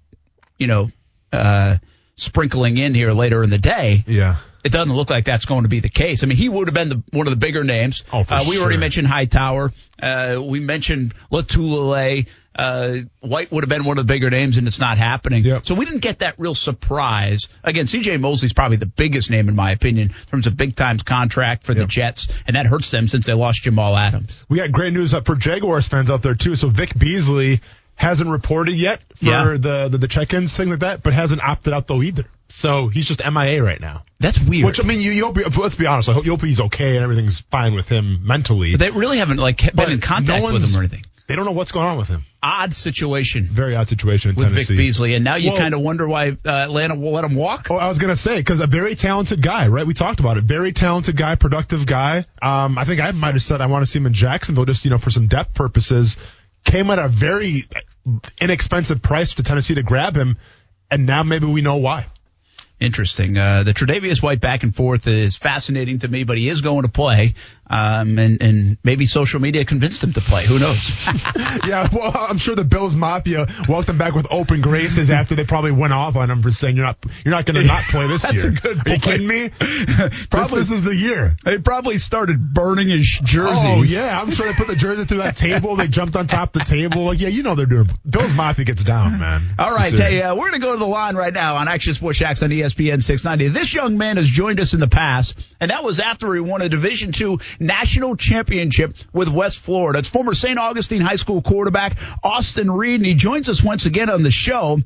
you 0.57 0.67
know, 0.67 0.89
uh, 1.33 1.79
sprinkling 2.15 2.77
in 2.77 2.93
here 2.93 3.11
later 3.11 3.43
in 3.43 3.49
the 3.49 3.57
day, 3.57 4.05
yeah. 4.07 4.37
it 4.63 4.71
doesn't 4.71 4.93
look 4.93 5.09
like 5.09 5.25
that's 5.25 5.43
going 5.43 5.63
to 5.63 5.69
be 5.69 5.81
the 5.81 5.89
case. 5.89 6.23
I 6.23 6.27
mean, 6.27 6.37
he 6.37 6.47
would 6.47 6.69
have 6.69 6.73
been 6.73 6.87
the, 6.87 7.03
one 7.11 7.27
of 7.27 7.31
the 7.31 7.37
bigger 7.45 7.65
names. 7.65 8.05
Oh, 8.13 8.23
for 8.23 8.35
uh, 8.35 8.43
we 8.47 8.61
already 8.61 8.77
mentioned 8.77 9.07
Hightower. 9.07 9.73
Uh, 10.01 10.41
we 10.41 10.61
mentioned 10.61 11.13
Latulele. 11.33 12.27
Uh, 12.55 12.97
White 13.21 13.51
would 13.51 13.63
have 13.63 13.69
been 13.69 13.83
one 13.83 13.97
of 13.97 14.05
the 14.07 14.11
bigger 14.13 14.29
names, 14.29 14.57
and 14.57 14.67
it's 14.67 14.79
not 14.79 14.97
happening. 14.97 15.43
Yep. 15.43 15.65
So 15.65 15.75
we 15.75 15.85
didn't 15.85 16.01
get 16.01 16.19
that 16.19 16.35
real 16.37 16.55
surprise. 16.55 17.49
Again, 17.63 17.87
C.J. 17.87 18.17
Mosley's 18.17 18.53
probably 18.53 18.77
the 18.77 18.85
biggest 18.85 19.29
name 19.31 19.49
in 19.49 19.55
my 19.55 19.71
opinion 19.71 20.09
in 20.09 20.25
terms 20.29 20.47
of 20.47 20.55
big 20.55 20.75
times 20.75 21.03
contract 21.03 21.65
for 21.65 21.73
the 21.73 21.85
Jets, 21.85 22.27
and 22.45 22.55
that 22.55 22.65
hurts 22.67 22.89
them 22.91 23.07
since 23.07 23.25
they 23.25 23.33
lost 23.33 23.63
Jamal 23.63 23.95
Adams. 23.95 24.43
We 24.49 24.57
got 24.57 24.71
great 24.71 24.93
news 24.93 25.13
up 25.13 25.25
for 25.25 25.35
Jaguars 25.35 25.87
fans 25.87 26.11
out 26.11 26.21
there 26.21 26.35
too. 26.35 26.55
So 26.55 26.69
Vic 26.69 26.97
Beasley 26.97 27.61
hasn't 27.95 28.29
reported 28.29 28.73
yet 28.75 29.01
for 29.15 29.25
Yeah. 29.25 29.43
the, 29.57 29.87
the 29.89 29.97
the 29.99 30.07
check-ins 30.07 30.55
thing 30.55 30.69
like 30.69 30.79
that, 30.79 31.03
but 31.03 31.13
hasn't 31.13 31.41
opted 31.43 31.73
out 31.73 31.87
though 31.87 32.01
either. 32.01 32.25
So 32.49 32.87
he's 32.87 33.07
just 33.07 33.19
MIA 33.23 33.63
right 33.63 33.79
now. 33.81 34.03
That's 34.19 34.39
weird. 34.39 34.65
Which 34.65 34.79
I 34.79 34.83
mean, 34.83 34.99
you, 35.01 35.11
you 35.11 35.25
hope, 35.25 35.57
let's 35.57 35.75
be 35.75 35.87
honest. 35.87 36.07
I 36.09 36.13
hope, 36.13 36.25
you 36.25 36.31
hope 36.31 36.41
he's 36.43 36.59
okay 36.59 36.95
and 36.97 37.03
everything's 37.03 37.39
fine 37.39 37.73
with 37.73 37.89
him 37.89 38.27
mentally. 38.27 38.71
but 38.71 38.79
they 38.79 38.89
really 38.91 39.17
haven't 39.17 39.37
like 39.37 39.57
been 39.61 39.71
But 39.73 39.89
in 39.91 40.01
contact 40.01 40.43
no 40.43 40.53
with 40.53 40.63
him 40.63 40.75
or 40.75 40.79
anything. 40.79 41.03
They 41.27 41.35
don't 41.35 41.45
know 41.45 41.51
what's 41.53 41.71
going 41.71 41.85
on 41.85 41.97
with 41.97 42.09
him. 42.09 42.25
Odd 42.41 42.73
situation 42.73 43.47
Very 43.49 43.75
odd 43.75 43.87
situation 43.87 44.31
in 44.31 44.35
with 44.35 44.49
Tennessee. 44.49 44.73
Vic 44.73 44.77
Beasley, 44.77 45.15
and 45.15 45.23
now 45.23 45.35
you 45.35 45.51
Well- 45.51 45.59
kind 45.59 45.73
of 45.73 45.79
wonder 45.79 46.07
why 46.07 46.31
uh, 46.45 46.49
Atlanta 46.49 46.95
will 46.95 47.11
let 47.11 47.23
him 47.23 47.35
walk. 47.35 47.67
Oh, 47.69 47.77
I 47.77 47.87
was 47.87 47.97
gonna 47.97 48.17
say 48.17 48.37
because 48.37 48.59
a 48.59 48.67
very 48.67 48.95
talented 48.95 49.41
guy, 49.41 49.67
right? 49.67 49.87
We 49.87 49.93
talked 49.93 50.19
about 50.19 50.37
it. 50.37 50.43
Very 50.43 50.73
talented 50.73 51.15
guy, 51.15 51.35
productive 51.35 51.85
guy. 51.85 52.25
Um, 52.41 52.77
I 52.77 52.83
think 52.83 52.99
I 52.99 53.11
might 53.11 53.33
have 53.33 53.41
said 53.41 53.61
I 53.61 53.67
want 53.67 53.85
to 53.85 53.91
see 53.91 53.99
him 53.99 54.05
in 54.05 54.13
Jacksonville 54.13 54.65
just 54.65 54.83
you 54.83 54.91
know 54.91 54.97
for 54.97 55.11
some 55.11 55.27
depth 55.27 55.53
purposes. 55.53 56.17
Came 56.65 56.89
at 56.89 56.99
a 56.99 57.07
very 57.07 57.65
inexpensive 58.41 59.01
price 59.01 59.35
to 59.35 59.43
Tennessee 59.43 59.75
to 59.75 59.83
grab 59.83 60.15
him, 60.17 60.37
and 60.91 61.05
now 61.05 61.23
maybe 61.23 61.45
we 61.45 61.61
know 61.61 61.77
why. 61.77 62.05
Interesting. 62.79 63.37
Uh, 63.37 63.63
the 63.63 63.73
Tre'Davious 63.73 64.21
White 64.21 64.41
back 64.41 64.63
and 64.63 64.75
forth 64.75 65.07
is 65.07 65.37
fascinating 65.37 65.99
to 65.99 66.07
me, 66.09 66.25
but 66.25 66.37
he 66.37 66.49
is 66.49 66.59
going 66.61 66.81
to 66.83 66.89
play, 66.89 67.35
um, 67.67 68.19
and 68.19 68.41
and 68.41 68.77
maybe 68.83 69.05
social 69.05 69.39
media 69.39 69.65
convinced 69.65 70.03
him 70.03 70.13
to 70.13 70.21
play. 70.21 70.45
Who 70.45 70.59
knows? 70.59 70.89
yeah, 71.67 71.87
well, 71.91 72.11
I'm 72.15 72.37
sure 72.37 72.55
the 72.55 72.63
Bills 72.63 72.95
Mafia 72.95 73.47
welcomed 73.67 73.89
him 73.89 73.97
back 73.97 74.13
with 74.15 74.27
open 74.31 74.61
graces 74.61 75.09
after 75.09 75.35
they 75.35 75.45
probably 75.45 75.71
went 75.71 75.93
off 75.93 76.15
on 76.15 76.29
him 76.29 76.41
for 76.41 76.51
saying 76.51 76.75
you're 76.75 76.85
not 76.85 76.97
you're 77.23 77.33
not 77.33 77.45
going 77.45 77.59
to 77.61 77.65
not 77.67 77.81
play 77.83 78.07
this 78.07 78.23
That's 78.23 78.35
year. 78.35 78.47
a 78.47 78.55
good 78.55 78.87
Are 78.87 78.93
you 78.93 78.99
kidding 78.99 79.27
me? 79.27 79.49
Probably- 79.59 80.27
Probably 80.29 80.59
this 80.59 80.71
is 80.71 80.81
the 80.81 80.95
year. 80.95 81.35
they 81.43 81.57
probably 81.57 81.97
started 81.97 82.53
burning 82.53 82.89
his 82.89 83.07
jerseys. 83.23 83.63
Oh 83.65 83.83
yeah, 83.83 84.19
I'm 84.19 84.31
sure 84.31 84.45
they 84.47 84.53
put 84.53 84.67
the 84.67 84.75
jersey 84.75 85.05
through 85.05 85.19
that 85.19 85.37
table. 85.37 85.75
They 85.75 85.87
jumped 85.87 86.15
on 86.15 86.27
top 86.27 86.55
of 86.55 86.61
the 86.63 86.65
table. 86.65 87.05
Like 87.05 87.19
yeah, 87.21 87.29
you 87.29 87.43
know 87.43 87.55
they're 87.55 87.65
doing. 87.65 87.89
Bills 88.07 88.33
Mafia 88.33 88.65
gets 88.65 88.83
down, 88.83 89.19
man. 89.19 89.55
All 89.57 89.73
right, 89.73 89.97
hey, 89.97 90.21
uh, 90.21 90.35
we're 90.35 90.49
going 90.49 90.53
to 90.53 90.59
go 90.59 90.73
to 90.73 90.79
the 90.79 90.85
line 90.85 91.15
right 91.15 91.33
now 91.33 91.55
on 91.55 91.67
Action 91.67 91.93
Sports 91.93 92.19
Jax 92.19 92.43
on 92.43 92.49
ESPN 92.49 93.01
690. 93.01 93.57
This 93.57 93.73
young 93.73 93.97
man 93.97 94.17
has 94.17 94.27
joined 94.27 94.59
us 94.59 94.73
in 94.73 94.79
the 94.79 94.87
past, 94.87 95.35
and 95.59 95.71
that 95.71 95.83
was 95.83 95.99
after 95.99 96.33
he 96.33 96.39
won 96.39 96.61
a 96.61 96.69
Division 96.69 97.11
II 97.19 97.37
national 97.59 98.15
championship 98.15 98.95
with 99.13 99.29
West 99.29 99.59
Florida. 99.59 99.99
It's 99.99 100.09
former 100.09 100.33
St. 100.33 100.57
Augustine 100.57 101.01
High 101.01 101.15
School 101.17 101.41
quarterback 101.41 101.97
Austen 102.23 102.71
Reed, 102.71 102.99
and 102.99 103.05
he 103.05 103.15
joins 103.15 103.49
us 103.49 103.63
once 103.63 103.85
again 103.85 104.09
on 104.09 104.23
the 104.23 104.31
show. 104.31 104.79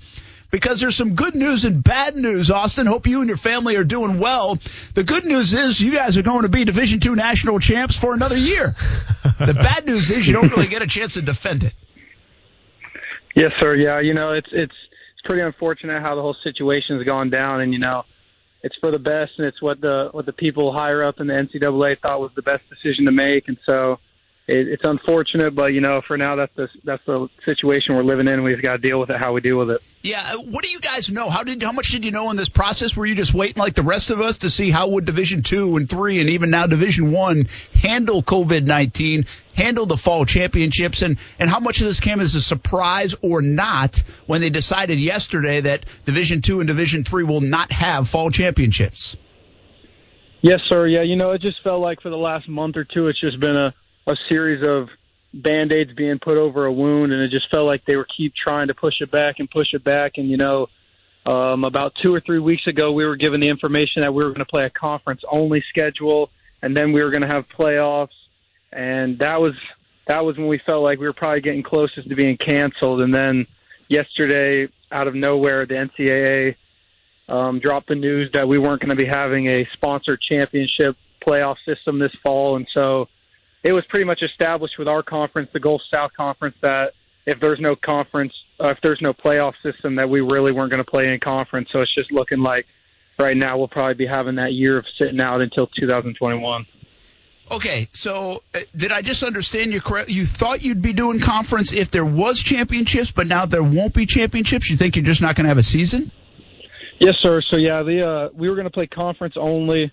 Because 0.50 0.80
there's 0.80 0.96
some 0.96 1.16
good 1.16 1.36
news 1.36 1.66
and 1.66 1.84
bad 1.84 2.16
news, 2.16 2.50
Austen. 2.50 2.88
Hope 2.88 3.06
you 3.06 3.20
and 3.20 3.28
your 3.28 3.36
family 3.36 3.76
are 3.76 3.84
doing 3.84 4.18
well. 4.18 4.58
The 4.94 5.04
good 5.04 5.26
news 5.26 5.54
is 5.54 5.82
you 5.82 5.92
guys 5.92 6.16
are 6.16 6.22
going 6.22 6.44
to 6.44 6.50
be 6.50 6.64
Division 6.64 7.02
II 7.06 7.16
national 7.16 7.60
champs 7.60 7.98
for 7.98 8.14
another 8.14 8.38
year. 8.38 8.74
The 9.40 9.54
bad 9.54 9.86
news 9.86 10.10
is 10.10 10.26
you 10.26 10.32
don't 10.32 10.50
really 10.50 10.68
get 10.68 10.82
a 10.82 10.88
chance 10.88 11.16
to 11.16 11.22
defend 11.22 11.64
it. 11.64 11.74
Yes, 13.36 13.52
sir. 13.60 13.76
Yeah, 13.76 14.00
you 14.00 14.14
know, 14.14 14.32
it's 14.32 14.48
it's 14.52 14.74
it's 14.74 15.22
pretty 15.26 15.44
unfortunate 15.44 16.02
how 16.02 16.16
the 16.16 16.22
whole 16.22 16.36
situation 16.44 16.98
has 16.98 17.06
gone 17.06 17.30
down, 17.30 17.62
and 17.62 17.74
you 17.74 17.80
know, 17.80 18.04
it's 18.68 18.76
for 18.82 18.92
the 18.92 19.00
best, 19.00 19.32
and 19.38 19.48
it's 19.48 19.62
what 19.62 19.80
the 19.80 20.10
what 20.12 20.26
the 20.26 20.34
people 20.34 20.74
higher 20.74 21.02
up 21.02 21.22
in 21.22 21.28
the 21.28 21.34
NCAA 21.34 22.02
thought 22.02 22.20
was 22.20 22.32
the 22.36 22.42
best 22.42 22.64
decision 22.70 23.06
to 23.06 23.14
make, 23.14 23.48
and 23.48 23.58
so 23.68 23.98
it, 24.48 24.68
it's 24.68 24.84
unfortunate, 24.86 25.54
but 25.54 25.74
you 25.74 25.82
know, 25.82 26.02
for 26.08 26.18
now, 26.18 26.36
that's 26.36 26.56
the 26.56 26.70
that's 26.86 27.04
the 27.06 27.28
situation 27.46 27.96
we're 27.96 28.04
living 28.04 28.28
in. 28.28 28.44
We've 28.44 28.62
got 28.62 28.74
to 28.74 28.78
deal 28.78 29.00
with 29.00 29.10
it 29.10 29.18
how 29.20 29.34
we 29.34 29.42
deal 29.42 29.60
with 29.60 29.72
it. 29.72 29.82
Yeah, 30.04 30.36
uh, 30.36 30.38
what 30.38 30.64
do 30.64 30.70
you 30.70 30.80
guys 30.80 31.10
know? 31.10 31.30
How 31.30 31.44
did 31.44 31.62
how 31.62 31.74
much 31.74 31.90
did 31.90 32.06
you 32.06 32.12
know 32.12 32.32
in 32.32 32.38
this 32.38 32.48
process? 32.48 32.96
Were 32.96 33.06
you 33.06 33.14
just 33.14 33.34
waiting 33.34 33.60
like 33.60 33.74
the 33.76 33.84
rest 33.84 34.10
of 34.10 34.22
us 34.22 34.40
to 34.40 34.50
see 34.50 34.72
how 34.72 34.88
would 34.88 35.06
Division 35.06 35.42
Two 35.42 35.76
and 35.76 35.90
Three 35.90 36.22
and 36.22 36.30
even 36.30 36.50
now 36.50 36.66
Division 36.66 37.12
One 37.12 37.48
handle 37.74 38.24
COVID 38.24 38.64
nineteen, 38.64 39.26
handle 39.54 39.86
the 39.86 39.98
fall 39.98 40.24
championships, 40.24 41.02
and 41.02 41.18
and 41.40 41.50
how 41.50 41.60
much 41.60 41.82
of 41.82 41.88
this 41.88 42.00
came 42.00 42.22
as 42.22 42.34
a 42.36 42.42
surprise 42.42 43.16
or 43.22 43.42
not 43.42 44.02
when 44.28 44.40
they 44.40 44.50
decided 44.50 44.98
yesterday 44.98 45.60
that 45.60 45.86
Division 46.06 46.42
Two 46.42 46.62
and 46.62 46.68
Division 46.68 47.04
Three 47.04 47.26
will 47.26 47.42
not 47.42 47.74
have 47.74 48.08
fall 48.08 48.32
championships? 48.32 49.18
Yes, 50.42 50.62
sir. 50.70 50.88
Yeah, 50.88 51.02
you 51.02 51.18
know, 51.18 51.32
it 51.32 51.42
just 51.42 51.62
felt 51.64 51.82
like 51.82 52.00
for 52.02 52.10
the 52.10 52.16
last 52.16 52.48
month 52.48 52.78
or 52.78 52.86
two, 52.86 53.08
it's 53.08 53.20
just 53.20 53.40
been 53.40 53.58
a, 53.58 53.74
a 54.08 54.16
series 54.30 54.66
of 54.66 54.88
band 55.34 55.72
aids 55.72 55.92
being 55.96 56.20
put 56.20 56.38
over 56.38 56.66
a 56.66 56.72
wound, 56.72 57.12
and 57.12 57.22
it 57.22 57.30
just 57.30 57.50
felt 57.52 57.66
like 57.66 57.86
they 57.86 57.96
were 57.96 58.08
keep 58.18 58.34
trying 58.36 58.70
to 58.70 58.74
push 58.74 58.96
it 59.02 59.12
back 59.12 59.36
and 59.40 59.50
push 59.50 59.68
it 59.74 59.84
back. 59.84 60.14
And 60.18 60.30
you 60.30 60.38
know, 60.38 60.68
um, 61.26 61.64
about 61.64 61.94
two 62.04 62.14
or 62.14 62.22
three 62.22 62.40
weeks 62.40 62.66
ago, 62.68 62.92
we 62.92 63.06
were 63.06 63.18
given 63.18 63.42
the 63.42 63.50
information 63.50 64.02
that 64.02 64.14
we 64.14 64.24
were 64.24 64.30
going 64.30 64.40
to 64.40 64.46
play 64.46 64.66
a 64.66 64.70
conference 64.70 65.22
only 65.30 65.64
schedule, 65.70 66.30
and 66.62 66.76
then 66.76 66.94
we 66.94 67.04
were 67.04 67.12
going 67.12 67.24
to 67.24 67.28
have 67.34 67.46
playoffs, 67.58 68.16
and 68.72 69.20
that 69.20 69.40
was 69.40 69.54
that 70.08 70.24
was 70.24 70.38
when 70.38 70.48
we 70.48 70.60
felt 70.66 70.84
like 70.84 71.00
we 71.00 71.06
were 71.06 71.14
probably 71.14 71.42
getting 71.42 71.64
closest 71.64 72.08
to 72.08 72.16
being 72.16 72.38
canceled. 72.38 73.02
And 73.02 73.14
then 73.14 73.46
yesterday, 73.90 74.72
out 74.90 75.08
of 75.08 75.16
nowhere, 75.16 75.66
the 75.66 75.74
NCAA 75.74 76.56
um, 77.28 77.60
dropped 77.60 77.90
the 77.90 77.96
news 77.96 78.32
that 78.34 78.48
we 78.48 78.58
weren't 78.58 78.82
going 78.82 78.96
to 78.96 79.04
be 79.04 79.06
having 79.06 79.48
a 79.48 79.68
sponsored 79.74 80.22
championship 80.22 80.96
playoff 81.28 81.58
system 81.66 82.00
this 82.00 82.16
fall, 82.24 82.56
and 82.56 82.66
so 82.74 83.10
it 83.64 83.74
was 83.74 83.84
pretty 83.90 84.06
much 84.06 84.22
established 84.22 84.78
with 84.78 84.88
our 84.88 85.04
conference, 85.04 85.50
the 85.54 85.60
Gulf 85.60 85.82
South 85.94 86.12
Conference, 86.16 86.56
that 86.62 86.94
if 87.26 87.40
there's 87.40 87.60
no 87.60 87.76
conference, 87.76 88.34
uh, 88.60 88.70
if 88.70 88.78
there's 88.82 89.02
no 89.02 89.14
playoff 89.14 89.54
system, 89.64 89.96
that 89.96 90.10
we 90.10 90.22
really 90.22 90.52
weren't 90.52 90.72
going 90.72 90.84
to 90.84 90.90
play 90.90 91.12
in 91.12 91.20
conference. 91.20 91.70
So 91.72 91.82
it's 91.82 91.94
just 91.94 92.12
looking 92.12 92.40
like 92.40 92.66
right 93.20 93.36
now 93.36 93.58
we'll 93.58 93.68
probably 93.68 93.96
be 93.96 94.08
having 94.08 94.36
that 94.36 94.54
year 94.54 94.78
of 94.78 94.86
sitting 95.02 95.20
out 95.20 95.44
until 95.44 95.68
2021. 95.68 96.66
Okay, 97.50 97.88
so 97.94 98.44
uh, 98.54 98.60
did 98.76 98.92
I 98.92 99.02
just 99.02 99.24
understand 99.24 99.72
you 99.72 99.80
correct? 99.80 100.10
You 100.10 100.26
thought 100.26 100.62
you'd 100.62 100.82
be 100.82 100.94
doing 100.94 101.20
conference 101.20 101.72
if 101.72 101.92
there 101.92 102.06
was 102.06 102.40
championships, 102.40 103.12
but 103.12 103.28
now 103.28 103.46
there 103.46 103.64
won't 103.64 103.94
be 103.94 104.06
championships. 104.06 104.70
You 104.70 104.76
think 104.76 104.98
you're 104.98 105.06
just 105.06 105.22
not 105.22 105.36
going 105.36 105.46
to 105.46 105.50
have 105.50 105.58
a 105.58 105.64
season? 105.64 106.12
Yes, 107.00 107.16
sir. 107.22 107.42
So 107.50 107.56
yeah, 107.58 107.84
the 107.84 108.08
uh, 108.08 108.30
we 108.34 108.50
were 108.50 108.56
going 108.56 108.66
to 108.66 108.72
play 108.72 108.88
conference 108.88 109.36
only, 109.38 109.92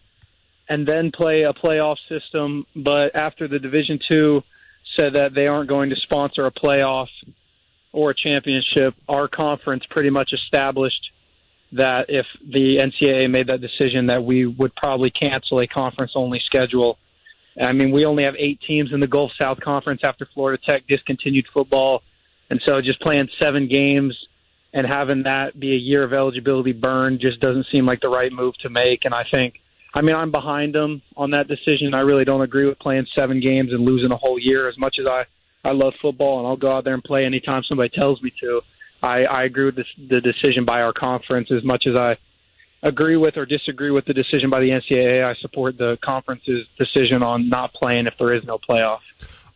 and 0.69 0.87
then 0.87 1.11
play 1.15 1.43
a 1.43 1.53
playoff 1.53 1.97
system. 2.09 2.67
But 2.75 3.15
after 3.15 3.49
the 3.49 3.59
Division 3.59 3.99
Two 4.11 4.43
said 4.97 5.15
that 5.15 5.35
they 5.35 5.47
aren't 5.47 5.69
going 5.69 5.91
to 5.91 5.97
sponsor 5.97 6.47
a 6.47 6.53
playoff 6.53 7.09
or 7.93 8.11
a 8.11 8.15
championship, 8.15 8.95
our 9.09 9.29
conference 9.29 9.85
pretty 9.91 10.11
much 10.11 10.31
established 10.33 11.11
that 11.73 12.07
if 12.09 12.27
the 12.47 12.79
NCAA 12.79 13.31
made 13.31 13.49
that 13.49 13.61
decision, 13.61 14.07
that 14.07 14.25
we 14.25 14.47
would 14.47 14.75
probably 14.77 15.11
cancel 15.11 15.59
a 15.61 15.67
conference 15.67 16.13
only 16.15 16.41
schedule 16.47 16.99
I 17.61 17.73
mean, 17.73 17.93
we 17.93 18.05
only 18.05 18.25
have 18.25 18.35
eight 18.37 18.61
teams 18.67 18.93
in 18.93 19.01
the 19.01 19.07
Gulf 19.07 19.31
South 19.41 19.61
Conference 19.61 20.01
after 20.03 20.27
Florida 20.35 20.61
Tech 20.65 20.87
discontinued 20.89 21.47
football. 21.53 22.03
And 22.51 22.61
so 22.65 22.81
just 22.81 23.01
playing 23.01 23.29
seven 23.41 23.69
games 23.69 24.17
and 24.73 24.87
having 24.87 25.23
that 25.23 25.59
be 25.59 25.73
a 25.73 25.79
year 25.79 26.03
of 26.03 26.13
eligibility 26.13 26.73
burn 26.73 27.19
just 27.21 27.41
doesn't 27.41 27.67
seem 27.73 27.87
like 27.87 28.01
the 28.01 28.09
right 28.09 28.33
move 28.33 28.55
to 28.63 28.71
make. 28.71 29.05
And 29.05 29.15
I 29.15 29.25
think, 29.33 29.55
I 29.95 30.03
mean, 30.03 30.17
I'm 30.17 30.33
behind 30.33 30.75
them 30.75 31.03
on 31.17 31.31
that 31.31 31.47
decision. 31.47 31.95
I 31.95 32.01
really 32.01 32.25
don't 32.25 32.43
agree 32.43 32.67
with 32.67 32.79
playing 32.81 33.07
seven 33.17 33.41
games 33.41 33.73
and 33.73 33.85
losing 33.85 34.11
a 34.11 34.17
whole 34.17 34.39
year 34.39 34.69
as 34.69 34.77
much 34.77 34.97
as 34.99 35.07
I, 35.07 35.25
I 35.65 35.71
love 35.71 35.95
football 36.03 36.41
and 36.41 36.49
I'll 36.49 36.57
go 36.57 36.71
out 36.71 36.85
there 36.85 36.95
and 36.95 37.03
play 37.03 37.25
anytime 37.25 37.63
somebody 37.63 37.91
tells 37.91 38.21
me 38.21 38.33
to. 38.41 38.61
I, 39.03 39.25
I 39.25 39.45
agree 39.45 39.67
with 39.67 39.77
this, 39.77 39.87
the 40.09 40.21
decision 40.21 40.65
by 40.65 40.81
our 40.81 40.93
conference 40.93 41.51
as 41.53 41.63
much 41.63 41.87
as 41.87 41.97
I 41.97 42.17
agree 42.83 43.17
with 43.17 43.37
or 43.37 43.47
disagree 43.47 43.91
with 43.91 44.05
the 44.05 44.15
decision 44.15 44.51
by 44.51 44.61
the 44.61 44.71
NCAA. 44.71 45.25
I 45.25 45.35
support 45.41 45.79
the 45.79 45.97
conference's 46.03 46.67
decision 46.79 47.23
on 47.23 47.49
not 47.49 47.73
playing 47.73 48.07
if 48.07 48.15
there 48.19 48.33
is 48.35 48.45
no 48.45 48.59
playoff. 48.59 49.01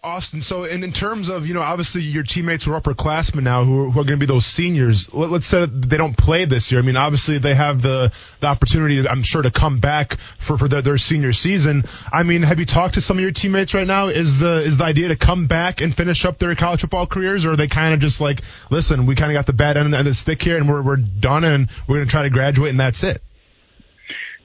Austen, 0.00 0.40
so 0.40 0.62
in, 0.62 0.84
in 0.84 0.92
terms 0.92 1.28
of, 1.28 1.48
you 1.48 1.54
know, 1.54 1.60
obviously 1.60 2.02
your 2.02 2.22
teammates 2.22 2.68
are 2.68 2.80
upperclassmen 2.80 3.42
now 3.42 3.64
who 3.64 3.86
are, 3.86 3.90
who 3.90 4.00
are 4.00 4.04
going 4.04 4.18
to 4.20 4.24
be 4.24 4.26
those 4.26 4.46
seniors. 4.46 5.12
Let, 5.12 5.32
us 5.32 5.46
say 5.46 5.66
they 5.66 5.96
don't 5.96 6.16
play 6.16 6.44
this 6.44 6.70
year. 6.70 6.80
I 6.80 6.84
mean, 6.84 6.96
obviously 6.96 7.38
they 7.38 7.54
have 7.56 7.82
the, 7.82 8.12
the 8.38 8.46
opportunity, 8.46 9.08
I'm 9.08 9.24
sure, 9.24 9.42
to 9.42 9.50
come 9.50 9.80
back 9.80 10.18
for, 10.38 10.56
for 10.56 10.68
their, 10.68 10.82
their 10.82 10.98
senior 10.98 11.32
season. 11.32 11.84
I 12.12 12.22
mean, 12.22 12.42
have 12.42 12.60
you 12.60 12.64
talked 12.64 12.94
to 12.94 13.00
some 13.00 13.16
of 13.16 13.22
your 13.22 13.32
teammates 13.32 13.74
right 13.74 13.88
now? 13.88 14.06
Is 14.06 14.38
the, 14.38 14.60
is 14.60 14.76
the 14.76 14.84
idea 14.84 15.08
to 15.08 15.16
come 15.16 15.48
back 15.48 15.80
and 15.80 15.92
finish 15.92 16.24
up 16.24 16.38
their 16.38 16.54
college 16.54 16.82
football 16.82 17.08
careers 17.08 17.44
or 17.44 17.52
are 17.52 17.56
they 17.56 17.66
kind 17.66 17.92
of 17.92 17.98
just 17.98 18.20
like, 18.20 18.42
listen, 18.70 19.04
we 19.04 19.16
kind 19.16 19.32
of 19.32 19.34
got 19.34 19.46
the 19.46 19.52
bad 19.52 19.76
end 19.76 19.92
of 19.92 20.04
the 20.04 20.14
stick 20.14 20.40
here 20.40 20.58
and 20.58 20.68
we're, 20.68 20.80
we're 20.80 20.96
done 20.96 21.42
and 21.42 21.70
we're 21.88 21.96
going 21.96 22.06
to 22.06 22.10
try 22.10 22.22
to 22.22 22.30
graduate 22.30 22.70
and 22.70 22.78
that's 22.78 23.02
it? 23.02 23.20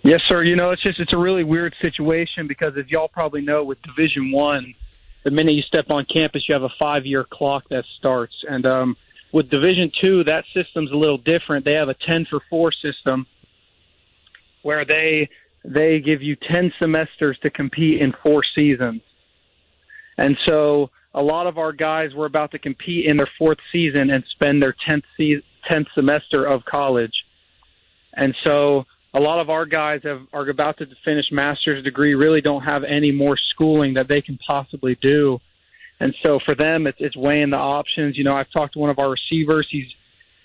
Yes, 0.01 0.21
sir. 0.27 0.41
You 0.41 0.55
know, 0.55 0.71
it's 0.71 0.81
just 0.81 0.99
it's 0.99 1.13
a 1.13 1.17
really 1.17 1.43
weird 1.43 1.75
situation 1.79 2.47
because 2.47 2.75
as 2.75 2.89
y'all 2.89 3.07
probably 3.07 3.41
know, 3.41 3.63
with 3.63 3.81
Division 3.83 4.31
One, 4.31 4.73
the 5.23 5.31
minute 5.31 5.53
you 5.53 5.61
step 5.63 5.89
on 5.89 6.05
campus, 6.05 6.43
you 6.47 6.53
have 6.53 6.63
a 6.63 6.73
five-year 6.81 7.25
clock 7.31 7.63
that 7.69 7.85
starts, 7.97 8.33
and 8.47 8.65
um, 8.65 8.97
with 9.31 9.49
Division 9.49 9.91
Two, 10.01 10.23
that 10.25 10.43
system's 10.53 10.91
a 10.91 10.95
little 10.95 11.17
different. 11.17 11.65
They 11.65 11.73
have 11.73 11.89
a 11.89 11.95
ten 11.95 12.25
for 12.29 12.39
four 12.49 12.71
system 12.71 13.25
where 14.61 14.85
they 14.85 15.29
they 15.65 15.99
give 15.99 16.21
you 16.21 16.35
ten 16.35 16.71
semesters 16.79 17.37
to 17.43 17.49
compete 17.49 18.01
in 18.01 18.13
four 18.23 18.43
seasons, 18.57 19.01
and 20.17 20.37
so 20.45 20.89
a 21.13 21.23
lot 21.23 21.47
of 21.47 21.57
our 21.57 21.71
guys 21.71 22.13
were 22.13 22.25
about 22.25 22.51
to 22.51 22.59
compete 22.59 23.05
in 23.05 23.17
their 23.17 23.29
fourth 23.37 23.59
season 23.71 24.09
and 24.09 24.23
spend 24.31 24.61
their 24.61 24.75
tenth 24.87 25.05
se- 25.17 25.43
tenth 25.69 25.87
semester 25.95 26.45
of 26.45 26.65
college, 26.65 27.13
and 28.13 28.35
so 28.43 28.85
a 29.13 29.19
lot 29.19 29.41
of 29.41 29.49
our 29.49 29.65
guys 29.65 30.01
have, 30.03 30.21
are 30.33 30.47
about 30.49 30.77
to 30.79 30.87
finish 31.05 31.25
master's 31.31 31.83
degree, 31.83 32.15
really 32.15 32.41
don't 32.41 32.63
have 32.63 32.83
any 32.83 33.11
more 33.11 33.37
schooling 33.51 33.93
that 33.93 34.07
they 34.07 34.21
can 34.21 34.39
possibly 34.45 34.97
do. 35.01 35.39
And 35.99 36.15
so 36.25 36.39
for 36.43 36.55
them, 36.55 36.87
it's, 36.87 36.97
it's 36.99 37.15
weighing 37.15 37.51
the 37.51 37.59
options. 37.59 38.17
You 38.17 38.23
know, 38.23 38.33
I've 38.33 38.51
talked 38.51 38.73
to 38.73 38.79
one 38.79 38.89
of 38.89 38.97
our 38.97 39.11
receivers. 39.11 39.67
He's, 39.69 39.87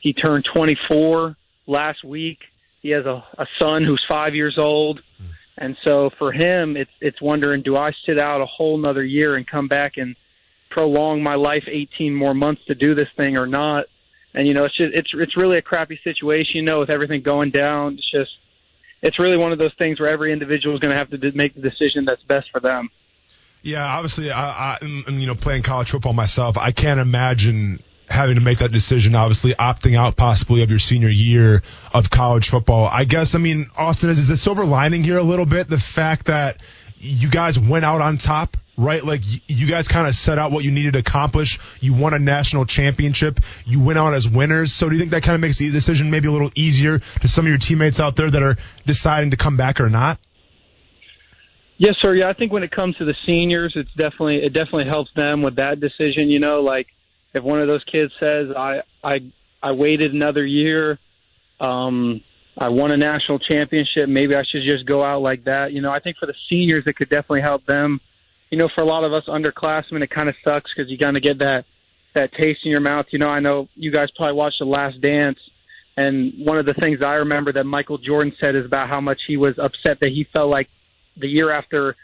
he 0.00 0.12
turned 0.12 0.46
24 0.52 1.36
last 1.66 2.04
week. 2.04 2.38
He 2.82 2.90
has 2.90 3.06
a, 3.06 3.24
a 3.38 3.46
son 3.58 3.84
who's 3.84 4.04
five 4.08 4.34
years 4.34 4.56
old. 4.58 5.00
Hmm. 5.18 5.24
And 5.56 5.76
so 5.84 6.10
for 6.18 6.30
him, 6.30 6.76
it's, 6.76 6.90
it's 7.00 7.20
wondering, 7.20 7.62
do 7.62 7.74
I 7.74 7.90
sit 8.06 8.20
out 8.20 8.42
a 8.42 8.46
whole 8.46 8.78
nother 8.78 9.04
year 9.04 9.34
and 9.34 9.46
come 9.46 9.66
back 9.66 9.96
and 9.96 10.14
prolong 10.70 11.22
my 11.22 11.34
life 11.34 11.64
18 11.66 12.14
more 12.14 12.34
months 12.34 12.62
to 12.68 12.74
do 12.74 12.94
this 12.94 13.08
thing 13.16 13.38
or 13.38 13.46
not? 13.46 13.86
And, 14.34 14.46
you 14.46 14.52
know, 14.52 14.66
it's 14.66 14.76
just, 14.76 14.90
it's, 14.92 15.10
it's 15.14 15.36
really 15.36 15.56
a 15.56 15.62
crappy 15.62 15.98
situation, 16.04 16.56
you 16.56 16.62
know, 16.62 16.80
with 16.80 16.90
everything 16.90 17.22
going 17.22 17.50
down. 17.50 17.94
It's 17.94 18.10
just, 18.10 18.30
it's 19.02 19.18
really 19.18 19.36
one 19.36 19.52
of 19.52 19.58
those 19.58 19.74
things 19.78 20.00
where 20.00 20.08
every 20.08 20.32
individual 20.32 20.74
is 20.74 20.80
going 20.80 20.92
to 20.92 20.98
have 20.98 21.10
to 21.10 21.32
make 21.34 21.54
the 21.54 21.60
decision 21.60 22.04
that's 22.04 22.22
best 22.24 22.50
for 22.50 22.60
them. 22.60 22.90
Yeah, 23.62 23.84
obviously, 23.84 24.30
I, 24.30 24.74
I, 24.74 24.78
you 24.82 25.26
know, 25.26 25.34
playing 25.34 25.62
college 25.62 25.90
football 25.90 26.12
myself, 26.12 26.56
I 26.56 26.70
can't 26.70 27.00
imagine 27.00 27.82
having 28.08 28.36
to 28.36 28.40
make 28.40 28.58
that 28.58 28.72
decision. 28.72 29.14
Obviously, 29.14 29.52
opting 29.54 29.96
out 29.96 30.16
possibly 30.16 30.62
of 30.62 30.70
your 30.70 30.78
senior 30.78 31.08
year 31.08 31.62
of 31.92 32.10
college 32.10 32.48
football. 32.48 32.86
I 32.86 33.04
guess, 33.04 33.34
I 33.34 33.38
mean, 33.38 33.68
Austen, 33.76 34.10
is, 34.10 34.18
is 34.18 34.28
the 34.28 34.36
silver 34.36 34.64
lining 34.64 35.04
here 35.04 35.18
a 35.18 35.22
little 35.22 35.46
bit 35.46 35.68
the 35.68 35.78
fact 35.78 36.26
that 36.26 36.60
you 36.98 37.28
guys 37.28 37.58
went 37.58 37.84
out 37.84 38.00
on 38.00 38.16
top 38.16 38.56
right? 38.78 39.04
Like 39.04 39.22
you 39.48 39.66
guys 39.66 39.88
kind 39.88 40.06
of 40.06 40.14
set 40.14 40.38
out 40.38 40.52
what 40.52 40.64
you 40.64 40.70
needed 40.70 40.94
to 40.94 41.00
accomplish. 41.00 41.58
You 41.80 41.92
won 41.92 42.14
a 42.14 42.18
national 42.18 42.64
championship. 42.64 43.40
You 43.66 43.80
went 43.80 43.98
out 43.98 44.14
as 44.14 44.26
winners. 44.28 44.72
So 44.72 44.88
do 44.88 44.94
you 44.94 45.00
think 45.00 45.10
that 45.10 45.24
kind 45.24 45.34
of 45.34 45.40
makes 45.40 45.58
the 45.58 45.70
decision 45.70 46.10
maybe 46.10 46.28
a 46.28 46.30
little 46.30 46.52
easier 46.54 47.00
to 47.00 47.28
some 47.28 47.44
of 47.44 47.48
your 47.48 47.58
teammates 47.58 47.98
out 48.00 48.16
there 48.16 48.30
that 48.30 48.42
are 48.42 48.56
deciding 48.86 49.32
to 49.32 49.36
come 49.36 49.56
back 49.56 49.80
or 49.80 49.90
not? 49.90 50.18
Yes, 51.76 51.94
sir. 52.00 52.14
Yeah, 52.14 52.28
I 52.28 52.32
think 52.32 52.52
when 52.52 52.62
it 52.62 52.70
comes 52.70 52.96
to 52.96 53.04
the 53.04 53.14
seniors, 53.26 53.72
it's 53.76 53.92
definitely 53.96 54.42
it 54.42 54.52
definitely 54.52 54.86
helps 54.86 55.10
them 55.14 55.42
with 55.42 55.56
that 55.56 55.80
decision. 55.80 56.30
You 56.30 56.40
know, 56.40 56.60
like 56.60 56.86
if 57.34 57.44
one 57.44 57.60
of 57.60 57.68
those 57.68 57.84
kids 57.84 58.12
says, 58.20 58.48
"I 58.56 58.82
I 59.02 59.18
I 59.62 59.72
waited 59.72 60.12
another 60.12 60.44
year, 60.44 60.98
um, 61.60 62.20
I 62.56 62.70
won 62.70 62.90
a 62.90 62.96
national 62.96 63.38
championship, 63.38 64.08
maybe 64.08 64.34
I 64.34 64.42
should 64.50 64.62
just 64.68 64.86
go 64.86 65.04
out 65.04 65.22
like 65.22 65.44
that." 65.44 65.72
You 65.72 65.80
know, 65.80 65.92
I 65.92 66.00
think 66.00 66.16
for 66.18 66.26
the 66.26 66.34
seniors, 66.50 66.82
it 66.86 66.96
could 66.96 67.10
definitely 67.10 67.42
help 67.42 67.64
them 67.66 68.00
you 68.50 68.58
know, 68.58 68.68
for 68.74 68.82
a 68.82 68.86
lot 68.86 69.04
of 69.04 69.12
us 69.12 69.24
underclassmen, 69.28 70.02
it 70.02 70.10
kind 70.10 70.28
of 70.28 70.34
sucks 70.42 70.70
because 70.74 70.90
you 70.90 70.98
kind 70.98 71.16
of 71.16 71.22
get 71.22 71.38
that 71.38 71.64
that 72.14 72.32
taste 72.32 72.60
in 72.64 72.70
your 72.70 72.80
mouth. 72.80 73.06
You 73.10 73.18
know, 73.18 73.28
I 73.28 73.40
know 73.40 73.68
you 73.74 73.92
guys 73.92 74.08
probably 74.16 74.34
watched 74.34 74.58
The 74.58 74.64
Last 74.64 75.00
Dance, 75.00 75.38
and 75.96 76.32
one 76.38 76.58
of 76.58 76.66
the 76.66 76.74
things 76.74 77.00
I 77.04 77.14
remember 77.14 77.52
that 77.52 77.64
Michael 77.64 77.98
Jordan 77.98 78.34
said 78.40 78.56
is 78.56 78.64
about 78.64 78.88
how 78.88 79.00
much 79.00 79.20
he 79.26 79.36
was 79.36 79.58
upset 79.58 80.00
that 80.00 80.10
he 80.10 80.26
felt 80.32 80.48
like 80.48 80.68
the 81.16 81.28
year 81.28 81.50
after, 81.50 81.96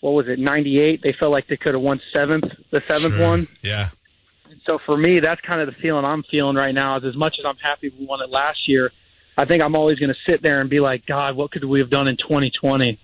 what 0.00 0.12
was 0.12 0.28
it, 0.28 0.38
'98, 0.38 1.00
they 1.02 1.14
felt 1.18 1.32
like 1.32 1.48
they 1.48 1.56
could 1.56 1.74
have 1.74 1.82
won 1.82 2.00
seventh, 2.14 2.44
the 2.70 2.82
seventh 2.88 3.16
sure. 3.16 3.28
one. 3.28 3.48
Yeah. 3.62 3.90
So 4.68 4.78
for 4.84 4.96
me, 4.96 5.20
that's 5.20 5.40
kind 5.40 5.60
of 5.60 5.66
the 5.66 5.80
feeling 5.80 6.04
I'm 6.04 6.22
feeling 6.30 6.56
right 6.56 6.74
now. 6.74 6.98
Is 6.98 7.04
as 7.04 7.16
much 7.16 7.36
as 7.38 7.44
I'm 7.46 7.56
happy 7.56 7.92
we 7.98 8.06
won 8.06 8.20
it 8.20 8.30
last 8.30 8.68
year, 8.68 8.92
I 9.36 9.44
think 9.44 9.62
I'm 9.62 9.74
always 9.74 9.98
going 9.98 10.10
to 10.10 10.30
sit 10.30 10.42
there 10.42 10.60
and 10.60 10.68
be 10.68 10.78
like, 10.78 11.06
God, 11.06 11.36
what 11.36 11.50
could 11.50 11.64
we 11.64 11.80
have 11.80 11.90
done 11.90 12.08
in 12.08 12.16
2020? 12.16 12.98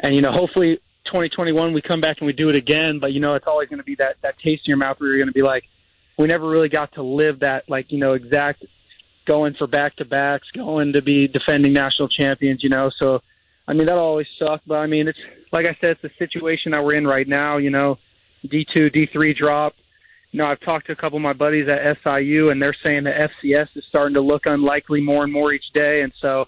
And 0.00 0.14
you 0.14 0.22
know, 0.22 0.32
hopefully 0.32 0.80
2021 1.06 1.72
we 1.72 1.82
come 1.82 2.00
back 2.00 2.18
and 2.18 2.26
we 2.26 2.32
do 2.32 2.48
it 2.48 2.56
again, 2.56 2.98
but 2.98 3.12
you 3.12 3.20
know 3.20 3.34
it's 3.34 3.46
always 3.46 3.68
going 3.68 3.78
to 3.78 3.84
be 3.84 3.96
that 3.96 4.16
that 4.22 4.38
taste 4.38 4.62
in 4.66 4.70
your 4.70 4.76
mouth 4.76 4.98
where 4.98 5.10
you're 5.10 5.18
going 5.18 5.28
to 5.28 5.32
be 5.32 5.42
like, 5.42 5.64
we 6.18 6.26
never 6.26 6.48
really 6.48 6.68
got 6.68 6.92
to 6.94 7.02
live 7.02 7.40
that 7.40 7.68
like 7.68 7.90
you 7.90 7.98
know 7.98 8.12
exact 8.12 8.64
going 9.26 9.54
for 9.54 9.66
back 9.66 9.96
to 9.96 10.04
backs, 10.04 10.48
going 10.54 10.92
to 10.92 11.02
be 11.02 11.28
defending 11.28 11.72
national 11.72 12.08
champions, 12.08 12.62
you 12.62 12.70
know. 12.70 12.90
So 12.98 13.20
I 13.66 13.72
mean 13.74 13.86
that 13.86 13.96
always 13.96 14.26
sucked, 14.38 14.66
but 14.66 14.76
I 14.76 14.86
mean 14.86 15.08
it's 15.08 15.18
like 15.52 15.66
I 15.66 15.76
said, 15.80 15.92
it's 15.92 16.02
the 16.02 16.10
situation 16.18 16.72
that 16.72 16.84
we're 16.84 16.94
in 16.94 17.06
right 17.06 17.26
now. 17.26 17.56
You 17.58 17.70
know, 17.70 17.98
D 18.48 18.66
two, 18.74 18.90
D 18.90 19.08
three 19.12 19.34
drop. 19.34 19.74
You 20.32 20.38
know, 20.38 20.46
I've 20.46 20.60
talked 20.60 20.86
to 20.86 20.92
a 20.92 20.96
couple 20.96 21.16
of 21.16 21.22
my 21.22 21.32
buddies 21.32 21.68
at 21.68 21.98
SIU, 22.04 22.50
and 22.50 22.62
they're 22.62 22.76
saying 22.84 23.02
that 23.04 23.30
FCS 23.44 23.66
is 23.74 23.84
starting 23.88 24.14
to 24.14 24.20
look 24.20 24.42
unlikely 24.46 25.00
more 25.00 25.24
and 25.24 25.32
more 25.32 25.52
each 25.52 25.72
day, 25.74 26.02
and 26.02 26.12
so. 26.20 26.46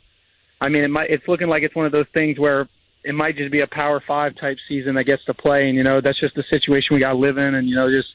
I 0.61 0.69
mean, 0.69 0.85
it 0.85 0.91
might, 0.91 1.11
it's 1.11 1.27
looking 1.27 1.49
like 1.49 1.65
it's 1.65 1.75
one 1.75 1.87
of 1.87 1.93
those 1.93 2.07
things 2.15 2.39
where 2.39 2.69
it 3.05 3.15
might 3.15 3.37
just 3.37 3.51
be 3.51 3.61
a 3.61 3.67
Power 3.67 4.03
Five 4.07 4.37
type 4.37 4.59
season 4.69 4.95
that 4.95 5.05
gets 5.05 5.25
to 5.25 5.35
play, 5.35 5.69
and 5.69 5.77
you 5.77 5.83
know 5.83 6.01
that's 6.01 6.21
just 6.21 6.35
the 6.35 6.45
situation 6.51 6.95
we 6.95 7.01
got 7.01 7.13
to 7.13 7.19
live 7.19 7.39
in, 7.39 7.55
and 7.55 7.69
you 7.69 7.75
know 7.75 7.91
just 7.91 8.09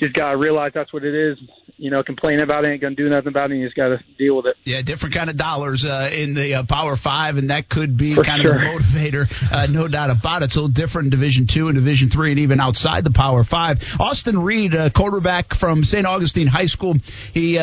just 0.00 0.14
gotta 0.14 0.36
realize 0.36 0.72
that's 0.74 0.92
what 0.92 1.04
it 1.04 1.14
is. 1.14 1.38
You 1.76 1.90
know, 1.90 2.02
complain 2.02 2.40
about 2.40 2.64
it 2.66 2.70
ain't 2.70 2.80
gonna 2.80 2.94
do 2.94 3.08
nothing 3.08 3.28
about 3.28 3.50
it. 3.50 3.56
You 3.56 3.66
just 3.66 3.76
gotta 3.76 3.98
deal 4.16 4.36
with 4.36 4.46
it. 4.46 4.56
Yeah, 4.64 4.82
different 4.82 5.14
kind 5.14 5.28
of 5.30 5.36
dollars 5.36 5.84
uh, 5.84 6.10
in 6.12 6.34
the 6.34 6.54
uh, 6.54 6.62
Power 6.64 6.96
Five, 6.96 7.36
and 7.36 7.50
that 7.50 7.68
could 7.68 7.96
be 7.96 8.14
For 8.14 8.24
kind 8.24 8.42
sure. 8.42 8.54
of 8.54 8.62
a 8.62 8.64
motivator, 8.64 9.52
uh, 9.52 9.66
no 9.66 9.88
doubt 9.88 10.10
about 10.10 10.42
it. 10.42 10.46
It's 10.46 10.56
a 10.56 10.60
little 10.60 10.68
different 10.68 11.06
in 11.06 11.10
Division 11.10 11.46
Two 11.46 11.68
and 11.68 11.74
Division 11.76 12.10
Three, 12.10 12.30
and 12.30 12.40
even 12.40 12.60
outside 12.60 13.04
the 13.04 13.10
Power 13.10 13.44
Five. 13.44 13.78
Austen 14.00 14.42
Reed, 14.42 14.74
uh, 14.74 14.90
quarterback 14.90 15.54
from 15.54 15.84
St. 15.84 16.06
Augustine 16.06 16.46
High 16.46 16.66
School, 16.66 16.96
he. 17.32 17.58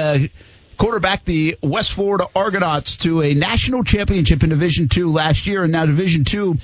Quarterbacked 0.78 1.26
the 1.26 1.58
West 1.62 1.94
Florida 1.94 2.28
Argonauts 2.36 2.98
to 2.98 3.22
a 3.22 3.34
national 3.34 3.84
championship 3.84 4.44
in 4.44 4.50
Division 4.50 4.90
Two 4.90 5.12
last 5.12 5.48
year, 5.48 5.64
and 5.64 5.72
now 5.72 5.86
Division 5.86 6.26
Two 6.26 6.58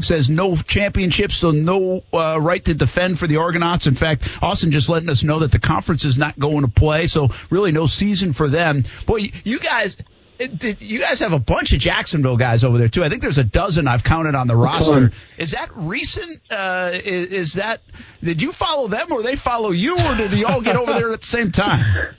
says 0.00 0.30
no 0.30 0.56
championships, 0.56 1.36
so 1.36 1.50
no 1.50 2.02
uh, 2.12 2.38
right 2.40 2.64
to 2.64 2.74
defend 2.74 3.18
for 3.18 3.26
the 3.26 3.38
Argonauts. 3.38 3.86
In 3.86 3.94
fact, 3.94 4.28
Austen 4.42 4.70
just 4.70 4.88
letting 4.88 5.08
us 5.08 5.22
know 5.24 5.40
that 5.40 5.52
the 5.52 5.58
conference 5.58 6.04
is 6.04 6.16
not 6.16 6.38
going 6.38 6.62
to 6.62 6.68
play, 6.68 7.06
so 7.08 7.28
really 7.50 7.72
no 7.72 7.86
season 7.86 8.32
for 8.32 8.48
them. 8.48 8.84
Boy, 9.06 9.32
you 9.44 9.58
guys 9.58 9.96
did, 10.38 10.80
you 10.80 11.00
guys 11.00 11.18
have 11.18 11.32
a 11.32 11.38
bunch 11.38 11.72
of 11.72 11.80
Jacksonville 11.80 12.36
guys 12.36 12.62
over 12.62 12.78
there 12.78 12.88
too. 12.88 13.02
I 13.02 13.08
think 13.08 13.22
there's 13.22 13.38
a 13.38 13.44
dozen 13.44 13.88
I've 13.88 14.04
counted 14.04 14.36
on 14.36 14.46
the 14.46 14.56
roster. 14.56 15.10
Is 15.36 15.50
that 15.50 15.68
recent? 15.74 16.40
Uh, 16.48 16.92
is, 16.94 17.32
is 17.32 17.52
that 17.54 17.80
did 18.22 18.40
you 18.40 18.52
follow 18.52 18.86
them 18.88 19.10
or 19.10 19.22
they 19.22 19.36
follow 19.36 19.70
you, 19.70 19.96
or 19.96 20.16
did 20.16 20.32
you 20.32 20.46
all 20.46 20.60
get 20.60 20.76
over 20.76 20.92
there 20.92 21.12
at 21.12 21.20
the 21.20 21.26
same 21.26 21.50
time? 21.50 22.14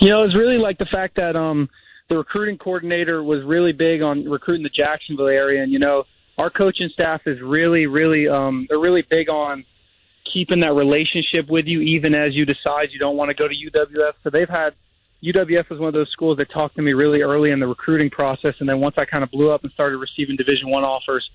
You 0.00 0.10
know, 0.10 0.22
it's 0.22 0.36
really 0.36 0.58
like 0.58 0.78
the 0.78 0.86
fact 0.86 1.16
that 1.16 1.36
um 1.36 1.68
the 2.08 2.18
recruiting 2.18 2.58
coordinator 2.58 3.22
was 3.22 3.42
really 3.44 3.72
big 3.72 4.02
on 4.02 4.28
recruiting 4.28 4.62
the 4.62 4.70
Jacksonville 4.70 5.30
area, 5.30 5.62
and 5.62 5.72
you 5.72 5.78
know 5.78 6.04
our 6.38 6.50
coaching 6.50 6.88
staff 6.92 7.22
is 7.26 7.40
really, 7.40 7.86
really 7.86 8.28
um 8.28 8.66
they're 8.68 8.80
really 8.80 9.02
big 9.02 9.30
on 9.30 9.64
keeping 10.32 10.60
that 10.60 10.74
relationship 10.74 11.48
with 11.48 11.66
you 11.66 11.80
even 11.80 12.14
as 12.14 12.34
you 12.34 12.44
decide 12.44 12.88
you 12.90 12.98
don't 12.98 13.16
want 13.16 13.28
to 13.28 13.34
go 13.34 13.46
to 13.46 13.54
UWF. 13.54 14.14
So 14.22 14.30
they've 14.30 14.48
had 14.48 14.74
UWF 15.22 15.70
was 15.70 15.78
one 15.78 15.88
of 15.88 15.94
those 15.94 16.10
schools 16.10 16.38
that 16.38 16.50
talked 16.50 16.76
to 16.76 16.82
me 16.82 16.92
really 16.92 17.22
early 17.22 17.50
in 17.50 17.60
the 17.60 17.66
recruiting 17.66 18.10
process, 18.10 18.54
and 18.60 18.68
then 18.68 18.80
once 18.80 18.96
I 18.98 19.04
kind 19.04 19.24
of 19.24 19.30
blew 19.30 19.50
up 19.50 19.62
and 19.62 19.72
started 19.72 19.96
receiving 19.98 20.36
Division 20.36 20.68
One 20.70 20.84
offers, 20.84 21.28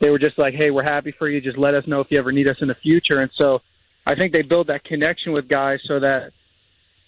they 0.00 0.10
were 0.10 0.18
just 0.18 0.36
like, 0.38 0.54
"Hey, 0.54 0.70
we're 0.70 0.82
happy 0.82 1.12
for 1.12 1.28
you. 1.28 1.40
Just 1.40 1.56
let 1.56 1.74
us 1.74 1.86
know 1.86 2.00
if 2.00 2.08
you 2.10 2.18
ever 2.18 2.32
need 2.32 2.48
us 2.48 2.56
in 2.60 2.68
the 2.68 2.74
future." 2.74 3.20
And 3.20 3.30
so 3.36 3.62
I 4.04 4.14
think 4.14 4.32
they 4.32 4.42
build 4.42 4.66
that 4.66 4.84
connection 4.84 5.32
with 5.32 5.48
guys 5.48 5.80
so 5.86 6.00
that. 6.00 6.32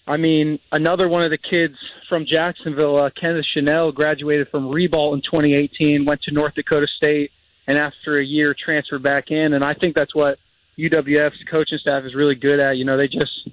I 0.09 0.17
mean, 0.17 0.59
another 0.73 1.07
one 1.07 1.23
of 1.23 1.31
the 1.31 1.37
kids 1.37 1.77
from 2.09 2.25
Jacksonville, 2.25 2.97
uh, 2.97 3.11
Kenneth 3.11 3.45
Chanel, 3.53 3.93
graduated 3.93 4.49
from 4.49 4.69
Ribault 4.69 5.13
in 5.13 5.21
2018, 5.21 6.07
went 6.07 6.23
to 6.23 6.33
North 6.33 6.55
Dakota 6.55 6.87
State, 6.97 7.31
and 7.67 7.77
after 7.77 8.19
a 8.19 8.25
year 8.25 8.55
transferred 8.55 9.03
back 9.03 9.31
in. 9.31 9.53
And 9.53 9.63
I 9.63 9.75
think 9.75 9.95
that's 9.95 10.15
what 10.15 10.39
UWF's 10.79 11.45
coaching 11.51 11.77
staff 11.79 12.05
is 12.05 12.15
really 12.15 12.37
good 12.37 12.59
at. 12.59 12.79
You 12.79 12.87
know, 12.87 12.97
they 12.97 13.07
just 13.07 13.51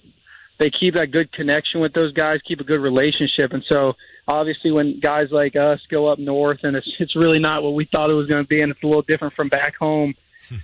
they 0.57 0.69
keep 0.69 0.93
that 0.93 1.11
good 1.11 1.33
connection 1.33 1.81
with 1.81 1.91
those 1.91 2.13
guys, 2.13 2.39
keep 2.47 2.61
a 2.61 2.63
good 2.63 2.79
relationship, 2.79 3.51
and 3.51 3.63
so 3.69 3.93
obviously 4.25 4.71
when 4.71 5.01
guys 5.01 5.27
like 5.31 5.57
us 5.57 5.81
go 5.91 6.07
up 6.07 6.17
north 6.17 6.59
and 6.63 6.75
it's 6.77 6.87
it's 6.99 7.15
really 7.15 7.39
not 7.39 7.63
what 7.63 7.73
we 7.73 7.85
thought 7.85 8.09
it 8.09 8.15
was 8.15 8.27
going 8.27 8.41
to 8.41 8.47
be, 8.47 8.61
and 8.61 8.71
it's 8.71 8.81
a 8.81 8.87
little 8.87 9.01
different 9.01 9.33
from 9.33 9.49
back 9.49 9.75
home. 9.75 10.13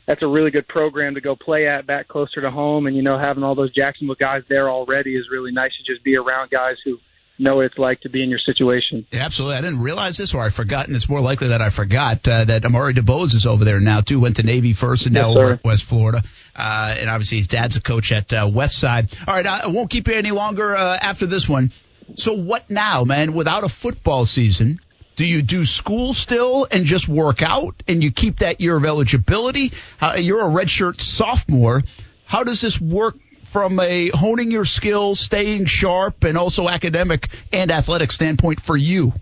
That's 0.05 0.21
a 0.23 0.27
really 0.27 0.51
good 0.51 0.67
program 0.67 1.15
to 1.15 1.21
go 1.21 1.35
play 1.35 1.67
at 1.67 1.85
back 1.87 2.07
closer 2.07 2.41
to 2.41 2.51
home, 2.51 2.87
and 2.87 2.95
you 2.95 3.01
know 3.01 3.17
having 3.17 3.43
all 3.43 3.55
those 3.55 3.73
Jacksonville 3.73 4.15
guys 4.19 4.43
there 4.49 4.69
already 4.69 5.15
is 5.15 5.29
really 5.31 5.51
nice 5.51 5.71
to 5.77 5.93
just 5.93 6.03
be 6.03 6.17
around 6.17 6.49
guys 6.49 6.77
who 6.83 6.99
know 7.41 7.55
what 7.55 7.65
it's 7.65 7.77
like 7.77 8.01
to 8.01 8.09
be 8.09 8.23
in 8.23 8.29
your 8.29 8.39
situation. 8.39 9.05
Absolutely. 9.11 9.57
I 9.57 9.61
didn't 9.61 9.81
realize 9.81 10.17
this, 10.17 10.33
or 10.33 10.41
I 10.41 10.49
forgot, 10.49 10.87
and 10.87 10.95
it's 10.95 11.09
more 11.09 11.21
likely 11.21 11.49
that 11.49 11.61
I 11.61 11.69
forgot 11.69 12.27
uh, 12.27 12.45
that 12.45 12.63
Amari 12.63 12.93
DeBose 12.93 13.33
is 13.33 13.45
over 13.45 13.65
there 13.65 13.79
now 13.79 14.01
too. 14.01 14.19
Went 14.19 14.37
to 14.37 14.43
Navy 14.43 14.73
first, 14.73 15.07
and 15.07 15.15
Yes, 15.15 15.23
now 15.35 15.49
at 15.49 15.63
West 15.63 15.83
Florida. 15.83 16.21
Uh, 16.55 16.95
and 16.99 17.09
obviously 17.09 17.37
his 17.37 17.47
dad's 17.47 17.75
a 17.77 17.81
coach 17.81 18.11
at 18.11 18.31
uh, 18.31 18.49
West 18.53 18.77
Side. 18.77 19.15
All 19.27 19.33
right, 19.33 19.45
I 19.45 19.67
won't 19.67 19.89
keep 19.89 20.07
you 20.07 20.13
any 20.13 20.31
longer 20.31 20.75
uh, 20.75 20.97
after 21.01 21.25
this 21.25 21.49
one. 21.49 21.71
So 22.15 22.33
what 22.33 22.69
now, 22.69 23.03
man? 23.03 23.33
Without 23.33 23.63
a 23.63 23.69
football 23.69 24.25
season, 24.25 24.79
do 25.15 25.25
you 25.25 25.41
do 25.41 25.65
school 25.65 26.13
still 26.13 26.67
and 26.71 26.85
just 26.85 27.07
work 27.07 27.41
out, 27.41 27.83
and 27.87 28.03
you 28.03 28.11
keep 28.11 28.37
that 28.37 28.61
year 28.61 28.77
of 28.77 28.85
eligibility? 28.85 29.73
How, 29.97 30.15
you're 30.15 30.41
a 30.41 30.49
redshirt 30.49 31.01
sophomore. 31.01 31.81
How 32.25 32.43
does 32.43 32.61
this 32.61 32.79
work 32.79 33.15
from 33.45 33.79
a 33.79 34.09
honing 34.09 34.51
your 34.51 34.65
skills, 34.65 35.19
staying 35.19 35.65
sharp, 35.65 36.23
and 36.23 36.37
also 36.37 36.69
academic 36.69 37.27
and 37.51 37.69
athletic 37.71 38.11
standpoint 38.11 38.61
for 38.61 38.77
you? 38.77 39.13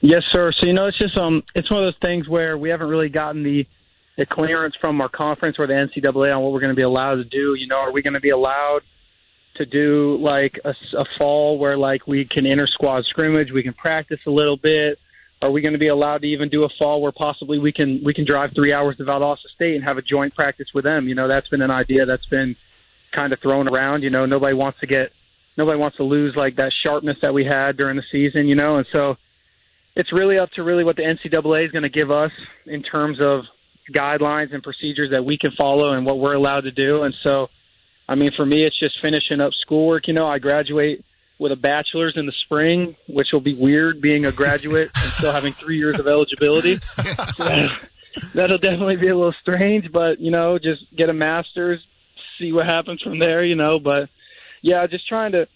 Yes, 0.00 0.22
sir. 0.32 0.50
So 0.58 0.66
you 0.66 0.74
know, 0.74 0.86
it's 0.86 0.98
just 0.98 1.16
um, 1.16 1.42
it's 1.54 1.70
one 1.70 1.82
of 1.82 1.86
those 1.86 2.00
things 2.02 2.28
where 2.28 2.58
we 2.58 2.70
haven't 2.70 2.88
really 2.88 3.08
gotten 3.08 3.42
the 3.42 3.66
the 4.16 4.26
clearance 4.26 4.74
from 4.80 5.00
our 5.00 5.08
conference 5.08 5.56
or 5.58 5.66
the 5.66 5.72
NCAA 5.72 6.36
on 6.36 6.42
what 6.42 6.52
we're 6.52 6.60
going 6.60 6.74
to 6.74 6.76
be 6.76 6.82
allowed 6.82 7.16
to 7.16 7.24
do. 7.24 7.54
You 7.54 7.66
know, 7.68 7.76
are 7.76 7.92
we 7.92 8.02
going 8.02 8.14
to 8.14 8.20
be 8.20 8.30
allowed 8.30 8.82
to 9.56 9.66
do 9.66 10.18
like 10.20 10.58
a, 10.64 10.74
a 10.96 11.04
fall 11.18 11.58
where 11.58 11.76
like 11.76 12.06
we 12.06 12.24
can 12.24 12.46
inter 12.46 12.66
squad 12.66 13.04
scrimmage, 13.06 13.50
we 13.52 13.62
can 13.62 13.74
practice 13.74 14.20
a 14.26 14.30
little 14.30 14.56
bit? 14.56 14.98
Are 15.42 15.50
we 15.50 15.60
going 15.60 15.74
to 15.74 15.78
be 15.78 15.88
allowed 15.88 16.22
to 16.22 16.28
even 16.28 16.48
do 16.48 16.62
a 16.64 16.68
fall 16.78 17.02
where 17.02 17.12
possibly 17.12 17.58
we 17.58 17.72
can 17.72 18.02
we 18.04 18.14
can 18.14 18.24
drive 18.24 18.50
three 18.54 18.72
hours 18.72 18.96
to 18.96 19.04
Valdosta 19.04 19.48
State 19.54 19.74
and 19.74 19.84
have 19.84 19.98
a 19.98 20.02
joint 20.02 20.34
practice 20.34 20.68
with 20.74 20.84
them? 20.84 21.08
You 21.08 21.14
know, 21.14 21.28
that's 21.28 21.48
been 21.48 21.62
an 21.62 21.72
idea 21.72 22.06
that's 22.06 22.26
been 22.26 22.56
kind 23.12 23.32
of 23.32 23.40
thrown 23.40 23.68
around. 23.68 24.02
You 24.02 24.10
know, 24.10 24.26
nobody 24.26 24.54
wants 24.54 24.80
to 24.80 24.86
get 24.86 25.12
nobody 25.56 25.78
wants 25.78 25.98
to 25.98 26.04
lose 26.04 26.34
like 26.34 26.56
that 26.56 26.72
sharpness 26.84 27.18
that 27.22 27.34
we 27.34 27.44
had 27.44 27.76
during 27.76 27.96
the 27.96 28.04
season. 28.10 28.48
You 28.48 28.54
know, 28.54 28.76
and 28.76 28.86
so 28.94 29.16
it's 29.94 30.12
really 30.12 30.38
up 30.38 30.50
to 30.52 30.62
really 30.62 30.84
what 30.84 30.96
the 30.96 31.02
NCAA 31.02 31.66
is 31.66 31.72
going 31.72 31.82
to 31.82 31.88
give 31.88 32.10
us 32.10 32.32
in 32.66 32.82
terms 32.82 33.18
of 33.24 33.44
guidelines 33.92 34.52
and 34.54 34.62
procedures 34.62 35.10
that 35.10 35.24
we 35.24 35.38
can 35.38 35.52
follow 35.52 35.92
and 35.92 36.06
what 36.06 36.18
we're 36.18 36.34
allowed 36.34 36.62
to 36.62 36.70
do. 36.70 37.02
And 37.02 37.14
so, 37.22 37.48
I 38.08 38.14
mean, 38.14 38.32
for 38.36 38.44
me, 38.44 38.62
it's 38.62 38.78
just 38.78 39.00
finishing 39.00 39.40
up 39.40 39.52
schoolwork. 39.60 40.08
You 40.08 40.14
know, 40.14 40.26
I 40.26 40.38
graduate 40.38 41.04
with 41.38 41.52
a 41.52 41.56
bachelor's 41.56 42.14
in 42.16 42.26
the 42.26 42.34
spring, 42.44 42.96
which 43.08 43.28
will 43.32 43.40
be 43.40 43.54
weird 43.54 44.00
being 44.00 44.26
a 44.26 44.32
graduate 44.32 44.90
and 44.94 45.12
still 45.12 45.32
having 45.32 45.52
three 45.52 45.78
years 45.78 45.98
of 45.98 46.06
eligibility. 46.06 46.80
So 47.36 47.66
that'll 48.32 48.58
definitely 48.58 48.94
be 48.94 49.08
a 49.08 49.16
little 49.16 49.34
strange, 49.40 49.90
but 49.90 50.20
you 50.20 50.30
know, 50.30 50.56
just 50.56 50.82
get 50.94 51.10
a 51.10 51.12
master's, 51.12 51.80
see 52.38 52.52
what 52.52 52.64
happens 52.64 53.02
from 53.02 53.18
there. 53.18 53.44
You 53.44 53.56
know, 53.56 53.80
but 53.80 54.08
yeah, 54.62 54.86
just 54.86 55.08
trying 55.08 55.32
to 55.32 55.48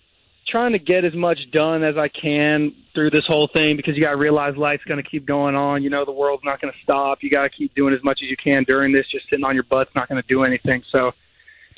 trying 0.49 0.73
to 0.73 0.79
get 0.79 1.05
as 1.05 1.15
much 1.15 1.39
done 1.53 1.85
as 1.85 1.97
I 1.97 2.09
can 2.09 2.75
through 2.95 3.11
this 3.11 3.25
whole 3.27 3.47
thing 3.47 3.77
because 3.77 3.95
you 3.97 4.03
got 4.03 4.11
to 4.11 4.17
realize 4.17 4.57
life's 4.57 4.85
going 4.85 5.03
to 5.03 5.09
keep 5.09 5.27
going 5.27 5.55
on. 5.55 5.83
You 5.83 5.91
know, 5.91 6.05
the 6.05 6.13
world's 6.13 6.45
not 6.45 6.61
going 6.61 6.73
to 6.73 6.79
stop. 6.83 7.19
You 7.23 7.31
got 7.31 7.43
to 7.43 7.51
keep 7.51 7.75
doing 7.75 7.95
as 7.95 8.03
much 8.03 8.21
as 8.23 8.29
you 8.29 8.37
can 8.37 8.65
during 8.65 8.93
this. 8.93 9.07
Just 9.11 9.29
sitting 9.31 9.45
on 9.45 9.55
your 9.55 9.65
butt's 9.65 9.91
not 9.95 10.09
going 10.09 10.21
to 10.21 10.27
do 10.27 10.43
anything. 10.43 10.83
So, 10.91 11.13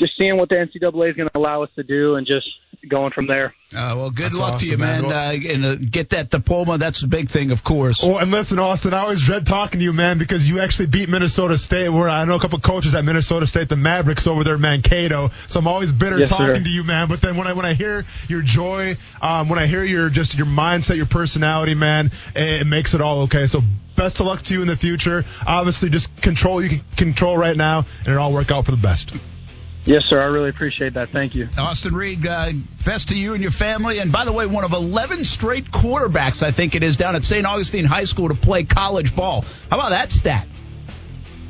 just 0.01 0.17
seeing 0.19 0.37
what 0.37 0.49
the 0.49 0.57
NCAA 0.57 1.11
is 1.11 1.17
going 1.17 1.29
to 1.29 1.39
allow 1.39 1.63
us 1.63 1.71
to 1.77 1.83
do 1.85 2.17
and 2.17 2.27
just 2.27 2.49
going 2.89 3.13
from 3.13 3.27
there. 3.27 3.55
Uh, 3.73 3.95
well, 3.97 4.11
good 4.11 4.27
That's 4.27 4.39
luck 4.39 4.59
to 4.61 4.67
you, 4.67 4.79
man. 4.79 5.03
man. 5.03 5.13
Uh, 5.13 5.49
and 5.53 5.65
uh, 5.65 5.75
get 5.77 6.09
that 6.11 6.31
diploma. 6.31 6.79
That's 6.79 7.03
the 7.03 7.07
big 7.07 7.29
thing, 7.29 7.51
of 7.51 7.63
course. 7.63 8.01
Oh, 8.03 8.17
and 8.17 8.31
listen, 8.31 8.59
Austen, 8.59 8.95
I 8.95 9.01
always 9.01 9.25
dread 9.25 9.47
talking 9.47 9.79
to 9.79 9.85
you, 9.85 9.93
man, 9.93 10.19
because 10.19 10.49
you 10.49 10.61
actually 10.61 10.87
beat 10.87 11.09
Minnesota 11.09 11.57
State. 11.59 11.91
Where 11.91 12.09
I 12.09 12.25
know 12.25 12.35
a 12.35 12.41
couple 12.41 12.59
coaches 12.59 12.95
at 12.95 13.05
Minnesota 13.05 13.47
State, 13.47 13.69
the 13.69 13.77
Mavericks 13.77 14.27
over 14.27 14.43
there, 14.43 14.59
Mankato. 14.59 15.31
So 15.47 15.61
I'm 15.61 15.69
always 15.69 15.93
bitter 15.93 16.19
Yes, 16.19 16.31
talking 16.31 16.47
sir. 16.47 16.65
to 16.65 16.71
you, 16.71 16.83
man. 16.83 17.09
But 17.09 17.21
then 17.21 17.37
when 17.37 17.47
I 17.47 17.53
when 17.53 17.67
I 17.67 17.75
hear 17.75 18.05
your 18.29 18.43
joy, 18.43 18.97
um, 19.21 19.49
when 19.49 19.59
I 19.59 19.67
hear 19.67 19.85
your 19.85 20.09
just 20.09 20.37
your 20.37 20.47
mindset, 20.47 20.97
your 20.97 21.07
personality, 21.07 21.75
man, 21.75 22.11
it, 22.35 22.63
it 22.63 22.67
makes 22.67 22.95
it 22.95 23.01
all 23.01 23.21
okay. 23.23 23.47
So 23.47 23.61
best 23.95 24.19
of 24.21 24.27
luck 24.27 24.43
to 24.43 24.55
you 24.55 24.63
in 24.63 24.69
the 24.69 24.77
future. 24.77 25.25
Obviously, 25.47 25.91
just 25.91 26.17
control 26.23 26.63
you 26.63 26.71
can 26.71 26.81
control 26.97 27.37
right 27.37 27.57
now, 27.57 27.85
and 28.01 28.09
it 28.09 28.17
all 28.17 28.33
work 28.33 28.51
out 28.51 28.65
for 28.65 28.71
the 28.71 28.77
best. 28.79 29.13
Yes, 29.91 30.05
sir. 30.05 30.21
I 30.21 30.27
really 30.27 30.51
appreciate 30.51 30.95
that. 30.95 31.09
Thank 31.09 31.35
you. 31.35 31.49
Austen 31.59 31.97
Reed, 31.97 32.25
uh, 32.25 32.53
best 32.85 33.09
to 33.09 33.17
you 33.17 33.35
and 33.35 33.43
your 33.43 33.51
family. 33.51 33.99
And 33.99 34.13
by 34.13 34.25
the 34.25 34.31
way, 34.31 34.47
one 34.47 34.63
of 34.63 34.73
11 34.73 35.25
straight 35.25 35.73
quarterbacks, 35.73 36.45
I 36.45 36.53
think 36.53 36.77
it 36.77 36.85
is, 36.85 36.97
down 36.97 37.17
at 37.17 37.25
St. 37.25 37.45
Augustine 37.45 37.85
High 37.85 38.05
School 38.05 38.29
to 38.29 38.37
play 38.37 38.63
college 38.63 39.17
ball. 39.17 39.45
How 39.69 39.79
about 39.79 39.89
that 39.89 40.13
stat? 40.13 40.47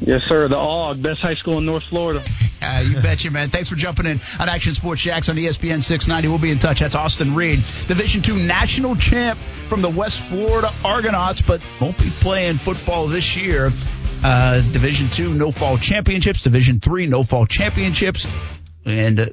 Yes, 0.01 0.23
sir. 0.27 0.49
The 0.49 0.57
AUG, 0.57 1.03
best 1.03 1.21
high 1.21 1.35
school 1.35 1.59
in 1.59 1.67
North 1.67 1.85
Florida. 1.91 2.25
Uh, 2.63 2.85
you 2.87 3.01
betcha, 3.01 3.31
man. 3.31 3.49
Thanks 3.49 3.71
for 3.71 3.75
jumping 3.75 4.05
in 4.05 4.21
on 4.39 4.51
Action 4.51 4.75
Sports 4.75 5.01
Jax 5.01 5.31
on 5.31 5.37
ESPN 5.37 5.83
690. 5.83 6.29
We'll 6.29 6.37
be 6.37 6.51
in 6.51 6.59
touch. 6.59 6.81
That's 6.81 6.95
Austen 6.95 7.35
Reed, 7.35 7.61
Division 7.89 8.21
two 8.21 8.37
national 8.37 8.97
champ 8.97 9.39
from 9.71 9.81
the 9.81 9.89
West 9.89 10.21
Florida 10.21 10.71
Argonauts, 10.85 11.41
but 11.41 11.63
won't 11.81 11.97
be 11.97 12.11
playing 12.21 12.59
football 12.59 13.07
this 13.07 13.35
year. 13.35 13.73
Uh, 14.23 14.61
Division 14.73 15.09
two 15.09 15.33
no 15.33 15.51
fall 15.51 15.79
championships. 15.79 16.43
Division 16.43 16.81
three 16.81 17.07
no 17.07 17.23
fall 17.23 17.47
championships, 17.47 18.27
and 18.85 19.19
uh, 19.19 19.27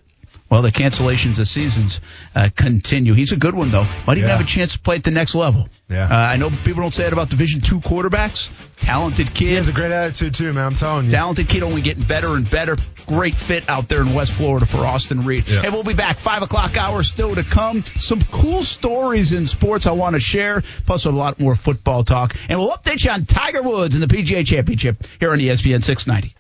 well, 0.50 0.62
the 0.62 0.72
cancellations 0.72 1.40
of 1.40 1.48
seasons 1.48 2.00
uh, 2.36 2.50
continue. 2.56 3.14
He's 3.14 3.32
a 3.32 3.38
good 3.38 3.54
one 3.56 3.72
though. 3.72 3.86
Might 4.06 4.18
even 4.18 4.30
Yeah. 4.30 4.38
have 4.38 4.46
a 4.46 4.50
chance 4.50 4.74
to 4.74 4.80
play 4.80 4.96
at 4.98 5.04
the 5.04 5.12
next 5.12 5.36
level. 5.36 5.68
Yeah. 5.90 6.06
Uh, 6.08 6.16
I 6.16 6.38
know 6.38 6.50
people 6.50 6.82
don't 6.82 6.94
say 6.94 7.06
it 7.08 7.14
about 7.14 7.30
Division 7.30 7.62
two 7.62 7.80
quarterbacks. 7.80 8.50
Talented 8.80 9.34
kid. 9.34 9.48
He 9.50 9.54
has 9.56 9.68
a 9.68 9.72
great 9.74 9.92
attitude 9.92 10.36
too, 10.36 10.54
man. 10.54 10.66
I'm 10.66 10.76
telling 10.76 11.06
you. 11.06 11.12
Talented 11.12 11.50
kid, 11.50 11.64
only 11.64 11.82
getting 11.82 12.04
better 12.04 12.36
and 12.36 12.50
better. 12.50 12.78
Great 13.08 13.36
fit 13.36 13.70
out 13.70 13.88
there 13.88 14.02
in 14.02 14.14
West 14.14 14.34
Florida 14.34 14.66
for 14.66 14.86
Austen 14.86 15.24
Reed. 15.26 15.48
Yeah. 15.48 15.62
And 15.64 15.74
we'll 15.74 15.84
be 15.84 15.94
back. 15.94 16.20
Five 16.20 16.44
o'clock 16.44 16.76
hour 16.78 17.04
still 17.04 17.34
to 17.36 17.44
come. 17.44 17.84
Some 17.98 18.22
cool 18.32 18.64
stories 18.64 19.32
in 19.32 19.46
sports 19.46 19.86
I 19.88 19.92
want 19.92 20.16
to 20.16 20.20
share, 20.20 20.62
plus 20.86 21.06
a 21.06 21.12
lot 21.12 21.40
more 21.40 21.56
football 21.56 22.04
talk. 22.04 22.36
And 22.50 22.60
we'll 22.60 22.72
update 22.72 23.04
you 23.06 23.12
on 23.12 23.26
Tiger 23.26 23.64
Woods 23.64 23.96
and 23.96 24.04
the 24.04 24.14
PGA 24.14 24.46
Championship 24.46 24.98
here 25.20 25.32
on 25.32 25.40
ESPN 25.40 25.84
690. 25.84 26.36